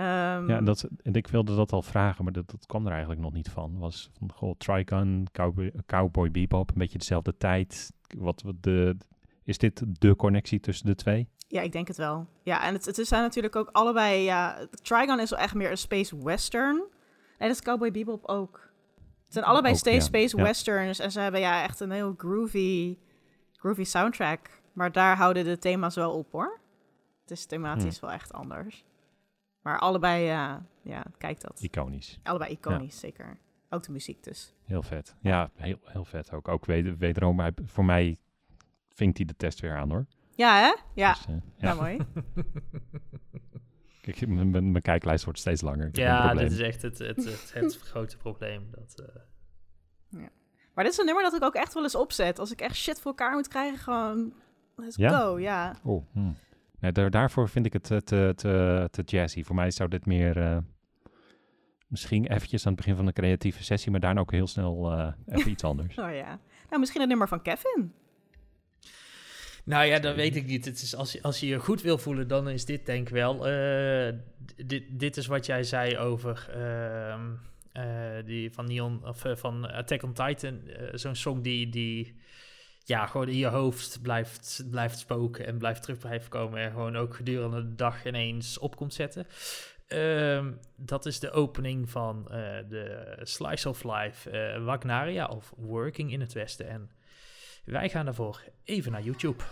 [0.00, 3.20] Ehm, Ja, dat, en ik wilde dat al vragen, maar dat, dat kwam er eigenlijk
[3.20, 3.78] nog niet van.
[3.78, 7.92] Was van, goh, Tricon, Cowboy, Cowboy Bebop, een beetje dezelfde tijd.
[8.18, 8.96] Wat, wat de,
[9.44, 11.28] is dit de connectie tussen de twee?
[11.48, 12.26] Ja, ik denk het wel.
[12.42, 14.22] Ja, en het, het zijn natuurlijk ook allebei...
[14.22, 16.76] Ja, Trigon is wel echt meer een space western.
[17.38, 18.68] En dat is Cowboy Bebop ook.
[19.24, 20.02] Het zijn allebei Ook, steeds ja.
[20.18, 20.42] space Ja.
[20.42, 20.98] westerns.
[20.98, 22.98] En ze hebben ja echt een heel groovy,
[23.52, 24.60] groovy soundtrack.
[24.72, 26.60] Maar daar houden de thema's wel op, hoor.
[27.20, 28.04] Het is thematisch Hm.
[28.06, 28.84] wel echt anders.
[29.62, 31.60] Maar allebei, ja, ja kijk dat.
[31.60, 32.18] Iconisch.
[32.22, 33.38] Allebei iconisch, zeker.
[33.70, 34.54] Ook de muziek dus.
[34.64, 35.14] Heel vet.
[35.20, 36.48] Ja, heel, heel vet ook.
[36.48, 38.16] Ook weder, wederom, hij- voor mij
[38.88, 40.06] vinkt hij de test weer aan hoor.
[40.34, 40.74] Ja, hè?
[40.94, 41.68] Ja, Dus, eh, ja.
[41.68, 41.74] ja.
[41.74, 41.98] mooi.
[44.00, 45.88] Kijk, mijn- mijn mijn kijklijst wordt steeds langer.
[45.92, 48.68] Ja, dit is echt het, het, het, het grote probleem.
[48.70, 50.20] Dat, eh,
[50.74, 52.38] Maar dit is een nummer dat ik ook echt wel eens opzet.
[52.38, 54.32] Als ik echt shit voor elkaar moet krijgen, gewoon...
[54.76, 55.18] Let's Ja?
[55.18, 55.76] go, ja.
[55.82, 56.30] Oh, hm.
[56.80, 59.42] Nee, daar, daarvoor vind ik het eh, te, te, te jazzy.
[59.42, 60.38] Voor mij zou dit meer...
[60.38, 60.56] eh,
[61.86, 65.12] misschien eventjes aan het begin van een creatieve sessie, maar daarna ook heel snel eh,
[65.26, 65.96] even iets anders.
[66.04, 66.40] Oh ja.
[66.68, 67.92] Nou, misschien een nummer van Kevin.
[69.64, 70.64] Nou ja, dat weet ik niet.
[70.64, 73.14] Het is, als, je, als je je goed wil voelen, dan is dit denk ik
[73.14, 73.46] wel.
[73.48, 74.14] eh,
[74.66, 77.30] dit, dit is wat jij zei over ehm,
[77.72, 80.66] eh, die van Neon of van Attack on Titan.
[80.68, 82.14] eh, Zo'n song die, die
[82.84, 86.60] ja, gewoon in je hoofd blijft, blijft spoken en blijft terug blijven komen.
[86.60, 89.26] En gewoon ook gedurende de dag ineens op komt zetten.
[89.86, 92.38] Ehm, dat is de opening van eh,
[92.68, 96.68] de Slice of Life eh, Wagnaria of Working in het Westen.
[96.68, 96.90] En
[97.64, 99.44] wij gaan daarvoor even naar YouTube.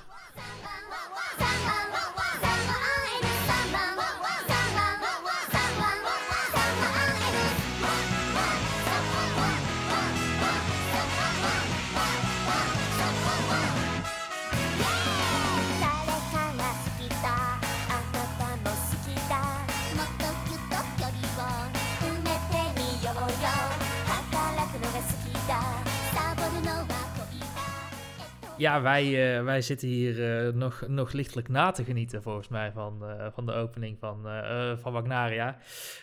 [28.58, 32.72] Ja, wij, eh, wij zitten hier eh, nog, nog lichtelijk na te genieten, volgens mij,
[32.72, 35.56] van, eh, van de opening van, eh, eh, van Wagnaria.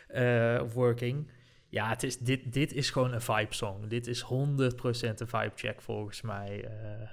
[0.07, 1.31] eh, of Working.
[1.69, 3.87] Ja, het is, dit, dit is gewoon een vibe song.
[3.87, 6.63] Dit is 100% een vibe check, volgens mij.
[6.65, 7.09] eh.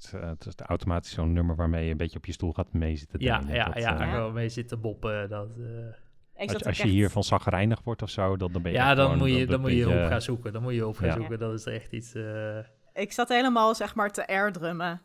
[0.00, 2.96] Het, het is automatisch zo'n nummer waarmee je een beetje op je stoel gaat mee
[2.96, 5.28] zitten ja, ja, Dat, ja, gewoon mee zitten boppen.
[5.28, 6.44] Dat, eh.
[6.48, 9.04] Als als je echt- hiervan zagrijnig wordt of zo, dan, dan ben je ja, dan
[9.04, 10.52] gewoon- moet je, dat- dan moet je op gaan zoeken.
[10.52, 11.14] Dan moet je op gaan Ja.
[11.14, 11.38] zoeken.
[11.38, 12.14] Dat is echt iets...
[12.14, 12.58] eh,
[13.00, 15.02] Ik zat helemaal, zeg maar, te airdrummen.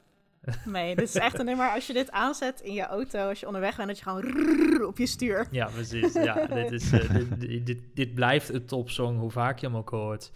[0.66, 3.46] Nee, dit is echt een nummer als je dit aanzet in je auto, als je
[3.48, 5.48] onderweg bent, dat je gewoon op je stuur.
[5.52, 6.14] Ja, precies.
[6.14, 9.90] Ja, dit, is, eh, dit, dit, dit, blijft een topsong, hoe vaak je hem ook
[9.90, 10.32] hoort.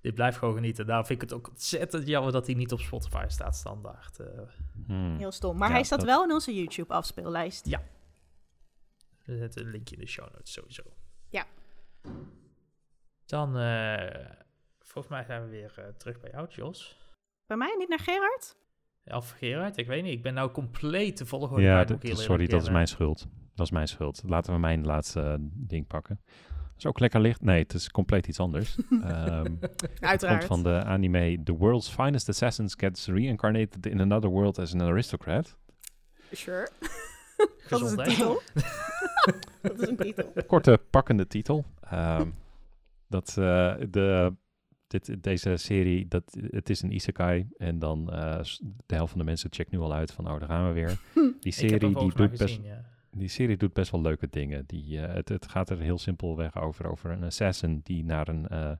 [0.00, 0.86] Dit blijft gewoon genieten.
[0.86, 4.18] Daarom vind ik het ook ontzettend jammer dat hij niet op Spotify staat standaard.
[4.18, 4.26] eh.
[4.86, 5.16] Hmm.
[5.18, 5.56] Heel stom.
[5.58, 7.66] Maar Ja, hij staat dat- wel in onze YouTube afspeellijst.
[9.24, 10.82] we zetten een linkje in de show notes sowieso.
[11.30, 11.44] Ja.
[13.26, 14.26] Dan, eh,
[14.80, 17.01] volgens mij zijn we weer terug bij jou, Jos.
[17.52, 18.56] Bij mij niet naar Gerard?
[19.04, 20.12] Of Gerard, ik weet niet.
[20.12, 23.26] Ik ben nou compleet de volgorde Ja, sorry, dat is mijn schuld.
[23.54, 24.22] Dat is mijn schuld.
[24.26, 26.20] Laten we mijn laatste eh, ding pakken.
[26.46, 27.42] Dat is ook lekker licht.
[27.42, 28.76] Nee, het is compleet iets anders.
[28.90, 30.44] Ehm, het komt Uiteraard.
[30.44, 35.56] van de anime The World's Finest Assassins Gets Reincarnated in Another World as an Aristocrat.
[36.32, 36.68] Sure.
[37.68, 38.42] dat is een titel.
[39.62, 40.32] dat is een titel.
[40.46, 41.64] Korte, pakkende titel.
[41.80, 42.28] Ehm,
[43.08, 44.34] dat, eh, de,
[44.92, 47.48] dit, deze serie, dat, het is een isekai.
[47.56, 48.40] En dan eh,
[48.86, 51.00] de helft van de mensen checkt nu al uit van, oh, daar gaan we weer.
[51.40, 52.90] Die serie, die doet best gezien, ja.
[53.10, 54.64] Die serie doet best wel leuke dingen.
[54.66, 58.48] Die, eh, het, het gaat er heel simpelweg over, over een assassin die naar een
[58.48, 58.72] eh,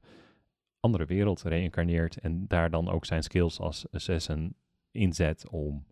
[0.80, 4.54] andere wereld reïncarneert en daar dan ook zijn skills als assassin
[4.90, 5.86] inzet om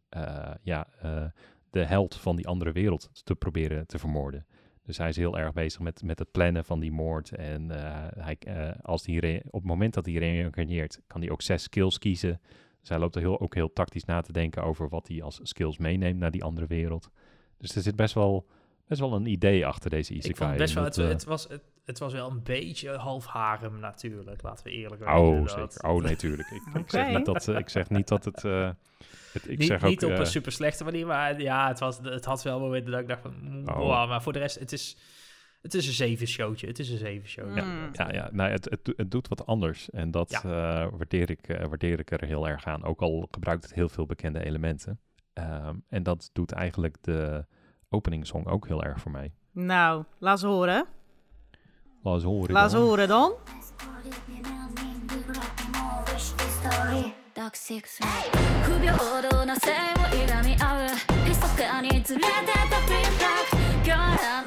[0.62, 0.86] ja,
[1.70, 4.46] de held van die andere wereld te proberen te vermoorden.
[4.82, 7.30] Dus hij is heel erg bezig met, met het plannen van die moord.
[7.34, 11.30] En eh, hij, eh, als die re- op het moment dat hij reïncarneert, kan hij
[11.30, 12.40] ook zes skills kiezen.
[12.80, 15.40] Dus hij loopt er heel, ook heel tactisch na te denken over wat hij als
[15.42, 17.10] skills meeneemt naar die andere wereld.
[17.58, 18.46] Dus er zit best wel,
[18.86, 20.30] best wel een idee achter deze isekai.
[20.32, 22.90] Ik vond het best wel, het, eh, het, was, het, het was wel een beetje
[22.90, 25.58] half harem natuurlijk, laten we eerlijk Oh, wezen.
[25.58, 25.88] dat- zeker.
[25.90, 26.48] Oh, nee, tuurlijk.
[26.50, 28.44] Ik, ik, zeg niet dat, ik zeg niet dat het...
[28.44, 28.70] eh,
[29.32, 31.78] het ik niet zeg ook, niet op eh, een super slechte manier, maar ja, het,
[31.78, 33.76] was, het had wel momenten dat ik dacht van, Oh.
[33.76, 34.96] wow, maar voor de rest, het is,
[35.62, 36.66] het is een zeven showtje.
[36.66, 37.62] Het is een zeven showtje.
[37.62, 37.88] Mm.
[37.92, 39.90] Ja, ja nou, het, het, het doet wat anders.
[39.90, 40.42] En dat Ja.
[40.42, 42.84] eh, waardeer, ik, eh, waardeer ik er heel erg aan.
[42.84, 45.00] Ook al gebruikt het heel veel bekende elementen.
[45.32, 47.46] Ehm, en dat doet eigenlijk de
[47.88, 49.32] openingssong ook heel erg voor mij.
[49.52, 50.86] Nou, laat ze horen.
[52.02, 52.52] Laat eens horen.
[52.52, 52.86] Laat ze dan.
[52.86, 53.32] horen dan.
[57.50, 57.98] Dark Six
[58.62, 58.92] 不平
[59.28, 59.74] 等な性を
[60.14, 60.90] いがみ合う
[61.28, 62.20] 密かに連れてた
[62.86, 63.90] プリンター狂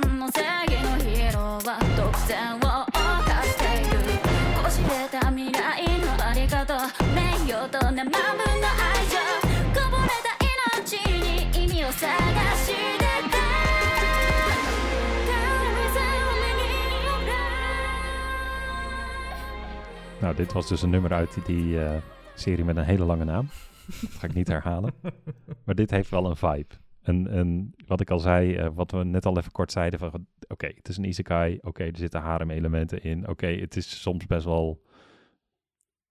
[0.08, 0.40] 乱の正
[0.72, 4.00] 義のヒーローは独占を犯している
[4.64, 7.20] こしれた未来のあり方名
[7.52, 9.20] 誉と生分の愛情
[9.76, 10.32] こぼれた
[10.80, 12.08] 命に意味を探
[12.56, 13.44] してた
[20.22, 22.02] Nou, dit was dus een nummer uit die eh,
[22.34, 23.47] serie met een hele lange naam.
[24.19, 24.93] Ga ik niet herhalen.
[25.65, 26.76] Maar dit heeft wel een vibe.
[27.01, 30.27] En, en wat ik al zei, eh, wat we net al even kort zeiden, van
[30.47, 34.45] oké, het is een isekai, oké, er zitten harem-elementen in, oké, het is soms best
[34.45, 34.81] wel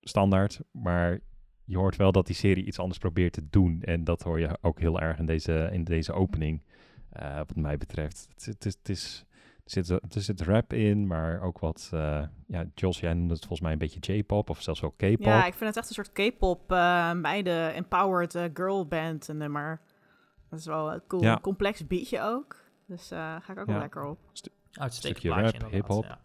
[0.00, 1.20] standaard, maar
[1.64, 3.82] je hoort wel dat die serie iets anders probeert te doen.
[3.82, 6.62] En dat hoor je ook heel erg in deze, in deze opening,
[7.08, 8.28] eh, wat mij betreft.
[8.44, 8.74] Het, is...
[8.74, 9.24] Het is
[9.72, 11.90] zit, er zit rap in, maar ook wat...
[11.92, 15.20] eh, ja, Jos, jij noemde het volgens mij een beetje J-pop of zelfs wel K-pop.
[15.20, 19.36] Ja, ik vind het echt een soort K-pop eh meiden empowered eh, girl band een
[19.36, 19.80] nummer.
[20.50, 21.38] Dat is wel een cool, Ja.
[21.42, 22.56] complex beatje ook.
[22.86, 24.18] Dus eh ga ik ook wel lekker op.
[24.72, 26.04] Uitstekend Stukje plaatje rap, inderdaad, hip-hop.
[26.04, 26.20] ja.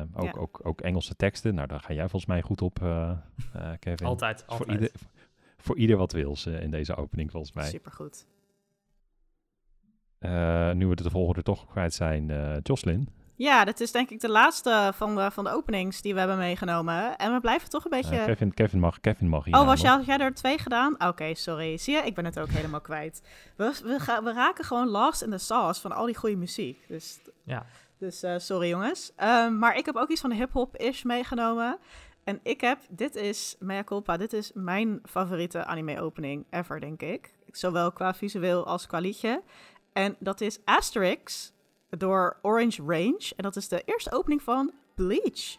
[0.00, 0.32] Eh, ook, Ja.
[0.40, 1.54] ook, ook Engelse teksten.
[1.54, 3.10] Nou, daar ga jij volgens mij goed op, eh,
[3.52, 4.06] eh, Kevin.
[4.06, 4.70] Altijd, voor, altijd.
[4.80, 4.90] ieder,
[5.56, 7.64] voor ieder wat wils eh, in deze opening, volgens mij.
[7.68, 8.26] Supergoed.
[10.18, 13.08] Eh, nu we de volgende toch kwijt zijn, eh Jocelyn.
[13.34, 16.38] Ja, dit is denk ik de laatste van de, van de openings die we hebben
[16.38, 17.16] meegenomen.
[17.16, 18.24] En we blijven toch een Eh, beetje...
[18.24, 20.94] Kevin, Kevin, mag, Kevin mag hier Oh, was jij, had jij er twee gedaan?
[21.06, 21.76] Oké, sorry.
[21.76, 23.22] Zie je, ik ben het ook helemaal kwijt.
[23.56, 26.84] We, we, ga- we raken gewoon lost in the sauce van al die goede muziek.
[26.88, 27.64] Dus Ja.
[27.98, 29.12] Dus eh, sorry jongens.
[29.16, 31.78] Ehm, maar ik heb ook iets van hip-hop-ish meegenomen.
[32.24, 37.32] En ik heb, dit is, mea culpa, dit is mijn favoriete anime-opening ever, denk ik.
[37.50, 39.42] Zowel qua visueel als qua liedje.
[39.92, 41.52] En dat is Asterix
[41.90, 43.32] door Orange Range.
[43.36, 45.56] En dat is de eerste opening van Bleach.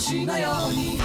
[0.00, 0.98] 星のように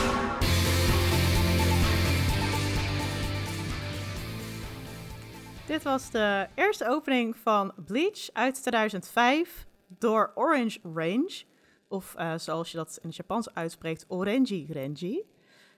[5.68, 11.44] Dit was de eerste opening van Bleach uit 2005 door Orange Range.
[11.88, 15.22] Of eh, zoals je dat in het Japans uitspreekt, Orange Renji.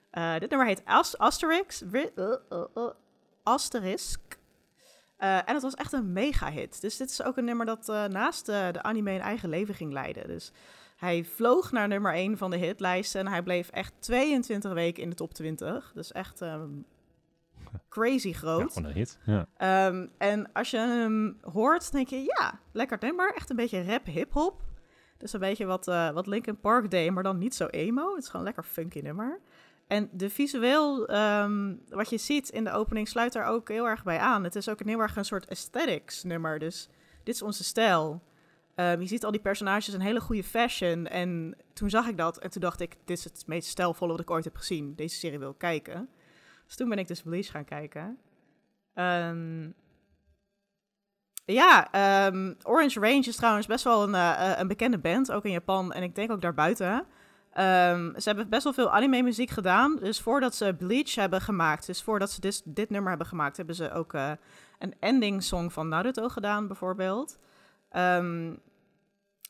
[0.10, 1.82] Eh, dit nummer heet As Asterix.
[1.92, 2.90] Ri- uh, uh, uh,
[3.44, 4.20] Asterisk.
[5.18, 6.82] Eh, en het was echt een mega hit.
[6.82, 9.76] Dus dit is ook een nummer dat eh, naast eh, de anime een eigen leven
[9.76, 10.28] ging leiden.
[10.28, 10.52] Dus
[10.99, 13.21] hij vloog naar nummer 1 van de hitlijsten.
[13.21, 15.93] En hij bleef echt 22 weken in de top 20.
[15.95, 16.69] Dus echt ehm,
[17.89, 18.73] crazy Ja, groot.
[18.73, 19.19] gewoon een hit.
[19.25, 19.47] Ja.
[19.57, 23.35] Ehm, en als je hem hoort, denk je, ja, lekker nummer.
[23.35, 24.61] Echt een beetje rap hip-hop.
[25.19, 28.15] Dus een beetje wat, eh wat Linkin Park deed, maar dan niet zo emo.
[28.15, 29.41] Het is gewoon een lekker funky nummer.
[29.87, 34.03] En de visueel, ehm, wat je ziet in de opening, sluit daar ook heel erg
[34.05, 34.45] bij aan.
[34.45, 36.59] Het is ook een heel erg een soort aesthetics nummer.
[36.59, 36.89] Dus
[37.23, 38.23] dit is onze stijl.
[38.79, 41.07] Ehm, je ziet al die personages een hele goede fashion.
[41.07, 44.21] En toen zag ik dat en toen dacht ik, dit is het meest stijlvolle wat
[44.21, 44.95] ik ooit heb gezien.
[44.95, 46.09] Deze serie wil kijken.
[46.67, 48.19] Dus toen ben ik dus Bleach gaan kijken.
[48.95, 49.71] Ehm,
[51.45, 55.45] ja, ehm, Orange Range is trouwens best wel een, eh, eh, een bekende band, ook
[55.45, 57.07] in Japan en ik denk ook daarbuiten.
[58.17, 59.97] Ze hebben best wel veel anime-muziek gedaan.
[59.97, 63.75] Dus voordat ze Bleach hebben gemaakt, dus voordat ze dit, dit nummer hebben gemaakt, hebben
[63.75, 64.31] ze ook eh,
[64.79, 67.39] een ending song van Naruto gedaan, bijvoorbeeld.
[67.89, 68.55] Ehm,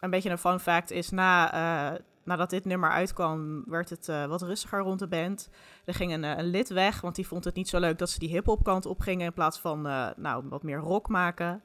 [0.00, 4.26] een beetje een fun fact is, na, eh, nadat dit nummer uitkwam, werd het eh,
[4.26, 5.50] wat rustiger rond de band.
[5.84, 8.10] Er ging een, eh, een lid weg, want die vond het niet zo leuk dat
[8.10, 9.82] ze die hip-hop kant op gingen in plaats van
[10.16, 11.62] nou, wat meer rock maken.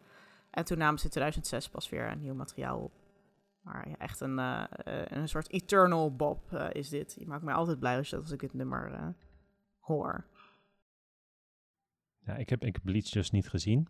[0.49, 2.91] En toen namen ze in 2006 pas weer een nieuw materiaal op.
[3.61, 4.37] Maar echt een,
[5.17, 7.15] een soort eternal bob is dit.
[7.19, 9.13] Je maakt mij altijd blij als, ik dit nummer
[9.79, 10.25] hoor.
[12.37, 13.87] Ik heb, ik Bleach dus niet gezien.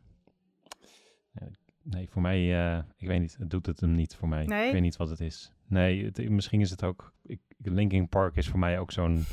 [1.84, 4.46] Nee, voor mij, eh, ik weet niet, het doet het hem niet voor mij.
[4.46, 4.66] Nee?
[4.66, 5.52] Ik weet niet wat het is.
[5.68, 9.24] Nee, het- misschien is het ook, ik, Linkin Park is voor mij ook zo'n,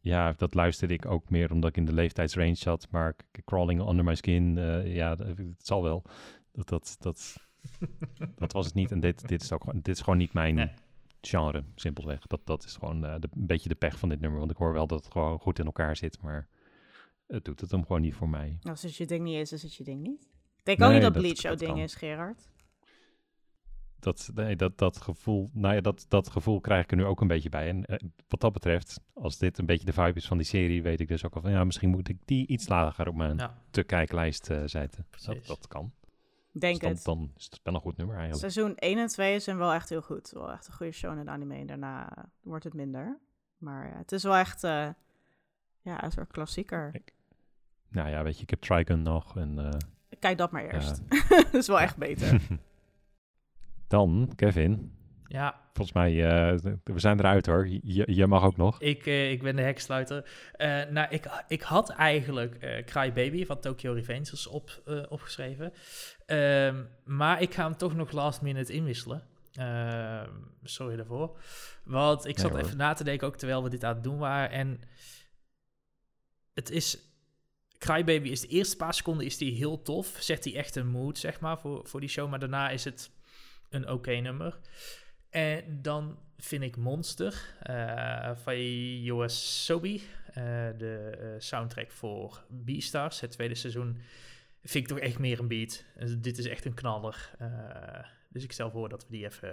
[0.00, 2.86] ja, dat luisterde ik ook meer omdat ik in de leeftijdsrange zat.
[2.90, 6.02] Maar Crawling Under My Skin, eh, ja, dat- het zal wel.
[6.52, 7.36] Dat, dat, dat,
[8.36, 8.90] dat was het niet.
[8.90, 10.70] En dit, dit, is ook, gewoon- dit is gewoon niet mijn Nee.
[11.20, 12.26] genre, simpelweg.
[12.26, 14.38] Dat, dat is gewoon eh, de, een beetje de pech van dit nummer.
[14.38, 16.48] Want ik hoor wel dat het gewoon goed in elkaar zit, maar
[17.26, 18.58] het doet het hem gewoon niet voor mij.
[18.62, 20.28] Als het je ding niet is, is het je ding niet.
[20.72, 21.80] Ik denk Nee, ook niet dat dat- Bleach jouw ding kan.
[21.80, 22.48] is, Gerard.
[23.98, 27.20] dat, nee, dat, dat gevoel, nou ja, dat, dat gevoel krijg ik er nu ook
[27.20, 27.68] een beetje bij.
[27.68, 27.96] En eh,
[28.28, 31.08] wat dat betreft, als dit een beetje de vibe is van die serie, weet ik
[31.08, 33.82] dus ook al van, ja, misschien moet ik die iets lager op mijn Ja, te
[33.82, 35.06] kijklijst eh zetten.
[35.24, 35.92] Dat, dat kan.
[36.52, 37.04] Denk Dus dan, het.
[37.04, 38.52] dan is het wel een goed nummer eigenlijk.
[38.52, 40.30] Seizoen 1 en 2 zijn wel echt heel goed.
[40.30, 41.54] Wel echt een goede show in anime.
[41.54, 43.18] En daarna eh, wordt het minder.
[43.58, 44.88] Maar het is wel echt eh,
[45.82, 46.92] ja, een soort klassieker.
[47.88, 49.78] Nou ja, weet je, ik heb Trigun nog en eh,
[50.18, 51.02] Kijk dat maar eerst.
[51.08, 51.24] Ja.
[51.50, 52.40] dat is wel echt beter.
[53.88, 54.92] dan, Kevin,
[55.26, 57.68] ja volgens mij, eh, we zijn eruit hoor.
[57.68, 58.80] Je, je mag ook nog.
[58.80, 60.30] ik, eh, ik ben de heksluiter.
[60.52, 65.72] Eh nou, ik, ik had eigenlijk eh Cry Baby van Tokyo Revengers op, eh, opgeschreven.
[66.26, 69.22] Ehm, maar ik ga hem toch nog last minute inwisselen.
[69.52, 70.30] Ehm,
[70.62, 71.38] sorry daarvoor.
[71.84, 74.50] Want ik zat even na te denken, ook terwijl we dit aan het doen waren.
[74.50, 74.80] En
[76.54, 76.98] het is...
[77.78, 80.16] Crybaby is de eerste paar seconden is die heel tof.
[80.20, 82.30] Zet hij echt een mood, zeg maar, voor, voor die show.
[82.30, 83.10] Maar daarna is het
[83.68, 84.58] een oké nummer.
[85.30, 88.56] En dan vind ik Monster eh, van
[89.02, 90.02] Yoasobi.
[90.26, 90.34] eh
[90.78, 94.00] de eh, soundtrack voor Beastars, het tweede seizoen.
[94.62, 95.84] Vind ik toch echt meer een beat.
[96.18, 97.30] Dit is echt een knaller.
[97.38, 97.48] Eh,
[98.28, 99.50] dus ik stel voor dat we die even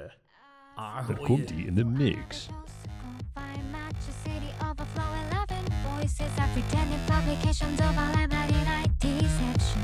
[0.75, 1.23] Dan aangooien.
[1.23, 2.47] komt hij in de mix.
[6.05, 9.81] Voices are pretending publications of a library night deception.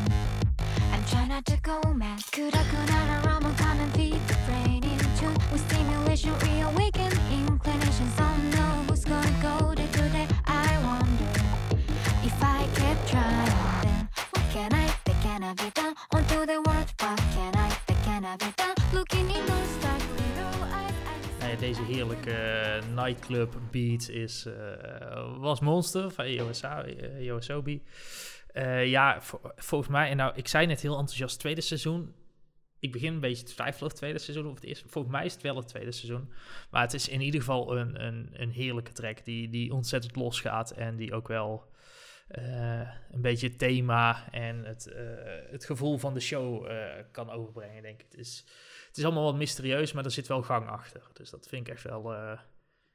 [0.92, 2.22] I'm trying not to go mad.
[2.32, 6.34] Could I could not a rumble come and feed the brain in tune with stimulation,
[6.40, 8.14] reawaken inclinations.
[8.20, 8.91] Oh, Don't
[21.72, 27.84] deze heerlijke heerlijke nightclub beat is, eh, was Monster van eh, Yoasobi.
[28.48, 32.14] Eh, ja, vo- volgens mij, en nou, ik zei net heel enthousiast tweede seizoen.
[32.80, 34.88] Ik begin een beetje te twijfelen of het tweede seizoen of het eerste.
[34.88, 36.34] Volgens mij is het wel het tweede seizoen.
[36.72, 40.72] Maar het is in ieder geval een, een, een heerlijke track die, die ontzettend losgaat
[40.72, 41.70] en die ook wel
[42.28, 45.04] eh, een beetje het thema en het, eh,
[45.50, 48.06] het gevoel van de show eh, kan overbrengen, denk ik.
[48.12, 48.46] Het is,
[48.92, 51.10] het is allemaal wat mysterieus, maar er zit wel gang achter.
[51.14, 52.14] Dus dat vind ik echt wel...
[52.14, 52.40] eh,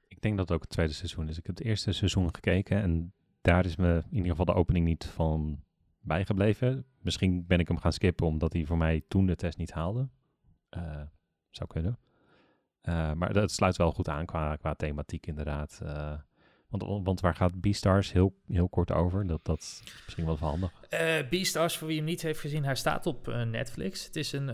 [0.08, 1.38] Ik denk dat het ook het tweede seizoen is.
[1.38, 4.84] Ik heb het eerste seizoen gekeken en daar is me in ieder geval de opening
[4.84, 5.62] niet van
[6.00, 6.84] bijgebleven.
[7.00, 10.08] Misschien ben ik hem gaan skippen omdat hij voor mij toen de test niet haalde.
[10.68, 11.02] Eh,
[11.50, 11.98] zou kunnen.
[12.80, 15.80] Eh, maar dat sluit wel goed aan qua, qua thematiek inderdaad.
[15.82, 16.12] Eh,
[16.68, 19.26] want, want waar gaat Beastars heel, heel kort over?
[19.26, 20.72] Dat, dat is misschien wel handig.
[20.88, 24.04] Eh Beastars, voor wie hem niet heeft gezien, hij staat op eh, Netflix.
[24.06, 24.48] Het is een,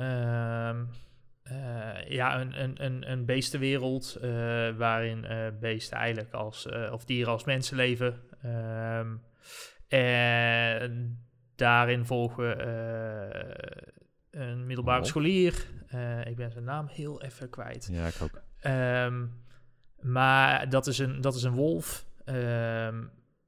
[1.52, 4.30] eh, ja, een, een, een, een beestenwereld eh,
[4.76, 8.20] waarin eh, beesten eigenlijk als, of dieren als mensen leven.
[8.42, 9.16] Ehm,
[9.88, 11.24] en
[11.56, 12.62] daarin volgen we
[14.30, 15.06] een middelbare Oh.
[15.06, 15.66] scholier.
[16.24, 17.88] Ik ben zijn naam heel even kwijt.
[17.92, 18.42] Ja, ik ook.
[18.60, 19.26] Ehm,
[20.00, 23.04] maar dat is een, dat is een wolf ehm,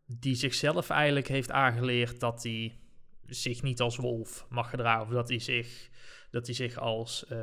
[0.07, 2.79] die zichzelf eigenlijk heeft aangeleerd dat hij
[3.27, 5.03] zich niet als wolf mag gedragen.
[5.03, 5.91] Of dat hij zich,
[6.35, 7.39] dat hij zich als eh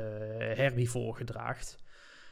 [0.56, 1.82] herbivoor gedraagt.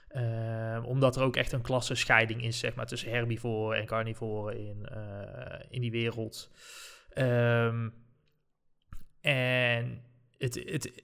[0.08, 4.86] Ehm, omdat er ook echt een klassenscheiding is zeg maar, tussen herbivoren en carnivoren in,
[4.86, 6.50] eh, in die wereld.
[7.12, 7.88] Ehm,
[9.20, 10.04] en
[10.38, 11.02] het, het,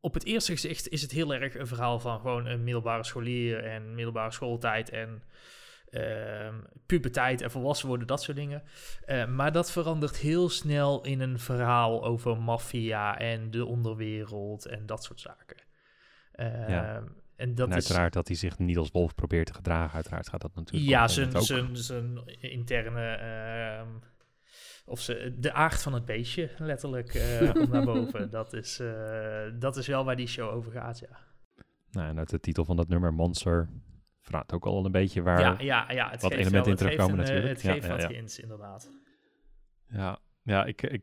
[0.00, 3.64] op het eerste gezicht is het heel erg een verhaal van gewoon een middelbare scholier
[3.64, 5.22] en middelbare schooltijd en
[6.86, 8.62] puberteit en volwassen worden, dat soort dingen.
[9.04, 14.86] Eh, maar dat verandert heel snel in een verhaal over maffia en de onderwereld en
[14.86, 15.56] dat soort zaken.
[16.36, 16.94] Ja.
[16.96, 17.04] Ehm,
[17.36, 19.94] En dat en is uiteraard dat hij zich niet als wolf probeert te gedragen.
[19.94, 21.28] Uiteraard gaat dat natuurlijk ja, zijn,
[22.40, 23.06] interne.
[23.14, 23.88] ehm,
[24.84, 28.30] of ze, de aard van het beestje, letterlijk, komt naar boven.
[28.30, 31.18] Dat is, eh, dat is wel waar die show over gaat, ja.
[31.90, 33.68] Nou, en uit de titel van dat nummer, Monster,
[34.20, 35.40] verraadt ook al een beetje waar...
[35.40, 36.10] ja, ja, ja.
[36.10, 37.54] Het wat geeft elementen wel- in terugkomen een, eh, natuurlijk.
[37.56, 38.08] Het Ja, geeft ja, wat ja.
[38.08, 38.90] hints, inderdaad.
[39.88, 41.02] Ja, ja ik, ik,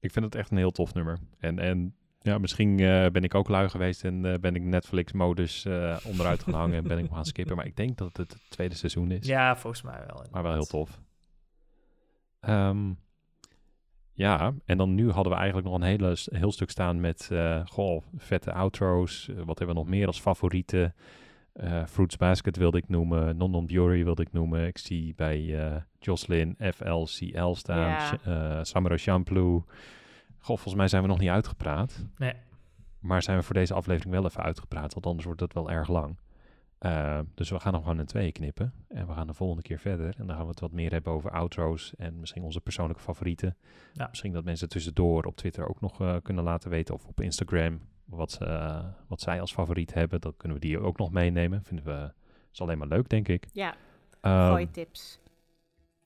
[0.00, 1.18] ik vind het echt een heel tof nummer.
[1.38, 5.64] En, en ja, misschien eh, ben ik ook lui geweest en eh, ben ik Netflix-modus
[5.64, 7.56] eh, onderuit gaan hangen en ben ik gaan skippen.
[7.56, 9.26] Maar ik denk dat het het tweede seizoen is.
[9.26, 10.24] Ja, volgens mij wel.
[10.30, 11.00] Maar wel heel tof.
[12.40, 12.92] Ehm,
[14.12, 17.60] ja, en dan nu hadden we eigenlijk nog een hele, heel stuk staan met, eh
[17.66, 19.26] goh, vette outro's.
[19.26, 20.94] Wat hebben we nog meer als favorieten?
[21.54, 23.36] Eh, Fruits Basket wilde ik noemen.
[23.36, 24.66] Non Non Bury wilde ik noemen.
[24.66, 27.88] Ik zie bij eh Jocelyn FLCL staan.
[27.88, 28.18] Ja.
[28.24, 29.64] Eh, Samara Shampoo.
[30.38, 32.06] Goh, volgens mij zijn we nog niet uitgepraat.
[32.16, 32.32] Nee.
[32.98, 35.88] Maar zijn we voor deze aflevering wel even uitgepraat, want anders wordt het wel erg
[35.88, 36.18] lang.
[37.34, 38.72] Dus we gaan nog gewoon in tweeën knippen.
[38.88, 40.14] En we gaan de volgende keer verder.
[40.18, 43.56] En dan gaan we het wat meer hebben over outro's en misschien onze persoonlijke favorieten.
[43.92, 44.06] Ja.
[44.08, 46.94] Misschien dat mensen tussendoor op Twitter ook nog kunnen laten weten.
[46.94, 50.20] Of op Instagram wat, ze, eh, wat zij als favoriet hebben.
[50.20, 51.64] Dan kunnen we die ook nog meenemen.
[51.64, 52.12] Vinden we
[52.52, 53.46] is alleen maar leuk, denk ik.
[53.52, 53.74] Ja,
[54.20, 55.18] Ehm, gooi tips.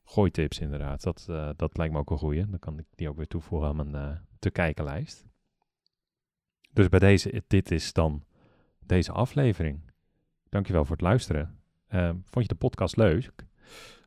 [0.05, 1.03] gooitips inderdaad.
[1.03, 2.47] Dat, eh, dat lijkt me ook een goeie.
[2.47, 5.25] Dan kan ik die ook weer toevoegen aan mijn eh, te kijken lijst.
[6.73, 8.25] Dus bij deze, dit is dan
[8.81, 9.81] deze aflevering.
[10.49, 11.61] Dankjewel voor het luisteren.
[11.89, 13.33] Ehm, vond je de podcast leuk?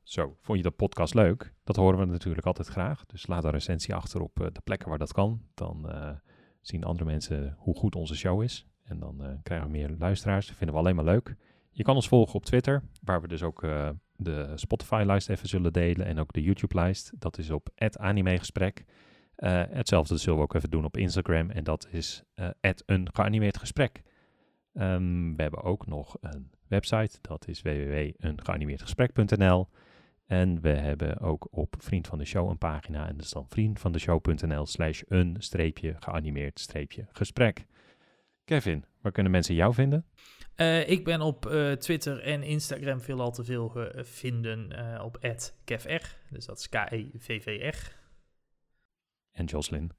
[0.04, 1.54] Zo, vond je de podcast leuk?
[1.64, 3.06] Dat horen we natuurlijk altijd graag.
[3.06, 5.42] Dus laat een recensie achter op de plekken waar dat kan.
[5.54, 5.90] Dan
[6.62, 8.66] zien andere mensen hoe goed onze show is.
[8.84, 10.48] En dan eh, krijgen we meer luisteraars.
[10.48, 11.36] Dat vinden we alleen maar leuk.
[11.72, 15.74] Je kan ons volgen op Twitter, waar we dus ook eh, de Spotify-lijst even zullen
[15.74, 16.06] delen.
[16.06, 17.12] En ook de YouTube-lijst.
[17.20, 17.70] Dat is op
[18.00, 18.86] @animegesprek.
[19.36, 21.50] Eh, hetzelfde zullen we ook even doen op Instagram.
[21.50, 22.24] En dat is
[22.86, 24.02] een geanimeerd gesprek.
[24.74, 27.18] Ehm, we hebben ook nog een website.
[27.22, 29.68] Dat is www.eengeanimeerdgesprek.nl.
[30.32, 33.08] En we hebben ook op Vriend van de Show een pagina.
[33.08, 37.66] En dat is dan vriendvandeshow.nl slash een streepje geanimeerd streepje gesprek.
[38.46, 40.06] Kevin, waar kunnen mensen jou vinden?
[40.56, 45.04] Eh, ik ben op eh, Twitter en Instagram veel al te veel te vinden eh,
[45.04, 46.16] op @kevr.
[46.30, 47.96] Dus dat is E K-E-V-V-R.
[49.32, 49.92] En Jocelyn.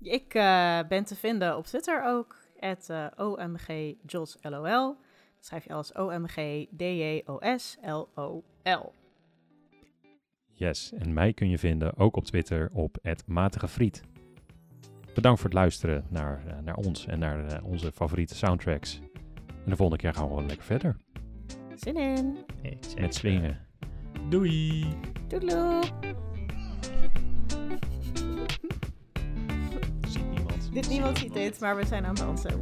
[0.00, 2.36] Ik eh, ben te vinden op Twitter ook.
[3.16, 4.96] OMGJosLOL.
[5.34, 6.26] Dat schrijf je als OMGDJOSLOL.
[10.58, 14.02] Yes, en mij kun je vinden ook op Twitter op @matigefriet.
[15.14, 19.00] Bedankt voor het luisteren naar, eh, naar ons en naar eh, onze favoriete soundtracks.
[19.64, 20.96] En de volgende keer gaan we gewoon lekker verder
[21.74, 22.38] Zin in.
[22.62, 23.58] Ik zeg, met swingen.
[24.28, 24.86] Doei!
[25.28, 25.82] Doedeloe.
[30.08, 30.72] Ziet niemand.
[30.72, 32.60] Dit niemand ziet dit, maar we zijn aan het dansen.